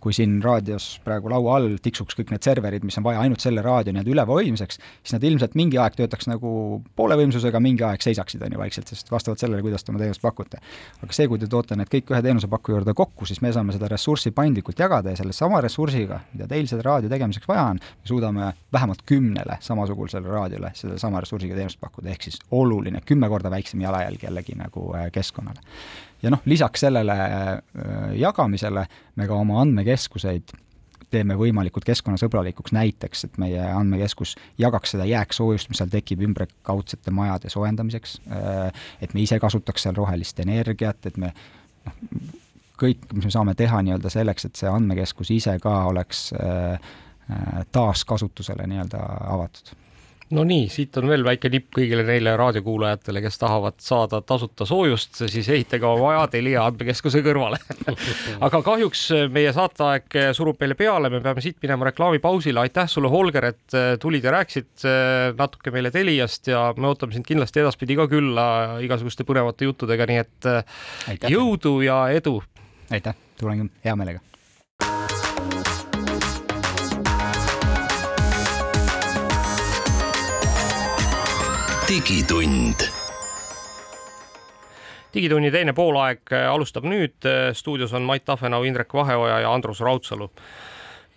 kui 0.06 0.14
siin 0.14 0.36
raadios 0.44 1.00
praegu 1.02 1.32
laua 1.34 1.56
all 1.58 1.80
tiksuks 1.82 2.14
kõik 2.20 2.30
need 2.30 2.46
serverid, 2.46 2.84
mis 2.86 3.00
on 3.00 3.06
vaja 3.08 3.24
ainult 3.24 3.42
selle 3.42 3.64
raadio 3.66 3.90
nii-öelda 3.96 4.12
üleval 4.14 4.38
hoidmiseks, 4.38 4.78
siis 5.02 5.16
nad 5.16 5.26
ilmselt 5.26 5.56
mingi 5.58 5.80
aeg 5.82 5.98
töötaks 5.98 6.30
nagu 6.30 6.52
poole 7.00 7.18
võimsusega, 7.18 7.58
mingi 7.64 7.82
aeg 7.88 8.06
seisaksid, 8.06 8.44
on 8.46 8.54
ju, 8.54 8.62
vaikselt, 8.62 8.92
sest 8.94 9.10
vastavalt 9.10 9.42
sellele, 9.42 9.64
kuidas 9.66 9.82
te 9.82 9.90
oma 9.90 10.04
teenust 10.04 10.22
pakute. 10.22 10.62
aga 11.02 11.18
see, 11.18 11.26
kui 11.32 11.42
te 11.42 11.50
toote 11.50 11.78
need 11.80 11.90
kõik 11.90 12.14
ühe 12.14 12.22
teenusepakkuja 12.28 12.78
juurde 12.78 12.94
kokku, 13.02 13.26
siis 13.26 13.42
me 13.42 13.50
saame 13.56 13.74
seda 13.74 13.90
ressurssi 13.90 14.30
paindlikult 14.36 14.86
jagada 14.86 15.16
ja 15.16 15.22
selle 15.24 15.34
sama 15.34 15.64
ressursiga, 15.66 16.22
mida 16.36 16.46
teil 16.54 16.70
selle 16.70 16.86
raadio 16.86 17.10
tegemiseks 17.10 17.50
vaja 17.50 17.66
on, 17.74 17.82
me 17.82 18.14
suudame 18.14 18.54
vähemalt 18.78 19.02
kümnele 19.10 19.58
samasugusele 19.66 20.30
raadiole 20.30 20.76
sedasama 20.78 21.26
ressursiga 21.26 21.58
teenust 21.58 21.82
pakkuda, 21.82 22.14
ehk 22.14 22.30
siis 22.30 22.38
oluline, 22.54 23.02
kümme 23.10 23.32
korda 23.34 23.50
väiksem 23.50 23.82
jalajälg 23.82 24.30
jällegi 24.30 24.62
nagu 24.62 24.92
äh, 24.94 25.10
keskkonnale 25.16 25.66
ja 26.26 26.34
noh, 26.34 26.42
lisaks 26.50 26.86
sellele 26.86 27.16
äh, 27.16 27.58
jagamisele 28.20 28.86
me 29.16 29.28
ka 29.30 29.38
oma 29.38 29.62
andmekeskuseid 29.64 30.56
teeme 31.14 31.38
võimalikult 31.40 31.86
keskkonnasõbralikuks, 31.88 32.74
näiteks 32.76 33.28
et 33.28 33.38
meie 33.40 33.62
andmekeskus 33.62 34.34
jagaks 34.60 34.96
seda 34.96 35.06
jääksoojust, 35.08 35.70
mis 35.70 35.80
seal 35.80 35.92
tekib 35.94 36.24
ümberkaudsete 36.26 37.14
majade 37.16 37.52
soojendamiseks, 37.54 38.18
äh, 38.26 38.90
et 39.06 39.14
me 39.14 39.24
ise 39.24 39.40
kasutaks 39.40 39.86
seal 39.86 39.96
rohelist 39.98 40.42
energiat, 40.44 41.06
et 41.06 41.22
me 41.22 41.32
noh, 41.86 42.04
kõik, 42.82 43.08
mis 43.14 43.30
me 43.30 43.32
saame 43.32 43.56
teha 43.56 43.80
nii-öelda 43.86 44.12
selleks, 44.12 44.50
et 44.50 44.60
see 44.60 44.72
andmekeskus 44.72 45.32
ise 45.36 45.56
ka 45.64 45.78
oleks 45.92 46.28
äh, 46.36 46.94
taaskasutusele 47.74 48.68
nii-öelda 48.70 49.02
avatud 49.34 49.74
no 50.36 50.44
nii, 50.48 50.68
siit 50.72 50.98
on 51.00 51.08
veel 51.10 51.24
väike 51.26 51.50
nipp 51.52 51.70
kõigile 51.76 52.04
neile 52.08 52.36
raadiokuulajatele, 52.40 53.22
kes 53.24 53.40
tahavad 53.42 53.78
saada 53.84 54.22
tasuta 54.26 54.68
soojust, 54.68 55.22
siis 55.32 55.48
ehitage 55.54 55.88
oma 55.88 56.10
maja 56.10 56.26
Telia 56.34 56.66
andmekeskuse 56.68 57.22
kõrvale 57.26 57.60
aga 58.46 58.62
kahjuks 58.66 59.06
meie 59.34 59.54
saateaeg 59.56 60.20
surub 60.38 60.60
meile 60.62 60.78
peale, 60.80 61.12
me 61.14 61.22
peame 61.24 61.44
siit 61.44 61.60
minema 61.64 61.90
reklaamipausile. 61.90 62.66
aitäh 62.66 62.90
sulle, 62.92 63.12
Holger, 63.12 63.52
et 63.54 63.78
äh, 63.78 63.94
tulid 64.02 64.26
ja 64.26 64.36
rääkisid 64.36 64.88
natuke 65.40 65.74
meile 65.76 65.92
Teliast 65.96 66.52
ja 66.52 66.68
me 66.78 66.92
ootame 66.92 67.16
sind 67.16 67.28
kindlasti 67.28 67.64
edaspidi 67.64 67.98
ka 68.00 68.10
külla 68.12 68.46
igasuguste 68.84 69.28
põnevate 69.28 69.70
juttudega, 69.70 70.10
nii 70.10 70.22
et 70.26 70.52
äh, 70.52 70.80
aitäh. 71.14 71.36
jõudu 71.36 71.80
ja 71.86 72.06
edu! 72.16 72.40
aitäh, 72.94 73.18
tulen 73.40 73.70
hea 73.86 73.96
meelega 73.98 74.35
digitund. 81.90 82.88
digitunni 85.14 85.52
teine 85.52 85.74
poolaeg 85.74 86.32
äh, 86.34 86.48
alustab 86.50 86.86
nüüd. 86.90 87.28
stuudios 87.54 87.94
on 87.94 88.02
Mait 88.02 88.26
Tafenau, 88.26 88.64
Indrek 88.64 88.94
Vaheoja 88.94 89.40
ja 89.40 89.54
Andrus 89.54 89.80
Raudsalu. 89.80 90.30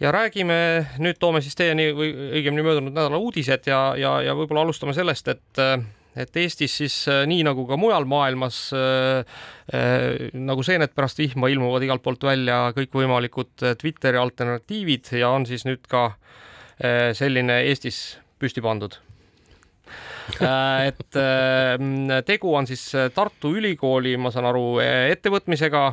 ja 0.01 0.13
räägime, 0.13 0.87
nüüd 0.99 1.17
toome 1.19 1.41
siis 1.41 1.57
teieni 1.57 1.89
või 1.97 2.13
õigemini 2.13 2.67
möödunud 2.67 2.93
nädala 2.93 3.17
uudised 3.17 3.67
ja, 3.67 3.95
ja, 3.97 4.21
ja 4.23 4.37
võib-olla 4.37 4.67
alustame 4.67 4.93
sellest, 4.93 5.29
et 5.29 5.63
äh, 5.63 5.81
et 6.17 6.37
Eestis 6.37 6.77
siis 6.83 7.01
äh, 7.09 7.25
nii 7.31 7.47
nagu 7.49 7.65
ka 7.67 7.77
mujal 7.81 8.05
maailmas 8.05 8.61
äh, 8.77 9.25
äh, 9.73 10.29
nagu 10.35 10.63
seened 10.67 10.93
pärast 10.95 11.19
vihma 11.19 11.49
ilmuvad 11.49 11.89
igalt 11.89 12.05
poolt 12.05 12.29
välja 12.29 12.67
kõikvõimalikud 12.77 13.69
Twitteri 13.81 14.21
alternatiivid 14.21 15.13
ja 15.17 15.33
on 15.33 15.49
siis 15.49 15.65
nüüd 15.65 15.89
ka 15.89 16.11
äh, 16.13 17.15
selline 17.17 17.63
Eestis 17.65 18.19
püsti 18.39 18.63
pandud 18.63 19.01
Äh, 19.01 19.08
et 20.39 21.19
äh, 21.19 22.23
tegu 22.27 22.55
on 22.55 22.69
siis 22.69 22.85
äh, 22.95 23.09
Tartu 23.15 23.55
Ülikooli, 23.57 24.17
ma 24.21 24.33
saan 24.35 24.49
aru, 24.51 24.79
ettevõtmisega. 24.85 25.85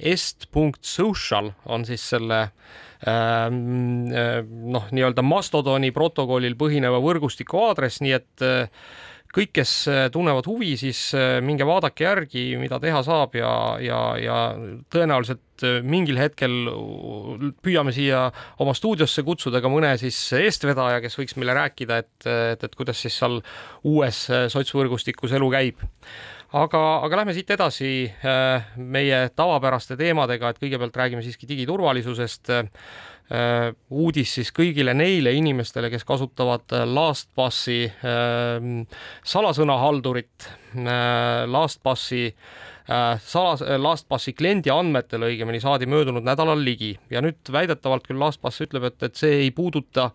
est.social 0.00 1.52
on 1.66 1.84
siis 1.84 2.04
selle 2.14 2.48
noh, 3.00 4.88
nii-öelda 4.92 5.22
Mastodoni 5.24 5.88
protokollil 5.92 6.56
põhineva 6.60 6.98
võrgustiku 7.00 7.62
aadress, 7.64 8.02
nii 8.04 8.12
et 8.12 8.44
kõik, 9.34 9.52
kes 9.60 9.72
äh, 9.90 10.00
tunnevad 10.12 10.48
huvi, 10.50 10.72
siis 10.80 11.10
äh, 11.16 11.38
minge 11.44 11.66
vaadake 11.68 12.06
järgi, 12.06 12.44
mida 12.60 12.80
teha 12.82 13.02
saab 13.06 13.36
ja, 13.38 13.52
ja, 13.82 14.00
ja 14.20 14.38
tõenäoliselt 14.92 15.64
äh, 15.66 15.78
mingil 15.86 16.18
hetkel 16.20 16.56
püüame 17.62 17.94
siia 17.94 18.26
oma 18.62 18.74
stuudiosse 18.76 19.24
kutsuda 19.26 19.62
ka 19.62 19.70
mõne 19.72 19.94
siis 20.02 20.18
eestvedaja, 20.38 21.02
kes 21.04 21.18
võiks 21.20 21.38
meile 21.38 21.54
rääkida, 21.58 22.02
et, 22.02 22.26
et, 22.26 22.66
et 22.66 22.76
kuidas 22.78 23.00
siis 23.02 23.16
seal 23.22 23.40
uues 23.86 24.26
sotsvõrgustikus 24.52 25.38
elu 25.38 25.54
käib 25.54 25.88
aga, 26.52 26.82
aga 27.06 27.20
lähme 27.20 27.34
siit 27.36 27.50
edasi 27.54 27.92
meie 28.76 29.20
tavapäraste 29.36 29.96
teemadega, 30.00 30.50
et 30.50 30.60
kõigepealt 30.62 30.98
räägime 31.02 31.22
siiski 31.24 31.48
digiturvalisusest. 31.50 32.52
Äh, 33.30 33.68
uudis 33.94 34.32
siis 34.34 34.48
kõigile 34.50 34.90
neile 34.90 35.30
inimestele, 35.38 35.86
kes 35.92 36.02
kasutavad 36.02 36.72
äh, 36.74 36.82
LastPassi 36.82 37.84
äh, 37.86 38.64
salasõnahaldurit, 39.22 40.48
LastPassi 41.46 42.24
salas, 43.22 43.60
LastPassi 43.62 44.32
kliendi 44.34 44.72
andmetele 44.74 45.28
õigemini 45.30 45.60
saadi 45.62 45.86
möödunud 45.86 46.24
nädalal 46.26 46.58
ligi. 46.64 46.96
Ja 47.12 47.22
nüüd 47.22 47.52
väidetavalt 47.52 48.08
küll 48.08 48.18
LastPass 48.18 48.64
ütleb, 48.66 48.88
et, 48.88 48.98
et 49.06 49.20
see 49.20 49.44
ei 49.44 49.52
puuduta 49.54 50.10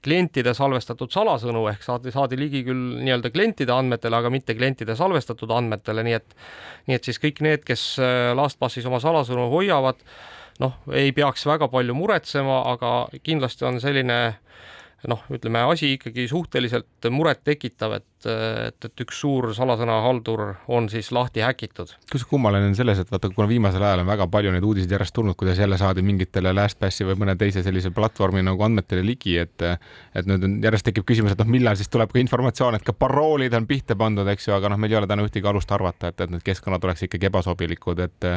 klientide 0.00 0.54
salvestatud 0.56 1.12
salasõnu 1.12 1.66
ehk 1.68 1.82
saadi, 1.84 2.10
saadi 2.14 2.38
ligi 2.40 2.62
küll 2.64 2.96
nii-öelda 3.04 3.30
klientide 3.30 3.74
andmetele, 3.74 4.16
aga 4.16 4.32
mitte 4.32 4.56
klientide 4.56 4.96
salvestatud 4.96 5.52
andmetele, 5.52 6.04
nii 6.06 6.16
et 6.16 6.36
nii 6.88 6.96
et 6.96 7.08
siis 7.08 7.20
kõik 7.20 7.42
need, 7.44 7.64
kes 7.68 7.84
LastPassis 8.38 8.88
oma 8.88 9.02
salasõnu 9.04 9.50
hoiavad, 9.52 10.00
noh, 10.64 10.78
ei 10.96 11.12
peaks 11.16 11.44
väga 11.46 11.68
palju 11.72 11.94
muretsema, 11.96 12.62
aga 12.72 12.94
kindlasti 13.20 13.68
on 13.68 13.82
selline 13.84 14.20
noh, 15.08 15.22
ütleme 15.32 15.62
asi 15.68 15.94
ikkagi 15.96 16.26
suhteliselt 16.28 17.10
murettekitav, 17.12 18.00
et, 18.00 18.08
et, 18.26 18.86
et 18.86 19.02
üks 19.04 19.20
suur 19.22 19.50
salasõnahaldur 19.56 20.42
on 20.72 20.88
siis 20.92 21.10
lahti 21.12 21.44
häkitud. 21.44 21.94
kus 22.12 22.24
kummaline 22.28 22.70
on 22.70 22.76
selles, 22.78 23.00
et 23.00 23.10
vaata, 23.12 23.30
kuna 23.34 23.48
viimasel 23.48 23.82
ajal 23.82 24.04
on 24.04 24.10
väga 24.10 24.26
palju 24.30 24.52
neid 24.54 24.66
uudiseid 24.66 24.92
järjest 24.96 25.14
tulnud, 25.16 25.36
kuidas 25.38 25.58
jälle 25.58 25.78
saadi 25.80 26.02
mingitele 26.06 26.52
LastPassi 26.56 27.06
või 27.08 27.18
mõne 27.22 27.36
teise 27.40 27.62
sellise 27.66 27.92
platvormi 27.94 28.42
nagu 28.46 28.64
andmetele 28.66 29.04
ligi, 29.06 29.36
et 29.38 29.66
et 30.14 30.26
nüüd 30.26 30.44
on, 30.46 30.56
järjest 30.64 30.88
tekib 30.90 31.06
küsimus, 31.08 31.34
et 31.34 31.40
noh, 31.42 31.48
millal 31.50 31.78
siis 31.78 31.90
tuleb 31.92 32.12
ka 32.12 32.20
informatsioon, 32.22 32.78
et 32.78 32.86
ka 32.86 32.94
paroolid 32.96 33.54
on 33.56 33.66
pihta 33.68 33.96
pandud, 33.98 34.28
eks 34.32 34.48
ju, 34.48 34.54
aga 34.56 34.72
noh, 34.72 34.80
meil 34.80 34.94
ei 34.94 35.00
ole 35.00 35.10
täna 35.10 35.24
ühtegi 35.26 35.48
alust 35.50 35.72
arvata, 35.72 36.10
et, 36.10 36.20
et 36.24 36.34
need 36.34 36.44
keskkonnad 36.46 36.84
oleks 36.86 37.06
ikkagi 37.06 37.30
ebasobilikud, 37.30 38.02
et 38.06 38.28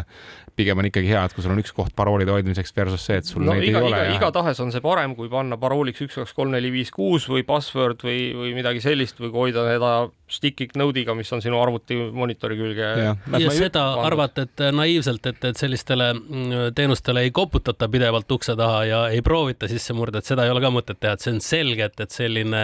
pigem 0.56 0.80
on 0.80 0.90
ikkagi 0.90 1.12
hea, 1.14 1.24
et 1.26 1.36
kui 1.36 1.46
sul 1.46 1.56
on 1.56 1.62
üks 1.64 1.74
koht 1.76 1.96
paroolide 1.98 2.34
hoidmiseks 2.34 2.76
versus 2.78 3.06
see, 3.08 3.20
et 3.22 3.30
sul 3.30 3.46
no, 3.46 3.56
neid 3.56 3.70
iga, 3.70 3.82
ei 3.82 3.90
ole. 3.90 4.02
igatahes 4.18 4.62
on 4.64 4.74
see 4.74 4.84
parem, 4.84 5.16
kui 5.18 5.32
panna 5.32 5.58
parooliks 5.62 6.04
üks, 6.06 6.20
kaks, 6.22 6.36
kolm, 6.38 6.54
neli, 6.54 6.72
viis, 6.74 6.92
kuus 6.94 7.28
või 7.32 7.46
password 7.48 8.06
või, 8.06 8.20
või 8.38 8.54
midagi 8.58 8.84
sellist 8.84 9.20
või 9.22 9.32
kui 9.34 9.48
hoida 9.48 9.66
seda 9.74 9.94
sticky 10.34 10.80
node'iga, 10.80 11.14
mis 11.18 11.30
on 11.36 11.42
sinu 11.44 11.60
arvuti 11.62 11.98
monitori 12.16 12.58
külge. 12.58 12.88
ja, 13.04 13.16
ja 13.40 13.52
seda 13.54 13.84
pandud. 13.84 14.06
arvata, 14.08 14.46
et 14.48 14.64
naiivselt, 14.74 15.26
et, 15.30 15.50
et 15.52 15.60
sellistele 15.60 16.12
mm, 16.16 16.72
teenustele 16.78 17.26
ei 17.28 17.34
koputata 17.36 17.90
pidevalt 17.92 18.32
ukse 18.38 18.56
taha 18.60 18.86
ja 18.90 19.02
ei 19.14 19.22
proovita 19.26 19.70
sisse 19.72 19.96
murda, 19.98 20.24
et 20.24 20.30
seda 20.30 20.48
ei 20.48 20.54
ole 20.54 20.64
ka 20.64 20.72
mõtet 20.74 21.02
teha, 21.02 21.18
et 21.18 21.26
see 21.26 21.36
on 21.36 21.44
selge, 21.44 21.90
et, 21.92 22.06
et 22.06 22.18
selline 22.22 22.64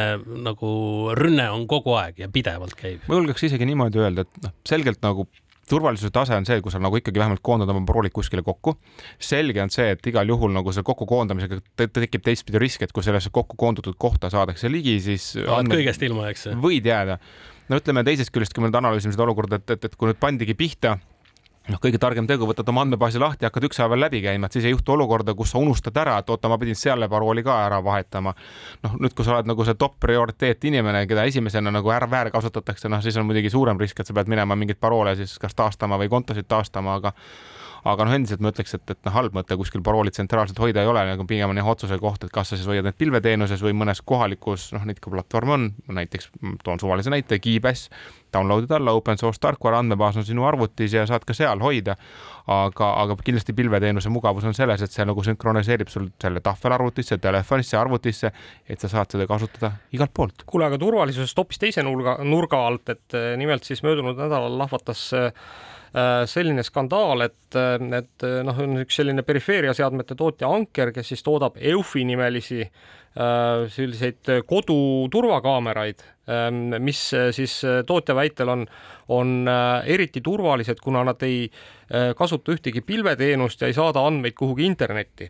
nagu 0.50 0.72
rünne 1.20 1.50
on 1.54 1.68
kogu 1.70 1.98
aeg 2.00 2.24
ja 2.26 2.32
pidevalt 2.34 2.78
käib. 2.80 3.06
ma 3.10 3.20
julgeks 3.22 3.50
isegi 3.50 3.70
niimoodi 3.70 4.02
öelda, 4.02 4.26
et 4.26 4.44
noh, 4.46 4.56
selgelt 4.68 5.04
nagu 5.06 5.28
turvalisuse 5.70 6.12
tase 6.14 6.38
on 6.38 6.48
see, 6.48 6.62
kus 6.66 6.76
sa 6.76 6.82
nagu 6.82 6.98
ikkagi 7.00 7.22
vähemalt 7.22 7.44
koondad 7.46 7.70
oma 7.72 7.84
paroolid 7.88 8.14
kuskile 8.16 8.44
kokku. 8.46 8.76
selge 9.20 9.62
on 9.64 9.72
see, 9.74 9.92
et 9.96 10.12
igal 10.12 10.28
juhul 10.30 10.54
nagu 10.56 10.74
selle 10.74 10.88
kokkukoondamisega 10.90 11.62
tekib 12.00 12.26
teistpidi 12.26 12.62
risk, 12.62 12.84
et 12.86 12.96
kui 12.96 13.06
sellesse 13.06 13.32
kokku 13.34 13.58
koondatud 13.60 13.98
kohta 13.98 14.32
saadakse 14.34 14.72
ligi, 14.72 15.00
siis 15.04 15.32
andmed... 15.46 15.80
kõigest 15.80 16.04
ilma, 16.08 16.30
eks. 16.34 16.50
võid 16.62 16.90
jääda. 16.90 17.20
no 17.70 17.80
ütleme 17.82 18.04
teisest 18.08 18.34
küljest, 18.36 18.56
kui 18.56 18.66
me 18.66 18.72
nüüd 18.72 18.82
analüüsime 18.82 19.16
seda 19.16 19.28
olukorda, 19.28 19.62
et, 19.62 19.78
et, 19.78 19.90
et 19.90 19.96
kui 19.96 20.12
nüüd 20.12 20.22
pandigi 20.22 20.58
pihta 20.58 20.98
noh, 21.70 21.80
kõige 21.82 22.00
targem 22.02 22.28
tegu, 22.30 22.48
võtad 22.50 22.70
oma 22.72 22.84
andmebaasi 22.86 23.22
lahti, 23.22 23.48
hakkad 23.48 23.68
ükshaaval 23.70 24.02
läbi 24.06 24.22
käima, 24.24 24.50
et 24.50 24.58
siis 24.58 24.68
ei 24.68 24.74
juhtu 24.74 24.96
olukorda, 24.96 25.36
kus 25.38 25.54
sa 25.54 25.62
unustad 25.62 25.98
ära, 26.02 26.18
et 26.22 26.30
oota, 26.30 26.50
ma 26.52 26.58
pidin 26.62 26.78
selle 26.78 27.10
parooli 27.12 27.44
ka 27.46 27.60
ära 27.68 27.82
vahetama. 27.86 28.34
noh, 28.86 28.98
nüüd, 29.00 29.14
kui 29.18 29.28
sa 29.28 29.38
oled 29.38 29.50
nagu 29.50 29.66
see 29.68 29.78
top 29.80 30.00
prioriteet 30.04 30.66
inimene, 30.70 31.06
keda 31.10 31.28
esimesena 31.30 31.74
nagu 31.74 31.94
ära 31.94 32.10
väärkasutatakse, 32.10 32.90
noh, 32.90 33.04
siis 33.06 33.18
on 33.18 33.30
muidugi 33.30 33.52
suurem 33.54 33.80
risk, 33.80 34.00
et 34.00 34.10
sa 34.10 34.18
pead 34.18 34.32
minema 34.32 34.58
mingeid 34.60 34.82
paroole 34.82 35.16
siis 35.20 35.38
kas 35.42 35.56
taastama 35.56 36.00
või 36.02 36.12
kontosid 36.12 36.50
taastama, 36.50 37.00
aga 37.00 37.14
aga 37.88 38.06
noh, 38.06 38.16
endiselt 38.18 38.44
ma 38.44 38.52
ütleks, 38.52 38.74
et, 38.76 38.84
et 38.92 39.00
noh, 39.08 39.14
halb 39.16 39.36
mõte 39.36 39.56
kuskil 39.60 39.84
parooli 39.86 40.12
tsentraalselt 40.14 40.60
hoida 40.62 40.84
ei 40.84 40.90
ole, 40.90 41.04
nagu 41.12 41.26
pigem 41.30 41.54
on 41.54 41.60
jah 41.60 41.70
otsuse 41.72 42.00
koht, 42.02 42.26
et 42.26 42.34
kas 42.34 42.52
sa 42.52 42.60
siis 42.60 42.68
hoiad 42.70 42.88
need 42.88 42.98
pilveteenuses 43.00 43.64
või 43.64 43.76
mõnes 43.78 44.02
kohalikus, 44.06 44.70
noh, 44.76 44.86
neid 44.88 45.00
ka 45.04 45.14
platvorme 45.14 45.56
on, 45.56 45.68
näiteks 46.00 46.32
toon 46.66 46.82
suvalise 46.82 47.14
näite, 47.14 47.40
Keybase, 47.44 47.94
download'id 48.34 48.74
alla, 48.78 48.94
open 48.98 49.18
source 49.18 49.42
tarkvara, 49.42 49.80
andmebaas 49.84 50.20
on 50.20 50.28
sinu 50.28 50.46
arvutis 50.48 50.94
ja 50.94 51.06
saad 51.10 51.26
ka 51.28 51.36
seal 51.38 51.62
hoida. 51.64 51.96
aga, 52.50 52.88
aga 53.04 53.16
kindlasti 53.22 53.54
pilveteenuse 53.54 54.10
mugavus 54.10 54.48
on 54.50 54.56
selles, 54.58 54.82
et 54.82 54.92
see 54.92 55.06
nagu 55.06 55.22
sünkroniseerib 55.22 55.90
sul 55.92 56.08
selle 56.22 56.42
tahvelarvutisse, 56.42 57.20
telefonisse, 57.22 57.78
arvutisse, 57.78 58.32
et 58.66 58.82
sa 58.82 58.90
saad 58.90 59.14
seda 59.14 59.28
kasutada 59.30 59.72
igalt 59.94 60.14
poolt. 60.14 60.46
kuule, 60.50 60.66
aga 60.66 60.80
turvalisusest 60.82 61.38
hoopis 61.38 61.62
teise 61.62 61.86
nurga, 61.86 62.18
nurga 62.26 62.64
alt, 62.68 62.90
et 62.90 63.18
eh, 63.18 63.36
nimelt 63.38 63.70
siis 63.70 63.84
möödunud 63.86 64.18
nädalal 64.18 64.58
lahvatas 64.58 65.12
äh, 65.14 65.30
Äh, 65.90 66.28
selline 66.30 66.62
skandaal, 66.62 67.24
et, 67.26 67.56
äh, 67.58 67.82
et 67.98 68.26
äh, 68.26 68.42
noh, 68.46 68.58
on 68.62 68.78
üks 68.84 69.00
selline 69.00 69.24
perifeeriaseadmete 69.26 70.14
tootja 70.14 70.46
Anker, 70.54 70.92
kes 70.94 71.10
siis 71.10 71.26
toodab 71.26 71.58
EUFi 71.58 72.04
nimelisi 72.06 72.62
selliseid 73.70 74.30
koduturvakaameraid, 74.48 76.06
ähm, 76.32 76.62
mis 76.80 77.02
siis 77.36 77.58
tootja 77.86 78.16
väitel 78.16 78.54
on, 78.54 78.64
on 79.12 79.50
eriti 79.84 80.22
turvalised, 80.24 80.80
kuna 80.84 81.04
nad 81.04 81.26
ei 81.28 81.50
kasuta 82.16 82.54
ühtegi 82.54 82.80
pilveteenust 82.86 83.62
ja 83.62 83.68
ei 83.68 83.76
saada 83.76 84.06
andmeid 84.08 84.38
kuhugi 84.38 84.68
internetti. 84.70 85.28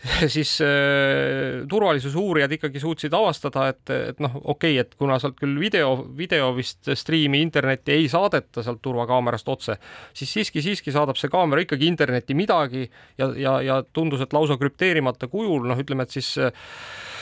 Siis 0.34 0.60
äh, 0.60 1.66
turvalisuse 1.68 2.18
uurijad 2.18 2.52
ikkagi 2.52 2.80
suutsid 2.80 3.14
avastada, 3.14 3.66
et, 3.68 3.82
et 3.90 4.22
noh, 4.22 4.32
okei 4.42 4.78
okay,, 4.78 4.80
et 4.80 4.94
kuna 4.98 5.18
sealt 5.20 5.36
küll 5.40 5.58
video, 5.60 5.92
video 6.16 6.50
vist 6.56 6.88
striimi 6.96 7.42
internetti 7.44 7.94
ei 7.98 8.08
saadeta 8.08 8.64
sealt 8.64 8.80
turvakaamerast 8.82 9.52
otse, 9.52 9.76
siis 10.16 10.32
siiski, 10.32 10.64
siiski 10.64 10.94
saadab 10.94 11.20
see 11.20 11.32
kaamera 11.32 11.64
ikkagi 11.66 11.88
internetti 11.90 12.36
midagi 12.38 12.86
ja, 13.18 13.30
ja, 13.36 13.56
ja 13.66 13.80
tundus, 13.92 14.24
et 14.24 14.36
lausa 14.36 14.56
krüpteerimata 14.60 15.28
kujul, 15.28 15.68
noh, 15.68 15.84
ütleme, 15.84 16.08
et 16.08 16.16
siis 16.16 16.32
äh, 16.40 16.52
Äh, 16.52 17.19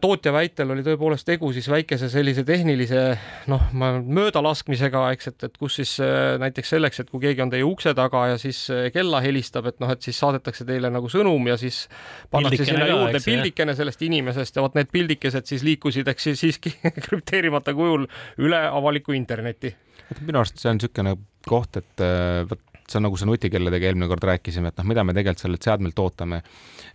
tootja 0.00 0.32
väitel 0.32 0.70
oli 0.72 0.82
tõepoolest 0.86 1.26
tegu 1.28 1.50
siis 1.52 1.66
väikese 1.68 2.08
sellise 2.12 2.44
tehnilise 2.48 3.02
noh, 3.50 3.66
möödalaskmisega, 3.74 5.02
eks, 5.16 5.30
et, 5.32 5.46
et 5.48 5.58
kus 5.60 5.78
siis 5.80 5.92
äh, 6.04 6.36
näiteks 6.40 6.72
selleks, 6.76 7.02
et 7.02 7.10
kui 7.12 7.20
keegi 7.24 7.44
on 7.44 7.52
teie 7.52 7.66
ukse 7.66 7.92
taga 7.96 8.26
ja 8.32 8.38
siis 8.40 8.62
äh, 8.72 8.88
kella 8.94 9.20
helistab, 9.24 9.68
et 9.70 9.80
noh, 9.82 9.90
et 9.92 10.06
siis 10.06 10.18
saadetakse 10.22 10.64
teile 10.68 10.90
nagu 10.92 11.10
sõnum 11.12 11.50
ja 11.50 11.58
siis 11.60 11.84
pannakse 12.32 12.68
sinna 12.68 12.88
juurde 12.88 13.20
pildikene 13.24 13.76
sellest 13.78 14.06
inimesest 14.06 14.56
ja 14.56 14.64
vot 14.64 14.78
need 14.78 14.92
pildikesed 14.92 15.50
siis 15.50 15.66
liikusid, 15.66 16.08
eks 16.12 16.30
siiski 16.40 16.72
krüpteerimata 17.08 17.74
kujul 17.76 18.08
üle 18.42 18.62
avaliku 18.70 19.16
interneti. 19.16 19.74
minu 20.22 20.40
arust 20.40 20.62
see 20.62 20.70
on 20.70 20.80
niisugune 20.80 21.16
koht, 21.46 21.76
et 21.82 22.06
vot 22.48 22.75
see 22.86 23.00
on 23.00 23.06
nagu 23.08 23.18
see 23.18 23.28
nutikelladega 23.28 23.90
eelmine 23.90 24.08
kord 24.10 24.24
rääkisime, 24.28 24.70
et 24.70 24.80
noh, 24.80 24.86
mida 24.86 25.04
me 25.04 25.14
tegelikult 25.16 25.42
sellelt 25.42 25.66
seadmelt 25.66 25.98
ootame. 25.98 26.42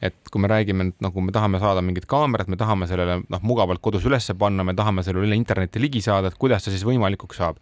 et 0.01 0.15
kui 0.32 0.41
me 0.41 0.47
räägime, 0.47 0.88
et 0.89 1.04
nagu 1.04 1.21
me 1.21 1.32
tahame 1.32 1.60
saada 1.60 1.82
mingit 1.86 2.08
kaamerat, 2.10 2.47
me 2.47 2.58
tahame 2.58 2.88
sellele 2.88 3.21
noh, 3.27 3.41
mugavalt 3.43 3.82
kodus 3.82 4.06
ülesse 4.08 4.34
panna, 4.34 4.63
me 4.63 4.73
tahame 4.73 5.04
sellele 5.04 5.27
üle 5.27 5.38
interneti 5.38 5.82
ligi 5.82 6.01
saada, 6.01 6.32
et 6.32 6.39
kuidas 6.39 6.63
see 6.65 6.77
siis 6.77 6.88
võimalikuks 6.88 7.38
saab 7.38 7.60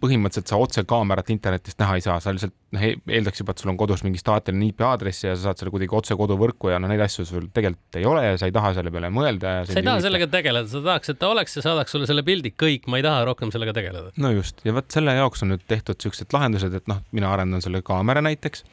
põhimõtteliselt 0.00 0.50
sa 0.50 0.58
otse 0.60 0.84
kaamerat 0.88 1.30
internetist 1.34 1.78
näha 1.82 1.98
ei 1.98 2.04
saa, 2.04 2.18
sa 2.22 2.32
lihtsalt 2.34 2.54
noh, 2.74 2.84
eeldaks 2.84 3.42
juba, 3.42 3.54
et 3.54 3.62
sul 3.62 3.72
on 3.72 3.78
kodus 3.80 4.04
mingi 4.06 4.20
staatiline 4.20 4.70
IP 4.70 4.84
aadress 4.86 5.26
ja 5.26 5.34
sa 5.36 5.48
saad 5.48 5.62
selle 5.62 5.72
kuidagi 5.74 5.96
otse 5.98 6.16
koduvõrku 6.18 6.72
ja 6.72 6.80
noh, 6.82 6.90
neid 6.90 7.02
asju 7.04 7.26
sul 7.28 7.46
tegelikult 7.54 8.00
ei 8.00 8.08
ole 8.08 8.24
ja 8.26 8.40
sa 8.40 8.50
ei 8.50 8.54
taha 8.54 8.72
selle 8.78 8.92
peale 8.94 9.12
mõelda. 9.14 9.54
sa 9.68 9.78
ei 9.80 9.86
taha 9.86 10.02
sellega 10.04 10.30
tegeleda, 10.32 10.70
sa 10.70 10.82
tahaks, 10.84 11.14
et 11.14 11.20
ta 11.22 11.30
oleks 11.32 11.58
ja 11.58 11.64
saadaks 11.68 11.96
sulle 11.96 12.10
selle 12.10 12.24
pildi, 12.26 12.54
kõik, 12.58 12.90
ma 12.90 13.00
ei 13.00 13.06
taha 13.06 13.24
rohkem 13.30 13.54
sellega 13.54 13.76
tegeleda. 13.76 14.12
no 14.16 14.34
just, 14.34 14.64
ja 14.68 14.76
vot 14.76 14.90
selle 14.92 15.16
jaoks 15.18 15.46
on 15.46 15.54
nüüd 15.54 15.64
tehtud 15.70 16.00
siuksed 16.02 16.34
lahendused, 16.36 16.74
et 16.74 16.90
noh, 16.90 17.02
mina 17.12 17.32
arendan 17.34 17.64
selle 17.64 17.82
kaamera 17.86 18.24
näiteks 18.24 18.64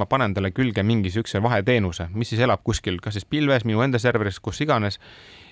ma 0.00 0.06
panen 0.08 0.34
talle 0.34 0.52
külge 0.56 0.82
mingi 0.86 1.10
siukse 1.12 1.42
vaheteenuse, 1.44 2.08
mis 2.16 2.32
siis 2.32 2.40
elab 2.44 2.62
kuskil, 2.64 2.98
kas 3.02 3.18
siis 3.18 3.28
pilves, 3.28 3.66
minu 3.68 3.82
enda 3.84 4.00
serveris, 4.00 4.40
kus 4.40 4.62
iganes. 4.64 4.98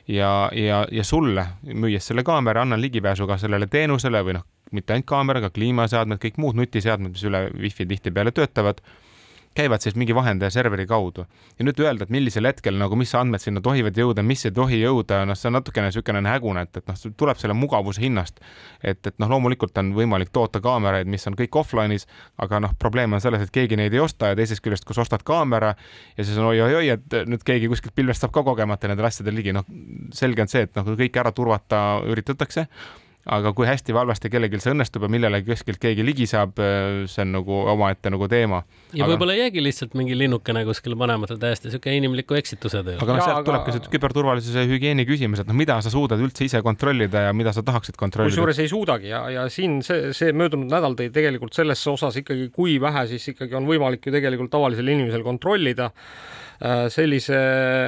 ja, 0.09 0.51
ja, 0.57 0.87
ja 0.91 1.05
sulle, 1.05 1.45
müües 1.63 2.07
selle 2.09 2.25
kaamera, 2.25 2.63
annan 2.63 2.81
ligipääsu 2.81 3.27
ka 3.29 3.37
sellele 3.39 3.67
teenusele 3.71 4.23
või 4.25 4.39
noh, 4.39 4.47
mitte 4.77 4.95
ainult 4.95 5.09
kaameraga, 5.11 5.53
kliimaseadmed, 5.55 6.21
kõik 6.23 6.41
muud 6.43 6.59
nutiseadmed, 6.59 7.15
mis 7.17 7.27
üle 7.29 7.47
wifi 7.59 7.87
tihtipeale 7.91 8.33
töötavad, 8.35 8.83
käivad 9.55 9.83
siis 9.83 9.97
mingi 9.99 10.15
vahendaja 10.15 10.51
serveri 10.51 10.87
kaudu. 10.87 11.25
ja 11.59 11.65
nüüd 11.65 11.81
öelda, 11.83 12.07
et 12.07 12.11
millisel 12.11 12.47
hetkel 12.47 12.77
nagu, 12.79 12.97
mis 12.97 13.15
andmed 13.15 13.43
sinna 13.43 13.61
tohivad 13.61 13.97
jõuda, 13.99 14.23
mis 14.23 14.45
ei 14.47 14.53
tohi 14.55 14.79
jõuda, 14.81 15.25
noh, 15.27 15.35
see 15.39 15.49
on 15.51 15.57
natukene 15.59 15.91
niisugune 15.91 16.23
hägune, 16.29 16.63
et, 16.63 16.77
et 16.77 16.87
noh, 16.87 17.01
tuleb 17.19 17.41
selle 17.41 17.57
mugavuse 17.59 18.01
hinnast. 18.01 18.39
et, 18.83 19.07
et 19.07 19.19
noh, 19.19 19.29
loomulikult 19.35 19.79
on 19.83 19.91
võimalik 19.97 20.31
toota 20.33 20.63
kaameraid, 20.63 21.11
mis 21.11 21.27
on 21.27 21.35
kõik 21.35 21.61
offline'is, 21.63 22.07
aga 22.39 22.61
noh, 22.61 22.77
probleem 22.79 23.13
on 23.13 23.21
selles, 23.21 23.43
et 23.43 23.51
keegi 23.51 23.77
neid 23.77 23.95
ei 23.95 24.01
osta 24.01 24.31
ja 24.31 24.39
teisest 24.39 24.63
küljest, 24.63 24.87
kui 24.87 24.95
sa 24.95 25.03
ostad 25.03 25.27
kaamera 25.27 25.75
ja 26.17 26.25
siis 26.25 26.39
on 26.39 26.53
oi-oi-oi, 26.53 26.89
et 26.95 27.21
nüüd 27.27 27.43
keegi 27.45 27.69
kuskilt 27.69 27.95
pilvest 27.95 28.23
saab 28.23 28.33
ka 28.33 28.47
kogemata 28.47 28.89
nendele 28.89 29.11
asjadele 29.11 29.43
ligi, 29.43 29.57
noh, 29.57 29.67
selge 30.15 30.47
on 30.47 30.53
see, 30.53 30.63
et 30.69 30.79
noh, 30.79 30.95
kõike 30.95 31.25
ära 31.27 31.35
turvata 31.35 31.85
üritatakse 32.07 32.69
aga 33.31 33.53
kui 33.55 33.67
hästi 33.69 33.95
või 33.95 34.03
halvasti 34.03 34.31
kellelgi 34.33 34.59
see 34.63 34.73
õnnestub 34.75 35.05
ja 35.07 35.11
millele 35.13 35.41
kuskilt 35.47 35.81
keegi 35.83 36.05
ligi 36.07 36.27
saab, 36.31 36.59
äh, 36.63 37.05
see 37.11 37.23
on 37.25 37.35
nagu 37.39 37.59
omaette 37.73 38.11
nagu 38.13 38.27
teema. 38.31 38.63
ja 38.93 39.05
aga... 39.05 39.13
võib-olla 39.13 39.37
ei 39.37 39.45
jäägi 39.45 39.65
lihtsalt 39.65 39.95
mingi 39.99 40.17
linnukene 40.19 40.65
kuskile 40.67 40.99
panemata, 40.99 41.37
täiesti 41.41 41.73
siuke 41.73 41.95
inimliku 41.95 42.39
eksituse 42.39 42.83
teel. 42.87 42.99
aga 42.99 43.17
noh, 43.17 43.23
sealt 43.23 43.39
aga... 43.39 43.47
tulebki 43.49 43.77
see 43.77 43.95
küberturvalisuse 43.95 44.65
ja 44.65 44.71
hügieeni 44.71 45.07
küsimus, 45.09 45.45
et 45.45 45.51
noh, 45.51 45.59
mida 45.59 45.79
sa 45.85 45.93
suudad 45.93 46.23
üldse 46.23 46.47
ise 46.49 46.63
kontrollida 46.67 47.27
ja 47.29 47.35
mida 47.37 47.55
sa 47.57 47.65
tahaksid 47.67 47.99
kontrollida. 48.01 48.35
kusjuures 48.35 48.63
ei 48.65 48.71
suudagi 48.73 49.13
ja, 49.13 49.25
ja 49.37 49.49
siin 49.53 49.81
see, 49.87 50.15
see 50.17 50.35
möödunud 50.37 50.71
nädal 50.73 50.99
tõi 50.99 51.11
tegelikult 51.15 51.57
selles 51.57 51.83
osas 51.91 52.19
ikkagi, 52.21 52.51
kui 52.55 52.79
vähe 52.83 53.07
siis 53.15 53.31
ikkagi 53.35 53.59
on 53.59 53.69
võimalik 53.71 54.07
ju 54.07 54.15
tegelikult 54.15 54.53
tavalisel 54.53 54.91
inimesel 54.91 55.27
kontrollida 55.27 55.93
äh, 55.95 56.89
sellise 56.93 57.39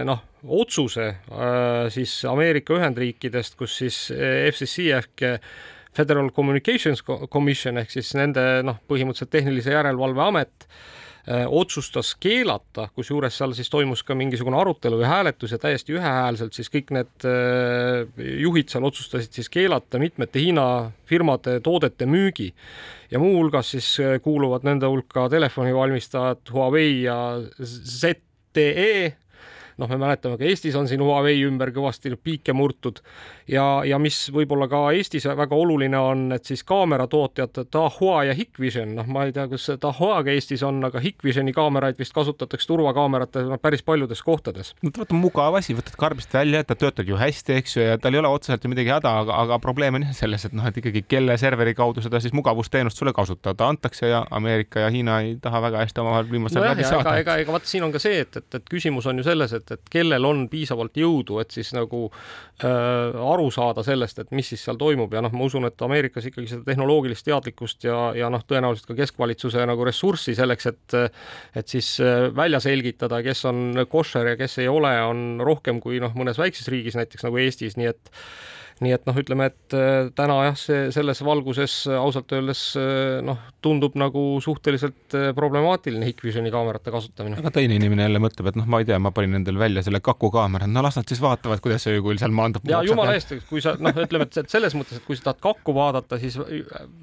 noh 0.07 0.28
otsuse 0.46 1.07
äh, 1.07 1.90
siis 1.92 2.24
Ameerika 2.24 2.74
Ühendriikidest, 2.78 3.57
kus 3.59 3.76
siis 3.83 3.98
äh, 4.14 4.48
FCC 4.50 4.88
ehk 4.98 5.22
äh, 5.26 5.52
Federal 5.94 6.31
Communications 6.35 7.05
Commission 7.05 7.78
ehk 7.83 7.92
siis 7.92 8.14
nende 8.18 8.62
noh, 8.64 8.81
põhimõtteliselt 8.88 9.33
tehnilise 9.35 9.74
järelevalve 9.74 10.28
amet 10.31 10.68
otsustas 11.55 12.16
keelata, 12.18 12.88
kusjuures 12.98 13.37
seal 13.38 13.52
siis 13.55 13.68
toimus 13.70 14.00
ka 14.02 14.16
mingisugune 14.18 14.57
arutelu 14.59 14.96
või 14.98 15.07
hääletus 15.07 15.52
ja 15.55 15.59
täiesti 15.62 15.94
ühehäälselt 15.94 16.57
siis 16.59 16.66
kõik 16.66 16.90
need 16.96 17.26
juhid 18.42 18.72
seal 18.72 18.88
otsustasid 18.88 19.38
siis 19.38 19.46
keelata 19.46 20.00
mitmete 20.02 20.42
Hiina 20.42 20.64
firmade 21.07 21.61
toodete 21.62 22.09
müügi. 22.11 22.48
Ja 23.14 23.22
muuhulgas 23.22 23.70
siis 23.76 23.93
kuuluvad 24.24 24.66
nende 24.66 24.90
hulka 24.90 25.28
telefonivalmistajad 25.30 26.51
Huawei 26.57 27.05
ja 27.05 27.20
ZTE 27.62 29.22
noh, 29.79 29.89
me 29.89 29.99
mäletame 30.01 30.39
ka 30.41 30.45
Eestis 30.49 30.77
on 30.79 30.89
siin 30.91 31.03
Huawei 31.03 31.41
ümber 31.47 31.73
kõvasti 31.75 32.12
piike 32.16 32.55
murtud 32.57 33.01
ja, 33.49 33.83
ja 33.87 33.99
mis 34.03 34.18
võib-olla 34.35 34.68
ka 34.70 34.85
Eestis 34.97 35.27
väga 35.27 35.57
oluline 35.57 35.99
on, 35.99 36.25
et 36.37 36.49
siis 36.49 36.64
kaameratootjad 36.68 37.62
Dahua 37.73 38.23
ja 38.29 38.35
Hikvision, 38.37 38.95
noh, 38.99 39.09
ma 39.11 39.27
ei 39.27 39.35
tea, 39.35 39.47
kas 39.51 39.70
Dahuaga 39.83 40.33
Eestis 40.33 40.62
on, 40.66 40.83
aga 40.87 41.01
Hikvisioni 41.03 41.55
kaameraid 41.57 41.99
vist 41.99 42.14
kasutatakse 42.16 42.68
turvakaamerate 42.68 43.45
no, 43.49 43.59
päris 43.62 43.83
paljudes 43.87 44.23
kohtades. 44.23 44.75
no 44.83 44.93
vaata, 44.97 45.16
mugav 45.18 45.59
asi, 45.59 45.77
võtad 45.79 45.97
karbist 46.01 46.35
välja, 46.35 46.62
ta 46.64 46.77
töötab 46.79 47.09
ju 47.09 47.18
hästi, 47.20 47.59
eks 47.61 47.77
ju, 47.77 47.87
ja 47.87 47.99
tal 48.03 48.16
ei 48.16 48.23
ole 48.23 48.33
otseselt 48.33 48.64
ju 48.64 48.73
midagi 48.73 48.93
häda, 48.95 49.14
aga, 49.25 49.39
aga 49.47 49.59
probleem 49.62 49.99
on 50.01 50.07
jah 50.09 50.16
selles, 50.23 50.47
et 50.49 50.57
noh, 50.57 50.66
et 50.68 50.79
ikkagi 50.83 51.05
kelle 51.09 51.37
serveri 51.41 51.75
kaudu 51.79 52.05
seda 52.05 52.20
siis 52.23 52.35
mugavusteenust 52.37 52.99
sulle 52.99 53.14
kasutada 53.16 53.68
antakse 53.68 54.11
ja 54.11 54.25
Ameerika 54.31 54.87
ja 54.87 54.91
Hiina 54.93 55.20
ei 55.25 55.37
taha 55.43 55.62
väga 55.66 55.83
hästi 55.85 56.03
omavahel 56.03 56.31
viimasel 56.31 56.62
ajal 56.62 56.77
läbi 56.77 56.89
saada. 56.89 57.16
ega, 57.16 57.18
ega, 57.23 57.37
ega 57.45 57.57
vaata, 57.57 57.68
siin 57.68 57.87
on 57.87 57.95
ka 57.95 58.03
see, 58.03 58.23
et, 58.25 58.37
et, 58.37 58.59
et 58.59 58.70
küsimus 58.70 59.07
on 59.11 59.18
ju 59.18 59.27
selles, 59.27 59.55
et, 59.59 59.72
et 59.75 59.91
kellel 59.93 60.25
on 60.29 60.45
piisavalt 60.53 60.97
jõudu, 60.99 61.39
et 61.43 61.55
siis 61.55 61.73
nagu 61.77 62.05
äh, 62.09 63.16
aru 63.33 63.49
saada 63.55 63.85
sellest, 63.87 64.23
et 64.23 64.33
mis 64.37 64.53
siis 64.53 64.62
seal 64.66 64.79
toimub. 64.81 65.12
Ja 65.14 65.25
noh, 65.25 65.35
ma 65.35 65.49
usun, 65.49 65.66
et 65.68 65.87
Ameerikas 65.87 66.29
ikkagi 66.31 66.51
seda 66.51 66.66
tehnoloogilist 66.68 67.27
teadlikkust 67.27 67.89
ja, 67.89 67.99
ja 68.18 68.31
noh, 68.33 68.45
tõenäoliselt 68.49 68.91
ka 68.91 68.99
keskvalitsuse 69.03 69.66
nagu 69.68 69.89
ressurssi 69.89 70.37
selleks, 70.39 70.70
et 70.73 70.99
et 71.59 71.68
siis 71.68 71.95
äh, 72.05 72.29
välja 72.37 72.61
selgitada, 72.62 73.23
kes 73.25 73.45
on 73.51 73.85
koššer 73.91 74.33
ja 74.33 74.39
kes 74.41 74.59
ei 74.62 74.70
ole, 74.70 74.95
on 75.09 75.43
rohkem 75.45 75.81
kui 75.83 76.01
noh, 76.03 76.14
mõnes 76.18 76.41
väikses 76.41 76.68
riigis, 76.73 76.99
näiteks 76.99 77.27
nagu 77.27 77.41
Eestis, 77.43 77.79
nii 77.81 77.91
et 77.93 78.12
nii 78.81 78.95
et 78.97 79.05
noh, 79.09 79.18
ütleme, 79.18 79.49
et 79.53 79.77
äh, 79.77 80.09
täna 80.16 80.39
jah, 80.49 80.57
see 80.59 80.87
selles 80.95 81.20
valguses 81.27 81.75
äh, 81.91 81.99
ausalt 81.99 82.33
öeldes 82.35 82.62
äh, 82.81 83.20
noh, 83.25 83.41
tundub 83.62 83.97
nagu 84.01 84.23
suhteliselt 84.43 85.16
problemaatiline 85.37 86.09
Hikvisioni 86.09 86.51
kaamerate 86.55 86.95
kasutamine. 86.95 87.39
aga 87.43 87.53
teine 87.55 87.77
inimene 87.79 88.07
jälle 88.07 88.23
mõtleb, 88.23 88.51
et 88.51 88.59
noh, 88.59 88.68
ma 88.70 88.83
ei 88.83 88.89
tea, 88.89 88.99
ma 89.03 89.12
panin 89.14 89.41
endale 89.41 89.61
välja 89.61 89.85
selle 89.87 90.01
kaku 90.05 90.33
kaamera, 90.35 90.68
no 90.70 90.85
las 90.85 90.99
nad 90.99 91.09
siis 91.11 91.20
vaatavad, 91.23 91.62
kuidas 91.64 91.87
see 91.87 91.99
öökull 91.99 92.20
seal 92.20 92.35
maandub. 92.35 92.66
ja 92.70 92.83
jumala 92.87 93.16
eest, 93.18 93.35
kui 93.51 93.62
sa 93.64 93.75
noh, 93.79 94.03
ütleme, 94.07 94.29
et 94.29 94.51
selles 94.53 94.77
mõttes, 94.79 95.03
et 95.03 95.07
kui 95.07 95.18
sa 95.18 95.31
tahad 95.31 95.43
kakku 95.45 95.77
vaadata, 95.77 96.18
siis 96.23 96.39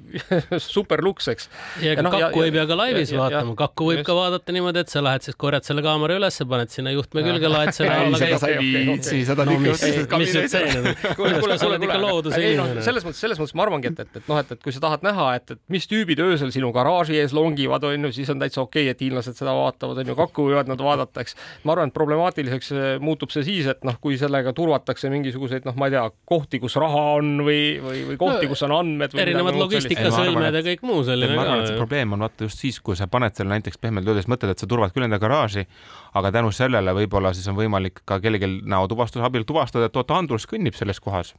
super 0.74 1.04
luks, 1.04 1.30
eks. 1.32 1.48
ja 1.84 1.94
ega 1.94 2.04
no, 2.06 2.12
kakku 2.14 2.44
ja, 2.44 2.50
ei 2.50 2.56
pea 2.58 2.66
ka 2.68 2.78
laivis 2.78 3.14
ja, 3.14 3.22
vaatama, 3.22 3.56
kakku 3.58 3.90
võib 3.92 4.02
just. 4.02 4.08
ka 4.10 4.18
vaadata 4.18 4.56
niimoodi, 4.56 4.84
et 4.84 4.92
sa 4.92 5.04
lähed 5.04 5.28
siis 5.28 5.38
korjad 5.40 5.66
selle 5.66 5.84
kaamera 5.86 6.18
ülesse, 6.20 6.46
paned 6.50 6.74
sinna 6.74 6.92
juhtme 6.94 7.24
külge, 7.26 7.52
laed 7.52 7.72
selle 7.76 7.96
alla. 8.04 8.20
seda 8.20 8.42
sa 8.42 8.52
ei 8.52 8.84
viitsi, 8.90 9.22
seda 9.28 9.46
on 9.46 9.70
ikka. 9.70 10.20
mis 10.20 10.34
nüüd 10.36 10.52
see 10.52 10.66
nüüd 10.66 10.90
on? 10.90 11.59
Sa 11.60 11.68
oled 11.68 11.84
ikka 11.86 11.98
looduse 12.00 12.40
inimene 12.40 12.84
selles 12.84 13.06
mõttes, 13.06 13.20
selles 13.22 13.40
mõttes 13.40 13.56
ma 13.58 13.66
arvangi, 13.66 13.90
et, 13.92 14.02
et, 14.04 14.18
et 14.20 14.30
noh, 14.30 14.40
et, 14.40 14.52
et 14.54 14.62
kui 14.64 14.74
sa 14.74 14.82
tahad 14.84 15.04
näha, 15.06 15.26
et, 15.38 15.54
et 15.56 15.60
mis 15.72 15.86
tüübid 15.90 16.20
öösel 16.24 16.52
sinu 16.54 16.70
garaaži 16.74 17.18
ees 17.20 17.34
longivad, 17.36 17.84
on 17.86 18.08
ju, 18.08 18.12
siis 18.16 18.30
on 18.32 18.40
täitsa 18.42 18.62
okei 18.64 18.86
okay,, 18.86 18.94
et 18.94 19.04
hiinlased 19.04 19.38
seda 19.38 19.54
vaatavad, 19.56 20.00
on 20.02 20.12
ju, 20.12 20.16
kakku 20.18 20.46
võivad 20.48 20.70
nad 20.70 20.82
vaadata, 20.84 21.24
eks. 21.24 21.36
ma 21.64 21.74
arvan, 21.74 21.90
et 21.92 21.96
problemaatiliseks 21.96 22.72
eh, 22.74 22.88
muutub 23.02 23.32
see 23.34 23.44
siis, 23.46 23.68
et 23.70 23.84
noh, 23.86 23.96
kui 24.02 24.18
sellega 24.20 24.54
turvatakse 24.56 25.10
mingisuguseid 25.12 25.68
noh, 25.68 25.76
ma 25.80 25.90
ei 25.90 25.96
tea, 25.96 26.04
kohti, 26.30 26.60
kus 26.62 26.76
raha 26.80 27.04
on 27.18 27.44
või, 27.46 27.62
või, 27.82 28.04
või 28.12 28.20
kohti 28.20 28.48
no,, 28.48 28.54
kus 28.54 28.64
on 28.66 28.76
andmed. 28.78 29.16
erinevad 29.24 29.58
logistikasõlmed 29.60 30.60
ja 30.60 30.64
kõik 30.70 30.86
muu 30.86 31.04
selline 31.06 31.36
ma 31.36 31.46
arvan, 31.46 31.64
et 31.64 31.72
see 31.72 31.80
probleem 31.80 32.16
on 32.16 32.26
vaata 32.26 32.48
just 32.48 32.64
siis, 32.64 32.80
kui 32.84 32.98
sa 32.98 33.10
paned 33.10 33.36
selle 33.36 33.54
näiteks 33.54 33.80
pehmelt 33.82 34.08
öeldes, 34.08 34.28
mõtled, 34.30 34.54
et 34.54 34.62
sa 34.62 34.68
turvad 34.70 34.94
küll 34.94 35.06
enda 35.06 35.20
garaaži, 35.22 35.66
aga 36.18 36.32
tänu 36.34 36.52
sellele 36.54 36.94
võib-olla 37.02 37.34
siis 37.36 37.48
on 37.50 37.58
võimalik 37.58 38.02
ka 38.08 38.20
kellelgi 38.22 38.50
näotuvastuse 38.70 39.24
abil 39.26 39.46
tuvastada, 39.48 39.90
et 39.90 39.96
oota, 39.96 40.18
Andrus 40.20 40.48
kõnnib 40.50 40.78
selles 40.78 41.00
kohas 41.02 41.34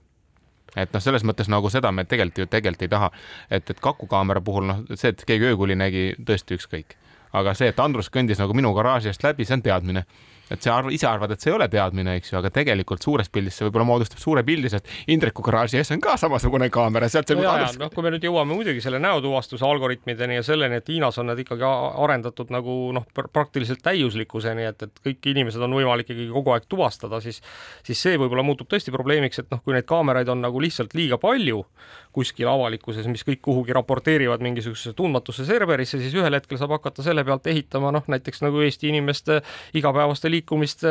et 0.75 0.93
noh, 0.93 1.03
selles 1.03 1.25
mõttes 1.27 1.49
nagu 1.51 1.69
seda 1.69 1.91
me 1.91 2.05
tegelikult 2.05 2.43
ju 2.43 2.51
tegelikult 2.51 2.85
ei 2.87 2.91
taha, 2.91 3.11
et, 3.49 3.69
et 3.69 3.79
kakukaamera 3.79 4.41
puhul 4.41 4.67
noh, 4.69 4.83
see, 4.93 5.13
et 5.13 5.23
keegi 5.27 5.51
öökuli 5.51 5.75
nägi, 5.75 6.11
tõesti 6.27 6.59
ükskõik. 6.59 6.97
aga 7.33 7.53
see, 7.55 7.71
et 7.71 7.79
Andrus 7.79 8.09
kõndis 8.11 8.39
nagu 8.39 8.53
minu 8.53 8.73
garaaži 8.75 9.11
eest 9.11 9.23
läbi, 9.23 9.45
see 9.47 9.59
on 9.59 9.61
teadmine 9.63 10.05
et 10.51 10.61
sa 10.63 10.77
arv, 10.77 10.91
ise 10.93 11.07
arvad, 11.07 11.33
et 11.33 11.43
see 11.43 11.51
ei 11.51 11.55
ole 11.57 11.67
teadmine, 11.71 12.15
eks 12.19 12.33
ju, 12.33 12.37
aga 12.39 12.51
tegelikult 12.53 13.03
suures 13.03 13.29
pildis 13.33 13.57
see 13.57 13.67
võib-olla 13.67 13.87
moodustab 13.87 14.21
suure 14.21 14.43
pildi, 14.47 14.71
sest 14.73 14.89
Indreku 15.13 15.45
garaaži 15.45 15.79
ees 15.79 15.91
on 15.95 16.03
ka 16.03 16.17
samasugune 16.19 16.69
kaamera, 16.73 17.09
sealt 17.11 17.31
see 17.31 17.39
no, 17.39 17.45
jaa, 17.47 17.71
noh, 17.79 17.91
kui 17.93 18.05
me 18.05 18.13
nüüd 18.13 18.27
jõuame 18.27 18.53
muidugi 18.53 18.83
selle 18.83 18.99
näotuvastuse 19.03 19.65
algoritmideni 19.67 20.39
ja 20.39 20.45
selleni, 20.45 20.81
et 20.81 20.91
Hiinas 20.91 21.19
on 21.21 21.31
need 21.31 21.43
ikkagi 21.45 21.65
arendatud 21.65 22.51
nagu 22.53 22.77
noh, 22.95 23.07
praktiliselt 23.21 23.83
täiuslikkuseni, 23.85 24.67
et, 24.69 24.87
et 24.87 25.03
kõik 25.07 25.31
inimesed 25.33 25.63
on 25.63 25.79
võimalik 25.79 26.11
ikkagi 26.11 26.27
kogu 26.33 26.55
aeg 26.55 26.67
tuvastada, 26.71 27.21
siis 27.23 27.41
siis 27.87 28.01
see 28.01 28.19
võib-olla 28.19 28.43
muutub 28.45 28.69
tõesti 28.71 28.93
probleemiks, 28.93 29.41
et 29.41 29.51
noh, 29.53 29.61
kui 29.63 29.75
neid 29.75 29.87
kaameraid 29.89 30.29
on 30.31 30.41
nagu 30.43 30.61
lihtsalt 30.61 30.95
liiga 30.97 31.19
palju 31.21 31.63
kuskil 32.11 32.49
avalikkuses, 32.51 33.07
mis 33.07 33.23
kõik 33.23 33.39
kuhugi 33.45 33.73
raporteerivad 33.75 34.41
mingisugusesse 34.43 34.93
tundmatusse 34.97 35.45
serverisse, 35.47 35.99
siis 36.01 36.15
ühel 36.17 36.35
hetkel 36.35 36.59
saab 36.59 36.73
hakata 36.75 37.05
selle 37.05 37.23
pealt 37.27 37.47
ehitama 37.47 37.93
noh, 37.95 38.03
näiteks 38.11 38.43
nagu 38.43 38.59
Eesti 38.65 38.91
inimeste 38.91 39.39
igapäevaste 39.79 40.31
liik-, 40.31 40.40
liikumist 40.41 40.83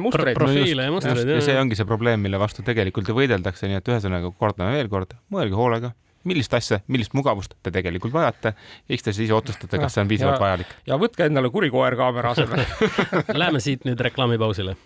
mustreid 0.00 0.36
Pro. 0.36 0.48
profiile 0.48 0.88
ja 0.88 0.94
mustreid. 0.94 1.28
ja 1.28 1.44
see 1.44 1.60
ongi 1.60 1.78
see 1.78 1.88
probleem, 1.88 2.22
mille 2.24 2.40
vastu 2.40 2.64
tegelikult 2.66 3.08
ju 3.10 3.16
võideldakse, 3.16 3.68
nii 3.70 3.80
et 3.80 3.92
ühesõnaga 3.92 4.32
kordame 4.38 4.74
veel 4.76 4.90
kord, 4.92 5.14
mõelge 5.32 5.58
hoolega, 5.58 5.92
millist 6.26 6.54
asja, 6.56 6.80
millist 6.90 7.14
mugavust 7.16 7.54
te 7.62 7.72
tegelikult 7.74 8.14
vajate, 8.16 8.56
eks 8.88 9.06
te 9.06 9.14
siis 9.14 9.28
ise 9.28 9.36
otsustate, 9.36 9.78
kas 9.82 9.96
see 9.96 10.04
on 10.04 10.10
piisavalt 10.10 10.42
vajalik. 10.42 10.74
ja 10.88 10.98
võtke 11.00 11.28
endale 11.28 11.52
kurikoer 11.54 11.96
kaamera 11.98 12.34
asemel 12.34 12.64
Läheme 13.40 13.62
siit 13.62 13.86
nüüd 13.88 14.00
reklaamipausile. 14.00 14.76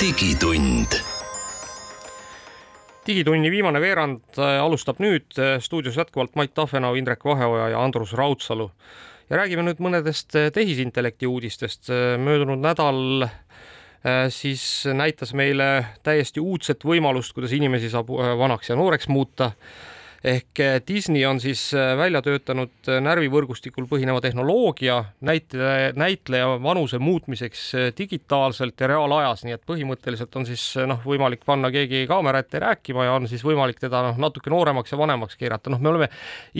digitund 0.00 1.09
digitunni 3.06 3.50
viimane 3.50 3.80
veerand 3.80 4.38
äh, 4.38 4.58
alustab 4.60 5.00
nüüd 5.02 5.38
äh, 5.38 5.56
stuudios 5.62 5.96
jätkuvalt 5.96 6.36
Mait 6.36 6.52
Tafenau, 6.54 6.94
Indrek 6.98 7.24
Vaheoja 7.24 7.70
ja 7.72 7.84
Andrus 7.84 8.12
Raudsalu. 8.12 8.70
ja 9.30 9.38
räägime 9.38 9.64
nüüd 9.64 9.80
mõnedest 9.80 10.36
äh, 10.36 10.50
tehisintellekti 10.52 11.26
uudistest. 11.26 11.88
möödunud 12.18 12.60
nädal 12.60 13.28
siis 14.32 14.86
näitas 14.96 15.34
meile 15.36 15.84
täiesti 16.02 16.40
uudset 16.40 16.84
võimalust, 16.88 17.34
kuidas 17.36 17.52
inimesi 17.52 17.90
saab 17.92 18.08
vanaks 18.38 18.70
ja 18.70 18.76
nooreks 18.76 19.10
muuta 19.12 19.50
ehk 20.24 20.60
eh, 20.60 20.80
Disney 20.88 21.24
on 21.24 21.40
siis 21.40 21.62
eh, 21.74 21.94
välja 21.96 22.20
töötanud 22.24 22.88
eh, 22.88 22.98
närvivõrgustikul 23.00 23.86
põhineva 23.88 24.20
tehnoloogia 24.20 24.98
näitleja, 25.24 25.94
näitleja 25.96 26.50
vanuse 26.62 27.00
muutmiseks 27.00 27.62
digitaalselt 27.96 28.80
ja 28.80 28.90
reaalajas, 28.92 29.46
nii 29.46 29.56
et 29.56 29.64
põhimõtteliselt 29.68 30.36
on 30.36 30.46
siis 30.48 30.64
noh, 30.88 31.00
võimalik 31.06 31.44
panna 31.48 31.70
keegi 31.72 32.04
kaamera 32.10 32.42
ette 32.44 32.60
rääkima 32.60 33.06
ja 33.08 33.14
on 33.16 33.28
siis 33.30 33.44
võimalik 33.46 33.80
teda 33.80 34.02
noh, 34.10 34.20
natuke 34.20 34.52
nooremaks 34.52 34.92
ja 34.92 35.00
vanemaks 35.00 35.40
keerata, 35.40 35.72
noh, 35.72 35.80
me 35.80 35.92
oleme 35.92 36.10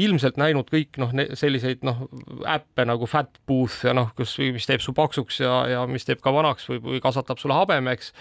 ilmselt 0.00 0.40
näinud 0.40 0.72
kõik 0.72 0.96
noh, 1.02 1.12
selliseid 1.36 1.84
noh, 1.84 2.06
äppe 2.48 2.88
nagu 2.88 3.08
Fatbooth 3.10 3.84
ja 3.90 3.94
noh, 3.96 4.14
kus, 4.16 4.38
mis 4.54 4.68
teeb 4.68 4.80
su 4.84 4.96
paksuks 4.96 5.42
ja, 5.44 5.60
ja 5.68 5.84
mis 5.90 6.08
teeb 6.08 6.24
ka 6.24 6.32
vanaks 6.32 6.68
või, 6.72 6.80
või 6.86 7.04
kasvatab 7.04 7.40
sulle 7.40 7.60
habemeks. 7.60 8.14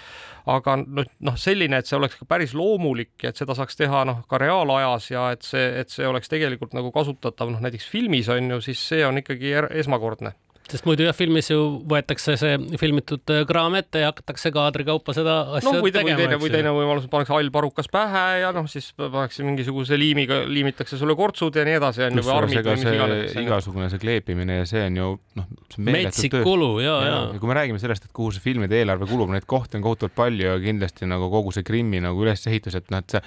Aga 0.49 0.79
noh, 0.81 1.35
selline, 1.37 1.77
et 1.77 1.85
see 1.85 1.97
oleks 1.97 2.15
ka 2.17 2.25
päris 2.25 2.55
loomulik 2.57 3.21
ja 3.21 3.29
et 3.29 3.37
seda 3.37 3.53
saaks 3.53 3.77
teha 3.77 4.01
noh, 4.07 4.23
ka 4.27 4.39
reaalajas 4.41 5.11
ja 5.11 5.28
et 5.35 5.45
see, 5.45 5.65
et 5.81 5.91
see 5.91 6.07
oleks 6.07 6.31
tegelikult 6.31 6.75
nagu 6.77 6.91
kasutatav 6.95 7.51
noh, 7.53 7.63
näiteks 7.63 7.87
filmis 7.89 8.29
on 8.33 8.55
ju, 8.55 8.61
siis 8.69 8.83
see 8.93 9.05
on 9.07 9.21
ikkagi 9.21 9.55
esmakordne 9.81 10.35
sest 10.73 10.85
muidu 10.87 11.05
jah, 11.07 11.15
filmis 11.15 11.49
ju 11.51 11.59
võetakse 11.89 12.35
see 12.39 12.57
filmitud 12.79 13.33
äh, 13.33 13.43
kraam 13.49 13.75
ette 13.79 14.03
ja 14.03 14.11
hakatakse 14.11 14.51
kaadri 14.53 14.85
kaupa 14.87 15.15
seda 15.17 15.35
asja 15.57 15.71
no, 15.71 15.83
või, 15.83 15.93
tegema. 15.95 16.17
või 16.17 16.25
teine, 16.25 16.39
või 16.43 16.51
teine 16.53 16.73
võimalus, 16.75 17.07
pannakse 17.11 17.33
hall 17.35 17.51
parukas 17.53 17.89
pähe 17.91 18.25
ja 18.43 18.51
noh, 18.55 18.67
siis 18.71 18.91
pannakse 18.97 19.45
mingisuguse 19.47 19.97
liimiga, 19.99 20.41
liimitakse 20.49 20.99
sulle 20.99 21.15
kortsud 21.19 21.57
ja 21.57 21.65
nii 21.67 21.77
edasi, 21.79 22.05
on 22.07 22.19
ju, 22.19 22.25
või 22.27 22.35
armid 22.35 22.61
või 22.69 22.77
mis 22.77 22.87
iganes. 22.93 23.37
igasugune 23.43 23.89
see 23.93 24.03
kleepimine 24.03 24.59
ja 24.61 24.69
see 24.69 24.85
on 24.87 24.99
ju 25.01 25.09
noh, 25.39 25.49
metsik 25.89 26.37
kulu 26.45 26.71
ja, 26.83 26.95
ja, 27.05 27.17
ja. 27.33 27.41
kui 27.41 27.51
me 27.51 27.57
räägime 27.57 27.81
sellest, 27.81 28.09
et 28.09 28.15
kuhu 28.15 28.33
see 28.35 28.45
filmide 28.45 28.77
eelarve 28.79 29.09
kulub, 29.09 29.33
neid 29.33 29.47
kohti 29.49 29.79
on 29.79 29.85
kohutavalt 29.85 30.17
palju 30.17 30.51
ja 30.51 30.57
kindlasti 30.63 31.09
nagu 31.09 31.31
kogu 31.33 31.53
see 31.55 31.65
Krimmi 31.67 32.01
nagu 32.03 32.25
ülesehitus, 32.25 32.77
et 32.79 32.93
noh, 32.93 33.03
et 33.03 33.17
see 33.17 33.23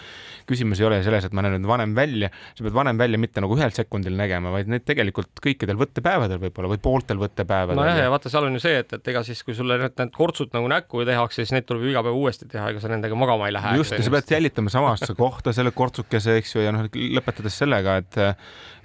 küsimus 0.49 0.81
ei 0.83 0.89
ole 0.89 1.03
selles, 1.05 1.27
et 1.27 1.37
ma 1.37 1.45
näen 1.45 1.59
nüüd 1.59 1.71
vanem 1.71 1.95
välja, 1.97 2.31
sa 2.57 2.67
pead 2.67 2.77
vanem 2.77 3.01
välja 3.01 3.21
mitte 3.21 3.43
nagu 3.43 3.59
ühel 3.59 3.75
sekundil 3.75 4.17
nägema, 4.19 4.53
vaid 4.55 4.71
neid 4.71 4.87
tegelikult 4.89 5.43
kõikidel 5.43 5.79
võttepäevadel 5.81 6.41
võib-olla 6.43 6.73
või 6.73 6.83
pooltel 6.83 7.21
võttepäevadel 7.21 7.32
võttepäevadel. 7.33 7.81
nojah, 7.81 8.01
ja 8.05 8.11
vaata, 8.13 8.31
seal 8.33 8.47
on 8.47 8.57
ju 8.57 8.63
see, 8.63 8.83
et, 8.83 8.93
et 8.99 9.13
ega 9.13 9.23
siis, 9.27 9.41
kui 9.47 9.57
sulle 9.57 9.79
need, 9.81 9.95
need 9.99 10.13
kortsud 10.15 10.53
nagu 10.55 10.69
näkku 10.71 11.05
tehakse, 11.09 11.43
siis 11.43 11.55
need 11.57 11.67
tuleb 11.69 11.87
ju 11.87 11.93
iga 11.95 12.05
päev 12.05 12.19
uuesti 12.21 12.49
teha, 12.51 12.69
ega 12.73 12.83
sa 12.83 12.93
nendega 12.93 13.19
magama 13.19 13.49
ei 13.49 13.57
lähe. 13.57 13.77
just, 13.81 13.97
ja 13.97 14.05
sa 14.05 14.15
pead 14.15 14.35
jälitama 14.37 14.73
samasse 14.73 15.17
kohta 15.19 15.55
selle 15.57 15.75
kortsukese, 15.77 16.37
eks 16.43 16.57
ju, 16.57 16.65
ja 16.67 16.75
noh, 16.75 16.87
lõpetades 16.93 17.59
sellega, 17.65 17.99
et 18.03 18.21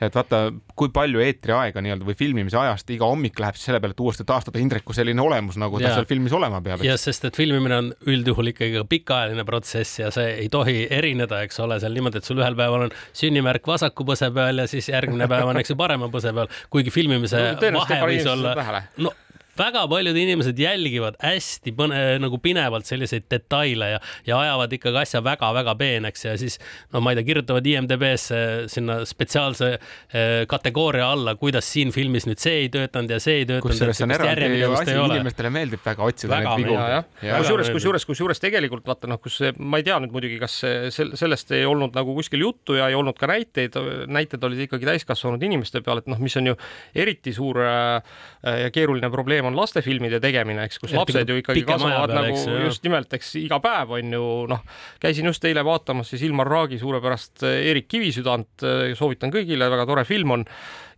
et 0.02 0.16
vaata, 0.16 0.42
kui 0.78 0.92
palju 0.94 1.22
eetriaega 1.24 1.82
nii-öelda 1.84 2.08
või 2.08 2.18
filmimise 2.18 2.60
ajast 2.62 2.92
iga 2.94 3.10
hommik 3.10 3.40
läheb 3.42 3.58
siis 3.58 3.70
selle 3.70 3.82
peale, 3.82 3.96
et 3.98 4.04
uuesti 4.04 4.26
taastada 4.28 4.62
Indreku 4.62 4.96
selline 4.96 5.22
olemus, 5.24 5.58
nagu 5.62 5.82
ta 5.82 5.90
ja. 5.90 5.96
seal 5.98 6.10
filmis 6.10 6.36
olema 6.38 6.62
peab. 6.66 6.84
jah, 6.86 7.00
sest 7.02 7.28
et 7.30 7.40
filmimine 7.40 7.80
on 7.82 7.92
üldjuhul 8.08 8.54
ikkagi 8.54 8.84
pikaajaline 8.90 9.46
protsess 9.48 10.02
ja 10.04 10.12
see 10.14 10.34
ei 10.44 10.50
tohi 10.54 10.86
erineda, 10.94 11.42
eks 11.48 11.62
ole, 11.66 11.80
seal 11.84 11.98
niimoodi, 11.98 12.22
et 12.22 12.30
sul 12.30 12.42
ühel 12.42 12.58
päeval 12.60 12.88
on 12.88 12.98
sünnimärk 13.18 13.68
vasaku 13.68 14.06
põse 14.08 14.30
peal 14.34 14.64
ja 14.64 14.68
siis 14.70 14.92
järgmine 14.94 15.30
päev 15.32 15.50
on, 15.50 15.62
eks 15.62 15.74
ju, 15.74 15.80
parema 15.80 16.12
põse 16.14 16.34
peal, 16.36 16.52
kuigi 16.74 16.94
filmimise 16.94 17.42
no, 17.58 17.72
vahe 17.82 18.04
võis 18.06 18.30
olla. 18.30 18.84
no 19.02 19.14
väga 19.58 19.86
paljud 19.90 20.18
inimesed 20.18 20.60
jälgivad 20.60 21.18
hästi 21.22 21.74
põne, 21.78 22.02
nagu 22.22 22.40
pinevalt 22.44 22.88
selliseid 22.90 23.28
detaile 23.32 23.92
ja, 23.96 24.02
ja 24.28 24.40
ajavad 24.44 24.76
ikkagi 24.78 25.02
asja 25.04 25.22
väga-väga 25.26 25.76
peeneks 25.80 26.26
ja 26.26 26.36
siis 26.40 26.60
no 26.94 27.02
ma 27.04 27.14
ei 27.14 27.20
tea, 27.20 27.28
kirjutavad 27.32 27.68
IMDB-sse 27.72 28.42
sinna 28.72 29.00
spetsiaalse 29.08 29.72
eh, 29.74 30.46
kategooria 30.50 31.10
alla, 31.14 31.36
kuidas 31.40 31.70
siin 31.72 31.94
filmis 31.96 32.28
nüüd 32.30 32.42
see 32.42 32.64
ei 32.64 32.72
töötanud 32.74 33.16
ja 33.16 33.20
see 33.24 33.42
ei 33.42 33.48
töötanud. 33.48 33.72
kusjuures 33.72 34.04
on 34.06 34.16
eraldi 34.16 34.64
asi, 34.68 34.98
inimestele 34.98 35.54
meeldib 35.54 35.84
väga 35.86 36.08
otsida 36.12 36.34
väga 36.36 36.56
neid 36.56 36.72
vigu. 36.72 37.34
kusjuures, 37.42 37.72
kusjuures, 37.78 38.08
kusjuures 38.12 38.44
tegelikult 38.44 38.88
vaata 38.88 39.10
noh, 39.10 39.22
kus 39.24 39.40
ma 39.60 39.82
ei 39.82 39.88
tea 39.88 40.00
nüüd 40.04 40.16
muidugi, 40.16 40.40
kas 40.42 40.60
sellest 40.94 41.54
ei 41.58 41.66
olnud 41.68 41.96
nagu 41.98 42.16
kuskil 42.18 42.44
juttu 42.46 42.78
ja 42.78 42.90
ei 42.92 42.98
olnud 42.98 43.18
ka 43.20 43.30
näiteid, 43.32 43.78
näited 44.12 44.44
olid 44.44 44.66
ikkagi 44.68 44.88
täiskasvanud 44.90 45.44
inimeste 45.44 45.82
peal, 45.86 46.02
et 46.02 46.10
noh, 46.12 46.20
mis 46.22 46.36
on 46.40 46.52
ju 46.52 46.58
eriti 46.98 47.34
suur 47.36 47.60
äh, 47.64 48.18
ja 48.64 48.72
keeruline 48.74 49.10
probleem 49.14 49.47
on 49.48 49.58
lastefilmide 49.58 50.20
tegemine, 50.24 50.68
eks, 50.68 50.82
kus 50.84 50.96
lapsed 50.98 51.32
ju 51.32 51.40
ikkagi 51.42 51.66
kasvavad 51.68 52.12
peale, 52.12 52.32
nagu 52.32 52.38
eks, 52.38 52.48
just 52.68 52.88
nimelt, 52.88 53.14
eks 53.18 53.34
iga 53.42 53.62
päev 53.64 53.96
on 53.98 54.18
ju 54.18 54.26
noh, 54.52 54.66
käisin 55.04 55.30
just 55.30 55.46
eile 55.48 55.64
vaatamas 55.68 56.14
siis 56.14 56.26
Ilmar 56.28 56.50
Raagi 56.52 56.80
suurepärast 56.82 57.48
Erik 57.48 57.90
Kivisüdant, 57.92 58.68
soovitan 58.98 59.34
kõigile, 59.34 59.72
väga 59.74 59.88
tore 59.90 60.06
film 60.08 60.38
on 60.38 60.48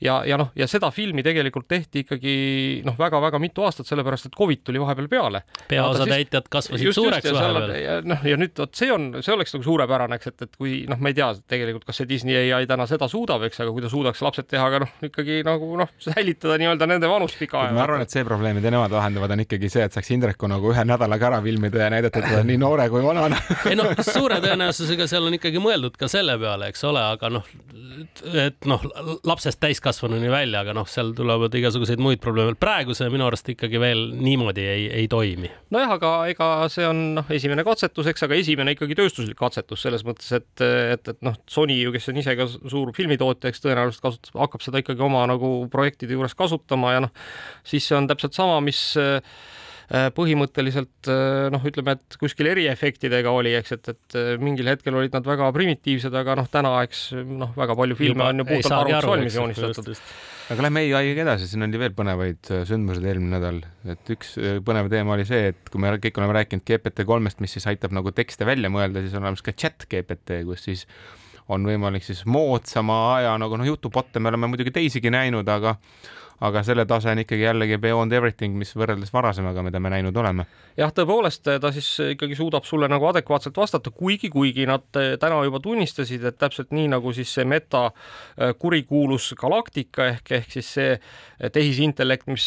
ja, 0.01 0.21
ja 0.25 0.37
noh, 0.39 0.51
ja 0.55 0.67
seda 0.69 0.89
filmi 0.95 1.23
tegelikult 1.25 1.67
tehti 1.69 2.03
ikkagi 2.05 2.33
noh, 2.87 2.95
väga-väga 2.99 3.39
mitu 3.41 3.63
aastat, 3.67 3.87
sellepärast 3.89 4.29
et 4.29 4.37
Covid 4.37 4.63
tuli 4.67 4.79
vahepeal 4.81 5.09
peale. 5.11 5.41
peaosatäitjad 5.69 6.47
kasvasid 6.51 6.87
just, 6.87 6.99
suureks 6.99 7.25
just, 7.25 7.35
vahepeal. 7.35 8.07
noh, 8.07 8.23
ja 8.27 8.39
nüüd 8.39 8.55
vot 8.59 8.79
see 8.79 8.91
on, 8.93 9.09
see 9.25 9.33
oleks 9.35 9.55
nagu 9.55 9.67
suurepärane, 9.67 10.19
eks, 10.19 10.31
et, 10.31 10.45
et 10.47 10.55
kui 10.59 10.75
noh, 10.89 10.99
ma 11.01 11.11
ei 11.11 11.17
tea 11.17 11.29
tegelikult, 11.51 11.85
kas 11.89 12.01
see 12.01 12.09
Disney 12.09 12.53
ai 12.55 12.67
täna 12.69 12.87
seda 12.89 13.09
suudab, 13.11 13.43
eks, 13.47 13.59
aga 13.65 13.75
kui 13.75 13.83
ta 13.83 13.91
suudaks 13.91 14.23
lapsed 14.25 14.49
teha, 14.49 14.69
aga 14.71 14.83
noh, 14.85 14.95
ikkagi 15.09 15.41
nagu 15.47 15.71
noh, 15.79 15.91
säilitada 16.03 16.59
nii-öelda 16.61 16.89
nende 16.89 17.11
vanust 17.11 17.39
pika 17.39 17.65
aja. 17.65 17.75
ma 17.75 17.83
arvan, 17.83 18.05
et 18.05 18.15
see 18.15 18.25
probleem, 18.27 18.59
mida 18.59 18.71
nemad 18.73 18.95
lahendavad, 18.95 19.35
on 19.35 19.45
ikkagi 19.45 19.71
see, 19.71 19.87
et 19.89 19.95
saaks 19.95 20.13
Indreku 20.15 20.49
nagu 20.51 20.71
ühe 20.71 20.85
nädalaga 20.87 21.29
ära 21.33 21.41
filmida 21.43 21.83
ja 21.85 21.91
näidata 21.93 22.23
teda 22.23 22.41
nii 22.47 22.59
noore 22.61 22.87
kui 22.91 23.03
vanana 23.03 23.37
ei 23.69 23.75
noh, 23.77 23.91
suure 24.05 24.39
tõenäosusega 24.43 25.07
seal 25.09 25.27
on 25.27 25.35
ikkagi 25.37 25.61
mõeldud 25.63 25.99
ka 25.99 26.09
selle 26.11 26.37
peale, 26.41 26.71
eks 26.71 26.83
ole, 26.87 27.03
aga 27.03 27.31
noh, 27.33 27.45
et 28.47 28.69
noh, 28.69 28.83
lapsest 29.27 29.59
täiskasvanud 29.61 29.88
täiskasvanuni 29.89 30.29
välja, 30.31 30.61
aga 30.63 30.73
noh, 30.77 30.87
seal 30.87 31.11
tulevad 31.17 31.53
igasuguseid 31.55 31.99
muid 32.01 32.19
probleeme. 32.21 32.55
praegu 32.59 32.93
see 32.93 33.09
minu 33.09 33.25
arust 33.27 33.47
ikkagi 33.49 33.79
veel 33.81 34.05
niimoodi 34.13 34.61
ei, 34.61 34.85
ei 35.01 35.07
toimi. 35.09 35.49
nojah, 35.73 35.95
aga 35.97 36.11
ega 36.29 36.49
see 36.69 36.85
on 36.87 37.01
noh, 37.17 37.29
esimene 37.29 37.63
katsetus, 37.65 38.09
eks, 38.11 38.23
aga 38.27 38.37
esimene 38.37 38.75
ikkagi 38.75 38.97
tööstuslik 38.99 39.37
katsetus 39.39 39.81
selles 39.85 40.05
mõttes, 40.05 40.31
et, 40.35 40.49
et, 40.61 41.13
et 41.13 41.21
noh, 41.25 41.37
Sony 41.49 41.79
ju, 41.79 41.93
kes 41.95 42.09
on 42.11 42.21
ise 42.21 42.35
ka 42.37 42.47
suur 42.49 42.93
filmitootja, 42.95 43.49
eks 43.49 43.63
tõenäoliselt 43.65 44.05
kasutab, 44.05 44.37
hakkab 44.45 44.65
seda 44.65 44.83
ikkagi 44.83 45.05
oma 45.05 45.25
nagu 45.29 45.53
projektide 45.71 46.17
juures 46.17 46.37
kasutama 46.37 46.95
ja 46.95 47.05
noh, 47.07 47.15
siis 47.67 47.87
see 47.89 47.97
on 47.97 48.09
täpselt 48.09 48.37
sama, 48.37 48.59
mis 48.65 48.83
äh, 48.99 49.23
põhimõtteliselt 49.89 51.09
äh, 51.09 51.47
noh, 51.53 51.63
ütleme, 51.65 51.95
et 51.97 52.17
kuskil 52.21 52.51
eriefektidega 52.51 53.31
oli, 53.33 53.55
eks, 53.57 53.73
et, 53.77 53.91
et 53.93 54.17
äh, 54.19 54.31
mingil 54.41 54.69
hetkel 54.69 54.93
olid 54.93 55.15
nad 55.17 55.25
väga 55.25 55.47
primitiivsed, 55.55 56.13
aga 56.13 56.35
noh, 56.37 56.49
täna 56.51 56.75
eks 56.85 57.07
noh, 57.25 57.55
väga 57.57 57.77
palju 57.79 57.97
filme 57.97 58.19
Juba 58.21 58.27
on 58.29 58.43
ju 58.43 58.47
puhtalt 58.51 58.75
arvutis 58.77 59.07
valmis 59.09 59.37
joonistatud. 59.39 60.03
aga 60.53 60.65
lähme 60.67 60.83
ai-ga 60.85 61.23
edasi, 61.25 61.47
siin 61.49 61.65
oli 61.65 61.81
veel 61.81 61.95
põnevaid 61.97 62.51
sündmuseid 62.69 63.07
eelmine 63.09 63.37
nädal, 63.37 63.63
et 63.89 64.13
üks 64.13 64.35
põnev 64.65 64.91
teema 64.93 65.15
oli 65.17 65.25
see, 65.29 65.49
et 65.55 65.73
kui 65.73 65.81
me 65.81 65.95
kõik 65.97 66.21
oleme 66.21 66.37
rääkinud 66.37 66.67
GPT 66.69 67.07
kolmest, 67.09 67.41
mis 67.41 67.57
siis 67.57 67.65
aitab 67.69 67.95
nagu 67.97 68.13
tekste 68.13 68.45
välja 68.49 68.69
mõelda, 68.73 69.01
siis 69.01 69.17
on 69.17 69.25
olemas 69.25 69.45
ka 69.45 69.55
chat 69.57 69.89
GPT, 69.89 70.43
kus 70.45 70.69
siis 70.69 70.85
on 71.49 71.65
võimalik 71.65 72.05
siis 72.05 72.21
moodsama 72.29 73.01
aja 73.15 73.33
nagu 73.41 73.57
noh, 73.57 73.65
jutubotte 73.65 74.21
me 74.21 74.29
oleme 74.29 74.51
muidugi 74.53 74.73
teisigi 74.75 75.09
näinud, 75.13 75.49
aga 75.49 75.79
aga 76.45 76.63
selle 76.63 76.85
tase 76.87 77.11
on 77.11 77.21
ikkagi 77.23 77.43
jällegi 77.43 77.77
beyond 77.81 78.13
everything, 78.15 78.55
mis 78.59 78.71
võrreldes 78.77 79.11
varasemaga, 79.13 79.63
mida 79.65 79.79
me 79.83 79.91
näinud 79.91 80.15
oleme. 80.17 80.45
jah, 80.79 80.91
tõepoolest, 80.95 81.49
ta 81.59 81.71
siis 81.75 81.89
ikkagi 82.15 82.37
suudab 82.39 82.67
sulle 82.67 82.87
nagu 82.91 83.07
adekvaatselt 83.09 83.57
vastata, 83.57 83.91
kuigi, 83.91 84.29
kuigi 84.31 84.67
nad 84.69 84.85
täna 84.93 85.41
juba 85.43 85.59
tunnistasid, 85.63 86.23
et 86.23 86.37
täpselt 86.39 86.71
nii 86.75 86.87
nagu 86.93 87.11
siis 87.15 87.33
see 87.35 87.47
meta 87.49 87.89
äh, 87.89 88.53
kurikuulus 88.59 89.33
galaktika 89.39 90.07
ehk, 90.13 90.31
ehk 90.39 90.55
siis 90.59 90.71
see 90.77 90.95
tehisintellekt, 91.53 92.27
mis 92.27 92.45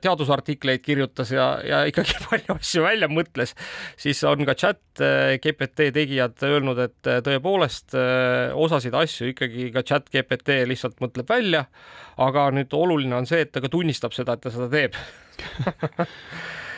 teadusartikleid 0.00 0.80
kirjutas 0.84 1.32
ja, 1.34 1.48
ja 1.64 1.82
ikkagi 1.88 2.16
palju 2.28 2.56
asju 2.56 2.84
välja 2.84 3.08
mõtles, 3.12 3.54
siis 4.00 4.22
on 4.28 4.44
ka 4.48 4.56
chat 4.56 4.80
GPT 5.40 5.90
tegijad 5.96 6.40
öelnud, 6.44 6.80
et 6.84 7.10
tõepoolest 7.24 7.96
osasid 8.60 8.96
asju 8.96 9.32
ikkagi 9.32 9.70
ka 9.74 9.84
chat 9.86 10.08
GPT 10.12 10.62
lihtsalt 10.68 11.00
mõtleb 11.00 11.28
välja 11.30 11.66
aga 12.20 12.48
nüüd 12.54 12.72
oluline 12.90 13.16
on 13.16 13.28
see, 13.28 13.44
et 13.46 13.52
ta 13.52 13.62
ka 13.62 13.70
tunnistab 13.72 14.14
seda, 14.16 14.36
et 14.36 14.44
ta 14.44 14.52
seda 14.54 14.68
teeb 14.72 14.98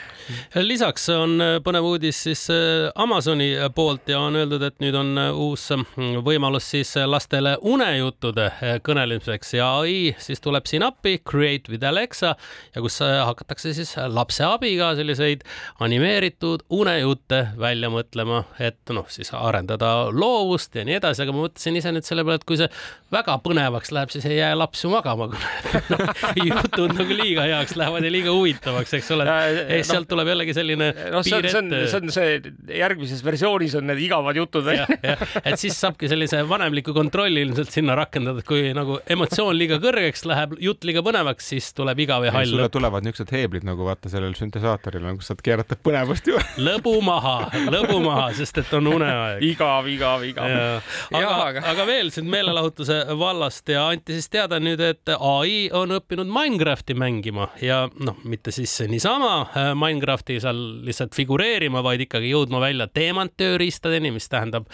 lisaks 0.63 1.09
on 1.13 1.37
äh, 1.41 1.57
põnev 1.65 1.87
uudis 1.87 2.23
siis 2.27 2.45
äh, 2.53 2.91
Amazoni 2.95 3.51
poolt 3.75 4.09
ja 4.13 4.21
on 4.21 4.37
öeldud, 4.41 4.63
et 4.67 4.79
nüüd 4.83 4.97
on 4.99 5.13
äh, 5.21 5.31
uus 5.33 5.69
võimalus 6.27 6.69
siis 6.75 6.95
lastele 7.07 7.55
unejuttude 7.61 8.49
kõnelemiseks. 8.85 9.55
Ja 9.57 9.69
ai 9.81 10.13
siis 10.23 10.43
tuleb 10.43 10.67
siin 10.69 10.85
appi 10.87 11.19
Create 11.29 11.73
with 11.73 11.87
Alexa 11.87 12.35
ja 12.75 12.83
kus 12.85 12.99
hakatakse 13.03 13.73
siis 13.77 13.95
lapse 14.13 14.45
abiga 14.47 14.93
selliseid 14.99 15.45
animeeritud 15.83 16.67
unejutte 16.73 17.43
välja 17.59 17.91
mõtlema, 17.93 18.45
et 18.61 18.93
noh, 18.93 19.07
siis 19.13 19.33
arendada 19.37 19.93
loovust 20.13 20.77
ja 20.77 20.85
nii 20.87 20.99
edasi, 20.99 21.25
aga 21.25 21.35
ma 21.35 21.47
mõtlesin 21.47 21.79
ise 21.81 21.93
nüüd 21.95 22.07
selle 22.07 22.25
peale, 22.27 22.41
et 22.41 22.49
kui 22.49 22.59
see 22.61 22.69
väga 23.13 23.39
põnevaks 23.45 23.93
läheb, 23.95 24.13
siis 24.15 24.27
ei 24.29 24.39
jää 24.39 24.53
laps 24.59 24.85
ju 24.85 24.93
magama, 24.93 25.29
kui 25.33 26.47
jutud 26.51 26.95
nagu 26.97 27.17
liiga 27.19 27.47
heaks 27.49 27.77
lähevad 27.79 28.07
ja 28.07 28.13
liiga 28.13 28.35
huvitavaks, 28.35 28.95
eks 28.99 29.11
ole. 29.17 29.27
sealt 29.87 30.09
tuleb 30.11 30.22
jällegi 30.31 30.55
selline 30.57 30.91
no, 31.13 31.23
piir 31.25 31.49
ette. 31.49 31.83
see 31.91 31.99
on 32.01 32.13
see, 32.15 32.39
järgmises 32.79 33.23
versioonis 33.25 33.77
on 33.79 33.89
need 33.91 34.03
igavad 34.07 34.37
jutud. 34.39 34.69
et 34.73 35.59
siis 35.61 35.77
saabki 35.79 36.11
sellise 36.11 36.43
vanemliku 36.49 36.95
kontrolli 36.97 37.43
ilmselt 37.47 37.73
sinna 37.75 37.97
rakendada, 37.99 38.43
et 38.43 38.49
kui 38.49 38.71
nagu 38.77 38.99
emotsioon 39.11 39.57
liiga 39.57 39.79
kõrgeks 39.83 40.27
läheb, 40.29 40.57
jutt 40.63 40.87
liiga 40.89 41.03
põnevaks, 41.05 41.49
siis 41.55 41.73
tuleb 41.77 42.05
igav 42.05 42.27
ja 42.27 42.35
hall. 42.37 42.53
sulle 42.53 42.69
tulevad 42.73 43.07
niisugused 43.07 43.33
heeblid 43.35 43.67
nagu 43.67 43.87
vaata 43.87 44.13
sellel 44.13 44.37
süntesaatoril, 44.39 45.09
kus 45.19 45.33
saad 45.33 45.43
keerata 45.45 45.79
põnevust 45.79 46.31
ju. 46.31 46.39
lõbu 46.69 46.95
maha, 47.05 47.37
lõbu 47.73 47.99
maha, 48.05 48.31
sest 48.39 48.63
et 48.63 48.73
on 48.79 48.93
uneaeg. 48.95 49.43
igav, 49.53 49.89
igav, 49.91 50.27
igav. 50.29 50.57
aga, 51.13 51.35
aga... 51.49 51.67
aga 51.75 51.89
veel 51.89 52.13
siin 52.15 52.31
meelelahutuse 52.33 53.03
vallast 53.19 53.69
ja 53.73 53.89
anti 53.91 54.17
siis 54.19 54.31
teada 54.33 54.61
nüüd, 54.63 54.83
et 54.85 55.15
ai 55.17 55.67
on 55.75 55.97
õppinud 55.99 56.31
Minecrafti 56.33 56.97
mängima 56.99 57.51
ja 57.63 57.85
noh, 58.01 58.19
mitte 58.29 58.55
siis 58.55 58.75
niisama 58.89 59.35
äh, 59.51 59.73
Minecrafti 59.79 60.02
Minecrafti 60.03 60.39
seal 60.43 60.59
lihtsalt 60.87 61.15
figureerima, 61.15 61.83
vaid 61.85 62.03
ikkagi 62.07 62.33
jõudma 62.33 62.59
välja 62.63 62.89
teemanttööriistadeni, 62.91 64.11
mis 64.15 64.27
tähendab 64.31 64.67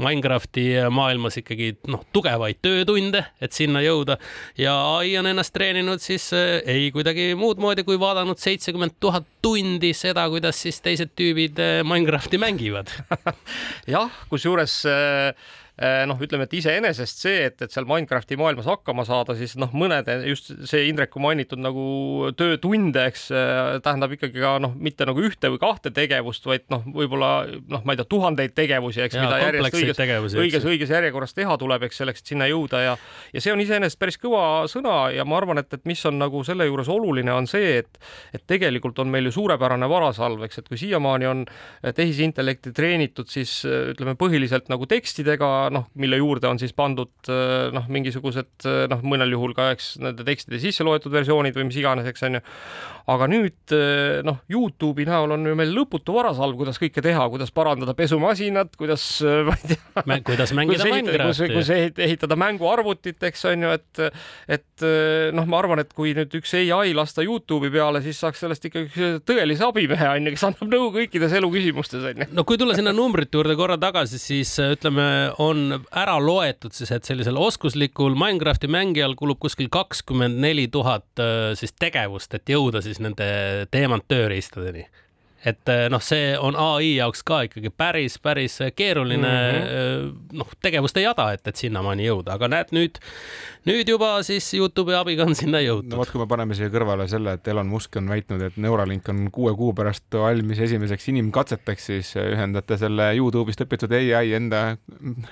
Minecrafti 0.00 0.64
maailmas 0.90 1.36
ikkagi 1.40 1.74
noh, 1.92 2.06
tugevaid 2.14 2.62
töötunde, 2.64 3.26
et 3.40 3.52
sinna 3.52 3.82
jõuda. 3.84 4.16
Ja 4.58 4.74
ai 4.96 5.12
on 5.20 5.28
ennast 5.28 5.52
treeninud 5.52 6.00
siis 6.00 6.30
äh, 6.36 6.60
ei 6.64 6.88
kuidagi 6.94 7.34
muud 7.38 7.60
moodi, 7.60 7.84
kui 7.84 8.00
vaadanud 8.00 8.40
seitsekümmend 8.40 8.96
tuhat 9.00 9.28
tundi 9.44 9.92
seda, 9.96 10.24
kuidas 10.32 10.60
siis 10.64 10.80
teised 10.80 11.12
tüübid 11.18 11.60
äh, 11.60 11.80
Minecrafti 11.84 12.40
mängivad. 12.40 12.92
Jah, 13.94 14.22
kusjuures 14.32 14.80
Äh, 14.90 15.34
noh, 15.80 16.18
ütleme, 16.20 16.44
et 16.44 16.54
iseenesest 16.58 17.22
see, 17.22 17.44
et, 17.48 17.56
et 17.64 17.72
seal 17.72 17.86
Minecrafti 17.88 18.36
maailmas 18.36 18.66
hakkama 18.68 19.06
saada, 19.08 19.32
siis 19.38 19.54
noh, 19.60 19.70
mõnede 19.72 20.18
just 20.28 20.50
see 20.68 20.88
Indreku 20.90 21.22
mainitud 21.22 21.60
nagu 21.62 22.30
töötunde, 22.36 23.06
eks 23.08 23.22
äh, 23.32 23.78
tähendab 23.84 24.12
ikkagi 24.16 24.42
ka 24.42 24.58
noh, 24.60 24.74
mitte 24.76 25.06
nagu 25.08 25.22
ühte 25.24 25.48
või 25.54 25.60
kahte 25.62 25.92
tegevust, 25.94 26.44
vaid 26.48 26.66
noh, 26.72 26.84
võib-olla 26.84 27.30
noh, 27.72 27.84
ma 27.86 27.94
ei 27.94 28.00
tea, 28.00 28.08
tuhandeid 28.12 28.52
tegevusi, 28.56 29.00
eks, 29.06 29.16
mida 29.22 29.38
järjest 29.40 29.78
õiges, 29.80 30.02
õiges, 30.36 30.66
õiges 30.68 30.92
järjekorras 30.92 31.32
teha 31.36 31.56
tuleb, 31.60 31.86
eks 31.88 32.02
selleks, 32.02 32.24
et 32.24 32.34
sinna 32.34 32.50
jõuda 32.50 32.82
ja 32.84 32.96
ja 33.32 33.40
see 33.40 33.54
on 33.54 33.62
iseenesest 33.64 34.00
päris 34.00 34.20
kõva 34.20 34.66
sõna 34.70 35.06
ja 35.14 35.24
ma 35.24 35.38
arvan, 35.40 35.62
et, 35.62 35.72
et 35.72 35.88
mis 35.88 36.04
on 36.08 36.20
nagu 36.20 36.44
selle 36.44 36.68
juures 36.68 36.92
oluline, 36.92 37.32
on 37.32 37.48
see, 37.50 37.78
et 37.80 38.00
et 38.36 38.44
tegelikult 38.52 39.00
on 39.00 39.08
meil 39.08 39.30
ju 39.30 39.34
suurepärane 39.38 39.88
varasalv, 39.90 40.44
eks, 40.44 40.60
et 40.60 40.68
kui 40.68 40.80
siiamaani 40.80 41.30
on 41.30 41.44
tehisintellekti 41.96 42.74
treenitud, 42.76 43.30
siis 43.32 43.62
ütleme 43.64 44.16
põhiliselt 44.20 44.68
nagu 44.68 44.84
tekstidega, 44.90 45.69
noh, 45.72 45.86
mille 46.00 46.18
juurde 46.20 46.48
on 46.50 46.58
siis 46.60 46.72
pandud 46.76 47.30
äh, 47.30 47.70
noh, 47.74 47.86
mingisugused 47.92 48.66
äh, 48.68 48.84
noh, 48.90 49.02
mõnel 49.06 49.34
juhul 49.34 49.54
ka 49.56 49.70
eks 49.74 49.94
nende 50.02 50.26
tekstide 50.26 50.60
sisse 50.62 50.86
loetud 50.86 51.12
versioonid 51.14 51.56
või 51.56 51.68
mis 51.70 51.78
iganes, 51.80 52.08
eks 52.10 52.26
on 52.28 52.38
ju. 52.38 52.42
aga 53.14 53.28
nüüd 53.30 53.74
äh, 53.76 54.20
noh, 54.26 54.40
Youtube'i 54.50 55.06
näol 55.08 55.36
on 55.36 55.46
ju 55.50 55.56
meil 55.58 55.74
lõputu 55.74 56.14
varasalv, 56.16 56.58
kuidas 56.60 56.80
kõike 56.82 57.04
teha, 57.04 57.26
kuidas 57.32 57.52
parandada 57.54 57.94
pesumasinat, 57.98 58.74
kuidas 58.80 59.06
ma 59.48 59.56
ei 59.56 59.74
tea 59.74 60.22
kuidas 60.30 60.54
mängida 60.56 60.86
Minecrafti. 60.86 61.50
kus 61.54 61.72
ehitada 61.74 62.38
mänguarvutit, 62.40 63.20
eks 63.30 63.46
on 63.50 63.66
ju, 63.66 63.74
et 63.78 64.04
et 64.50 64.86
noh, 65.36 65.46
ma 65.50 65.60
arvan, 65.60 65.82
et 65.82 65.92
kui 65.96 66.14
nüüd 66.16 66.34
üks 66.40 66.54
ai 66.60 66.94
lasta 66.96 67.24
Youtube'i 67.26 67.72
peale, 67.72 68.02
siis 68.04 68.20
saaks 68.22 68.44
sellest 68.44 68.66
ikkagi 68.68 69.12
tõelise 69.26 69.66
abimehe 69.66 70.08
on 70.14 70.28
ju, 70.28 70.34
kes 70.36 70.46
annab 70.48 70.70
nõu 70.72 70.90
kõikides 70.94 71.34
eluküsimustes 71.40 72.06
on 72.12 72.24
ju. 72.24 72.28
no 72.36 72.44
kui 72.48 72.58
tulla 72.60 72.76
sinna 72.78 72.94
numbrite 72.96 73.38
juurde 73.38 73.56
korra 73.58 73.76
tagasi, 73.80 74.18
siis 74.20 74.52
ütleme, 74.62 75.06
on 75.42 75.49
on 75.50 75.76
ära 75.90 76.16
loetud 76.22 76.74
siis, 76.76 76.92
et 76.94 77.06
sellisel 77.06 77.38
oskuslikul 77.40 78.16
Minecrafti 78.18 78.70
mängijal 78.70 79.16
kulub 79.18 79.40
kuskil 79.42 79.70
kakskümmend 79.72 80.40
neli 80.42 80.68
tuhat 80.72 81.22
äh, 81.22 81.52
siis 81.58 81.74
tegevust, 81.78 82.34
et 82.34 82.54
jõuda 82.54 82.82
siis 82.84 83.02
nende 83.02 83.30
teemant 83.74 84.06
tööriistadeni 84.08 84.86
et 85.44 85.70
eh, 85.72 85.86
noh, 85.92 86.02
see 86.04 86.34
on 86.36 86.56
ai 86.60 86.94
jaoks 86.98 87.22
ka 87.24 87.40
ikkagi 87.46 87.70
päris, 87.72 88.18
päris 88.20 88.58
keeruline 88.76 89.28
mm 89.28 89.60
-hmm. 89.60 90.38
noh, 90.38 90.48
tegevuste 90.60 91.00
jada, 91.00 91.30
et, 91.32 91.46
et 91.48 91.56
sinnamaani 91.56 92.06
jõuda, 92.06 92.36
aga 92.36 92.48
näed 92.48 92.74
nüüd, 92.76 93.00
nüüd 93.64 93.88
juba 93.88 94.22
siis 94.26 94.52
Youtube'i 94.54 94.96
abiga 94.98 95.24
on 95.24 95.34
sinna 95.34 95.62
jõutud. 95.64 95.90
no 95.90 96.00
vot, 96.02 96.10
kui 96.12 96.20
me 96.20 96.26
paneme 96.28 96.54
siia 96.54 96.68
kõrvale 96.68 97.08
selle, 97.08 97.32
et 97.38 97.48
Elon 97.48 97.66
Musk 97.66 97.96
on 97.96 98.08
väitnud, 98.08 98.42
et 98.42 98.56
Neuralink 98.56 99.08
on 99.08 99.30
kuue 99.32 99.54
kuu 99.56 99.72
pärast 99.74 100.12
valmis 100.12 100.58
esimeseks 100.58 101.08
inimkatseteks, 101.08 101.86
siis 101.86 102.16
ühendate 102.16 102.76
selle 102.76 103.14
Youtube'ist 103.16 103.64
õpitud 103.64 103.92
ai 103.96 104.32
enda 104.36 104.76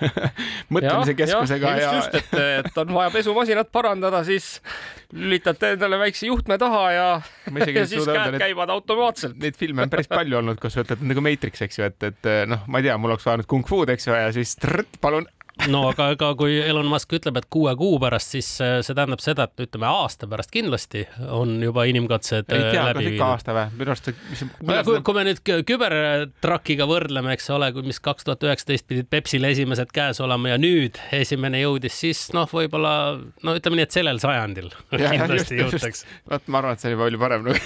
mõtlemise 0.73 1.15
keskusega 1.15 1.77
ja, 1.77 1.83
ja. 1.83 1.93
just, 2.01 2.15
just, 2.15 2.33
et, 2.33 2.65
et 2.65 2.79
on 2.79 2.95
vaja 2.95 3.11
pesumasinat 3.11 3.73
parandada, 3.73 4.25
siis 4.25 4.61
lülitate 5.13 5.73
endale 5.73 5.99
väikse 5.99 6.27
juhtme 6.29 6.59
taha 6.59 6.83
ja, 6.93 7.07
ja 7.77 7.87
siis 7.87 8.05
käed 8.05 8.39
käivad 8.41 8.71
automaatselt. 8.71 9.37
Neid 9.41 9.57
filme 9.57 9.83
on 9.83 9.91
päris 9.91 9.98
palju 10.07 10.39
olnud, 10.39 10.61
kus 10.63 10.79
ütled 10.79 11.03
nagu 11.03 11.25
Matrix, 11.25 11.65
eks 11.67 11.81
ju, 11.81 11.89
et, 11.91 12.07
et 12.13 12.31
noh, 12.47 12.63
ma 12.71 12.79
ei 12.79 12.87
tea, 12.87 12.95
mul 13.01 13.17
oleks 13.17 13.27
vaja 13.27 13.41
nüüd 13.41 13.51
kung 13.51 13.67
fu'd, 13.67 13.91
eks 13.91 14.07
ju, 14.07 14.15
ja 14.15 14.31
siis 14.37 14.55
trrrt, 14.61 15.01
palun 15.03 15.27
no 15.67 15.83
aga, 15.91 16.11
aga 16.15 16.31
kui 16.39 16.59
Elon 16.63 16.87
Musk 16.91 17.13
ütleb, 17.19 17.39
et 17.41 17.49
kuue 17.53 17.73
kuu 17.79 17.99
pärast, 18.03 18.35
siis 18.37 18.49
äh, 18.63 18.79
see 18.87 18.95
tähendab 18.97 19.23
seda, 19.23 19.49
et 19.49 19.65
ütleme 19.67 19.89
aasta 19.91 20.29
pärast 20.31 20.53
kindlasti 20.55 21.05
on 21.35 21.57
juba 21.65 21.87
inimkatsed 21.91 22.53
ei 22.55 22.63
tea, 22.71 22.85
äh, 22.85 22.93
kas 22.95 23.09
ikka 23.11 23.31
aasta 23.35 23.57
või? 23.57 23.65
minu 23.81 23.95
arust, 23.95 24.11
mis 24.31 24.45
kui, 24.87 25.01
kui 25.07 25.17
me 25.17 25.25
nüüd 25.29 25.43
kübertrakiga 25.69 26.87
võrdleme, 26.89 27.35
eks 27.35 27.51
ole, 27.55 27.71
mis 27.87 28.01
kaks 28.05 28.29
tuhat 28.29 28.47
üheksateist 28.47 28.87
pidid 28.89 29.11
Pepsil 29.11 29.49
esimesed 29.49 29.93
käes 29.95 30.23
olema 30.25 30.55
ja 30.55 30.61
nüüd 30.63 31.01
esimene 31.17 31.63
jõudis, 31.65 31.99
siis 32.05 32.25
noh, 32.37 32.49
võib-olla 32.53 32.95
no 33.19 33.57
ütleme 33.59 33.81
nii, 33.81 33.89
et 33.89 33.99
sellel 33.99 34.23
sajandil 34.23 34.71
ja, 35.03 35.13
kindlasti 35.17 35.59
jõutaks. 35.63 36.05
vot 36.31 36.53
ma 36.53 36.63
arvan, 36.63 36.79
et 36.79 36.85
see 36.85 36.93
on 36.93 36.97
juba 36.97 37.09
palju 37.09 37.23
parem 37.25 37.49
nagu 37.49 37.57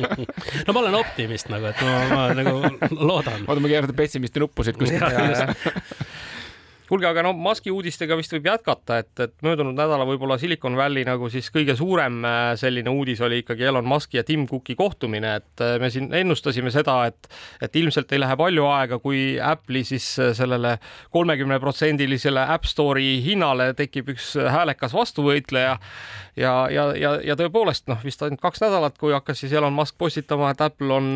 no 0.66 0.76
ma 0.76 0.84
olen 0.86 1.00
optimist 1.02 1.52
nagu, 1.52 1.72
et 1.72 1.84
ma, 1.84 1.96
ma 2.12 2.26
nagu 2.40 2.58
loodan. 2.96 3.44
oota, 3.44 3.60
ma 3.60 3.72
keeran 3.72 3.96
pessimisti 3.96 4.42
nuppu 4.42 4.66
siit 4.66 4.80
kuskilt 4.80 6.15
kuulge, 6.88 7.06
aga 7.08 7.22
no 7.26 7.32
Musk'i 7.36 7.72
uudistega 7.74 8.16
vist 8.18 8.32
võib 8.34 8.46
jätkata, 8.50 9.00
et, 9.02 9.12
et 9.22 9.34
möödunud 9.44 9.76
nädala 9.76 10.06
võib-olla 10.08 10.36
Silicon 10.38 10.76
Valley 10.78 11.06
nagu 11.06 11.28
siis 11.32 11.48
kõige 11.54 11.76
suurem 11.78 12.20
äh, 12.26 12.52
selline 12.58 12.92
uudis 12.92 13.20
oli 13.24 13.40
ikkagi 13.42 13.66
Elon 13.66 13.86
Musk'i 13.88 14.20
ja 14.20 14.24
Tim 14.26 14.46
Cooki 14.48 14.76
kohtumine, 14.78 15.36
et 15.40 15.64
äh, 15.64 15.76
me 15.82 15.90
siin 15.92 16.12
ennustasime 16.14 16.70
seda, 16.74 16.98
et, 17.10 17.30
et 17.62 17.76
ilmselt 17.80 18.12
ei 18.14 18.22
lähe 18.22 18.36
palju 18.38 18.68
aega, 18.70 19.00
kui 19.02 19.22
Apple'i 19.42 19.84
siis 19.88 20.08
äh, 20.22 20.30
sellele 20.36 20.76
kolmekümne 21.14 21.58
protsendilisele 21.62 22.46
App 22.54 22.68
Store'i 22.68 23.18
hinnale 23.24 23.72
tekib 23.78 24.12
üks 24.14 24.34
häälekas 24.36 24.94
vastuvõitleja 24.96 25.76
ja, 26.36 26.54
ja, 26.72 26.86
ja, 26.96 27.16
ja 27.32 27.38
tõepoolest 27.38 27.90
noh, 27.90 28.02
vist 28.04 28.22
ainult 28.22 28.42
kaks 28.44 28.62
nädalat, 28.62 28.98
kui 29.00 29.14
hakkas 29.16 29.42
siis 29.42 29.56
Elon 29.56 29.74
Musk 29.74 29.98
postitama, 29.98 30.52
et 30.52 30.62
Apple 30.62 30.92
on 30.94 31.10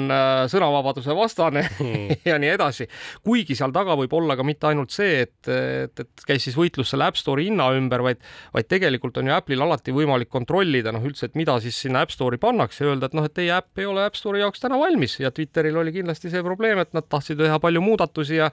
sõnavabaduse 0.50 1.14
vastane 1.16 1.66
hmm. 1.78 2.18
ja 2.30 2.38
nii 2.40 2.54
edasi. 2.56 2.88
kuigi 3.22 3.56
seal 3.58 3.74
taga 3.76 3.96
võib 4.00 4.12
olla 4.18 4.36
ka 4.38 4.46
mitte 4.46 4.70
ainult 4.70 4.94
see, 4.94 5.26
et 5.26 5.50
et, 5.86 6.02
et 6.04 6.24
käis 6.26 6.44
siis 6.46 6.56
võitlus 6.58 6.92
selle 6.92 7.06
App 7.08 7.18
Store'i 7.18 7.48
hinna 7.48 7.70
ümber, 7.76 8.02
vaid, 8.04 8.20
vaid 8.54 8.68
tegelikult 8.70 9.18
on 9.20 9.30
ju 9.30 9.34
Apple'il 9.36 9.62
alati 9.64 9.94
võimalik 9.94 10.30
kontrollida 10.32 10.92
noh, 10.94 11.04
üldse, 11.06 11.30
et 11.30 11.38
mida 11.38 11.56
siis 11.62 11.78
sinna 11.84 12.04
App 12.04 12.14
Store'i 12.14 12.40
pannakse 12.40 12.84
ja 12.84 12.90
öelda, 12.90 13.10
et 13.10 13.16
noh, 13.16 13.26
et 13.26 13.34
teie 13.36 13.52
äpp 13.54 13.80
ei 13.82 13.88
ole 13.88 14.04
App 14.06 14.18
Store'i 14.18 14.42
jaoks 14.42 14.62
täna 14.62 14.78
valmis 14.80 15.18
ja 15.20 15.32
Twitteril 15.34 15.78
oli 15.80 15.94
kindlasti 15.94 16.32
see 16.32 16.42
probleem, 16.46 16.80
et 16.82 16.92
nad 16.96 17.06
tahtsid 17.10 17.40
teha 17.40 17.58
palju 17.62 17.82
muudatusi 17.84 18.40
ja 18.40 18.50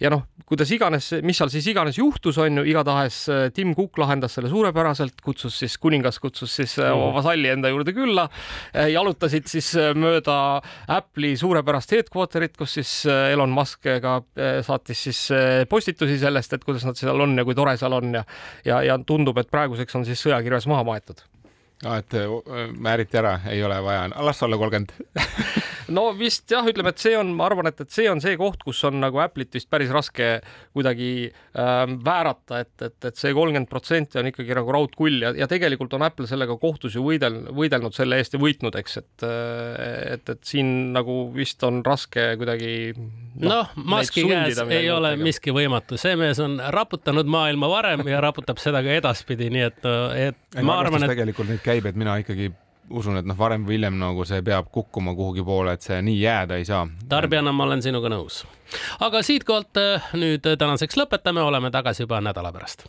ja 0.00 0.12
noh, 0.12 0.24
kuidas 0.48 0.70
iganes, 0.74 1.10
mis 1.26 1.38
seal 1.40 1.52
siis 1.52 1.68
iganes 1.70 1.98
juhtus, 2.00 2.38
on 2.42 2.60
ju, 2.60 2.66
igatahes 2.72 3.20
äh, 3.32 3.44
Tim 3.54 3.74
Cook 3.78 3.98
lahendas 4.00 4.36
selle 4.38 4.50
suurepäraselt, 4.52 5.20
kutsus 5.24 5.58
siis, 5.62 5.78
kuningas 5.80 6.20
kutsus 6.22 6.54
siis 6.60 6.76
mm. 6.78 6.96
oma 6.96 7.12
vasalli 7.18 7.52
enda 7.52 7.72
juurde 7.72 7.94
külla, 7.96 8.28
äh, 8.72 8.90
jalutasid 8.94 9.48
siis 9.50 9.72
mööda 9.98 10.38
Apple'i 10.98 11.36
suurepärast 11.38 11.94
headquarter'it, 11.96 12.56
kus 12.58 12.78
siis 12.78 12.92
Elon 13.08 13.52
Musk 13.52 13.86
ka 14.02 14.18
saatis 14.64 15.00
siis 15.08 15.20
postitusi 15.70 16.18
sellest, 16.20 16.47
sellest, 16.48 16.62
et 16.62 16.64
kuidas 16.64 16.84
nad 16.84 16.96
seal 16.96 17.20
on 17.20 17.36
ja 17.38 17.44
kui 17.44 17.54
tore 17.54 17.76
seal 17.76 17.92
on 17.92 18.14
ja 18.14 18.24
ja, 18.64 18.82
ja 18.82 18.98
tundub, 18.98 19.38
et 19.38 19.50
praeguseks 19.50 19.94
on 19.96 20.04
siis 20.04 20.20
sõjakirves 20.22 20.66
maha 20.66 20.84
maetud. 20.84 21.20
aa, 21.84 21.98
et 21.98 22.14
määriti 22.78 23.18
ära, 23.18 23.40
ei 23.48 23.62
ole 23.62 23.82
vaja, 23.82 24.08
las 24.18 24.42
olla 24.42 24.56
kolmkümmend 24.56 24.92
no 25.94 26.08
vist 26.18 26.48
jah, 26.50 26.66
ütleme, 26.68 26.92
et 26.94 27.02
see 27.02 27.14
on, 27.18 27.32
ma 27.36 27.48
arvan, 27.48 27.70
et, 27.70 27.80
et 27.84 27.94
see 27.94 28.08
on 28.10 28.22
see 28.24 28.36
koht, 28.40 28.62
kus 28.66 28.82
on 28.88 29.00
nagu 29.02 29.20
Apple'it 29.22 29.54
vist 29.54 29.70
päris 29.70 29.92
raske 29.94 30.38
kuidagi 30.76 31.10
ähm, 31.28 31.98
väärata, 32.04 32.62
et, 32.64 32.74
et, 32.82 32.98
et 33.10 33.20
see 33.20 33.34
kolmkümmend 33.36 33.70
protsenti 33.70 34.20
on 34.20 34.30
ikkagi 34.30 34.56
nagu 34.58 34.74
raudkull 34.74 35.22
ja, 35.24 35.32
ja 35.36 35.48
tegelikult 35.50 35.94
on 35.96 36.06
Apple 36.06 36.28
sellega 36.30 36.58
kohtus 36.60 36.96
ju 36.98 37.04
võidel, 37.06 37.40
võidelnud 37.56 37.96
selle 37.96 38.20
eest 38.20 38.36
ja 38.36 38.42
võitnud, 38.42 38.76
eks, 38.78 39.00
et 39.02 39.26
et, 39.28 40.28
et 40.28 40.44
siin 40.46 40.92
nagu 40.94 41.18
vist 41.34 41.62
on 41.66 41.80
raske 41.86 42.30
kuidagi 42.40 42.72
noh 42.94 43.48
no,, 43.48 43.58
Musk'i 43.96 44.24
käes 44.28 44.60
ei 44.68 44.88
ole 44.92 45.14
tegema. 45.14 45.28
miski 45.28 45.54
võimatu, 45.54 45.98
see 46.00 46.14
mees 46.18 46.40
on 46.42 46.58
raputanud 46.74 47.28
maailma 47.30 47.70
varem 47.70 48.06
ja 48.10 48.22
raputab 48.24 48.60
seda 48.62 48.82
ka 48.84 48.96
edaspidi, 49.00 49.50
nii 49.54 49.66
et, 49.68 49.84
et 50.28 50.58
ei, 50.58 50.66
ma 50.66 50.80
arvan, 50.82 51.04
et 51.04 51.14
tegelikult 51.14 51.50
neid 51.52 51.62
käib, 51.64 51.88
et 51.90 51.98
mina 51.98 52.18
ikkagi 52.22 52.50
usun, 52.90 53.18
et 53.20 53.26
noh, 53.28 53.36
varem 53.38 53.66
või 53.66 53.78
hiljem 53.78 53.98
nagu 54.00 54.24
see 54.28 54.42
peab 54.44 54.70
kukkuma 54.72 55.14
kuhugi 55.16 55.44
poole, 55.44 55.74
et 55.76 55.84
see 55.84 56.00
nii 56.02 56.20
jääda 56.20 56.60
ei 56.60 56.68
saa. 56.68 56.86
tarbijana 57.08 57.52
ma 57.52 57.64
olen 57.68 57.82
sinuga 57.82 58.12
nõus. 58.12 58.44
aga 59.00 59.22
siitkohalt 59.22 59.82
äh, 59.82 60.12
nüüd 60.14 60.48
tänaseks 60.58 60.96
lõpetame, 60.96 61.44
oleme 61.44 61.70
tagasi 61.70 62.06
juba 62.06 62.20
nädala 62.20 62.52
pärast. 62.52 62.88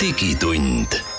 digitund 0.00 1.09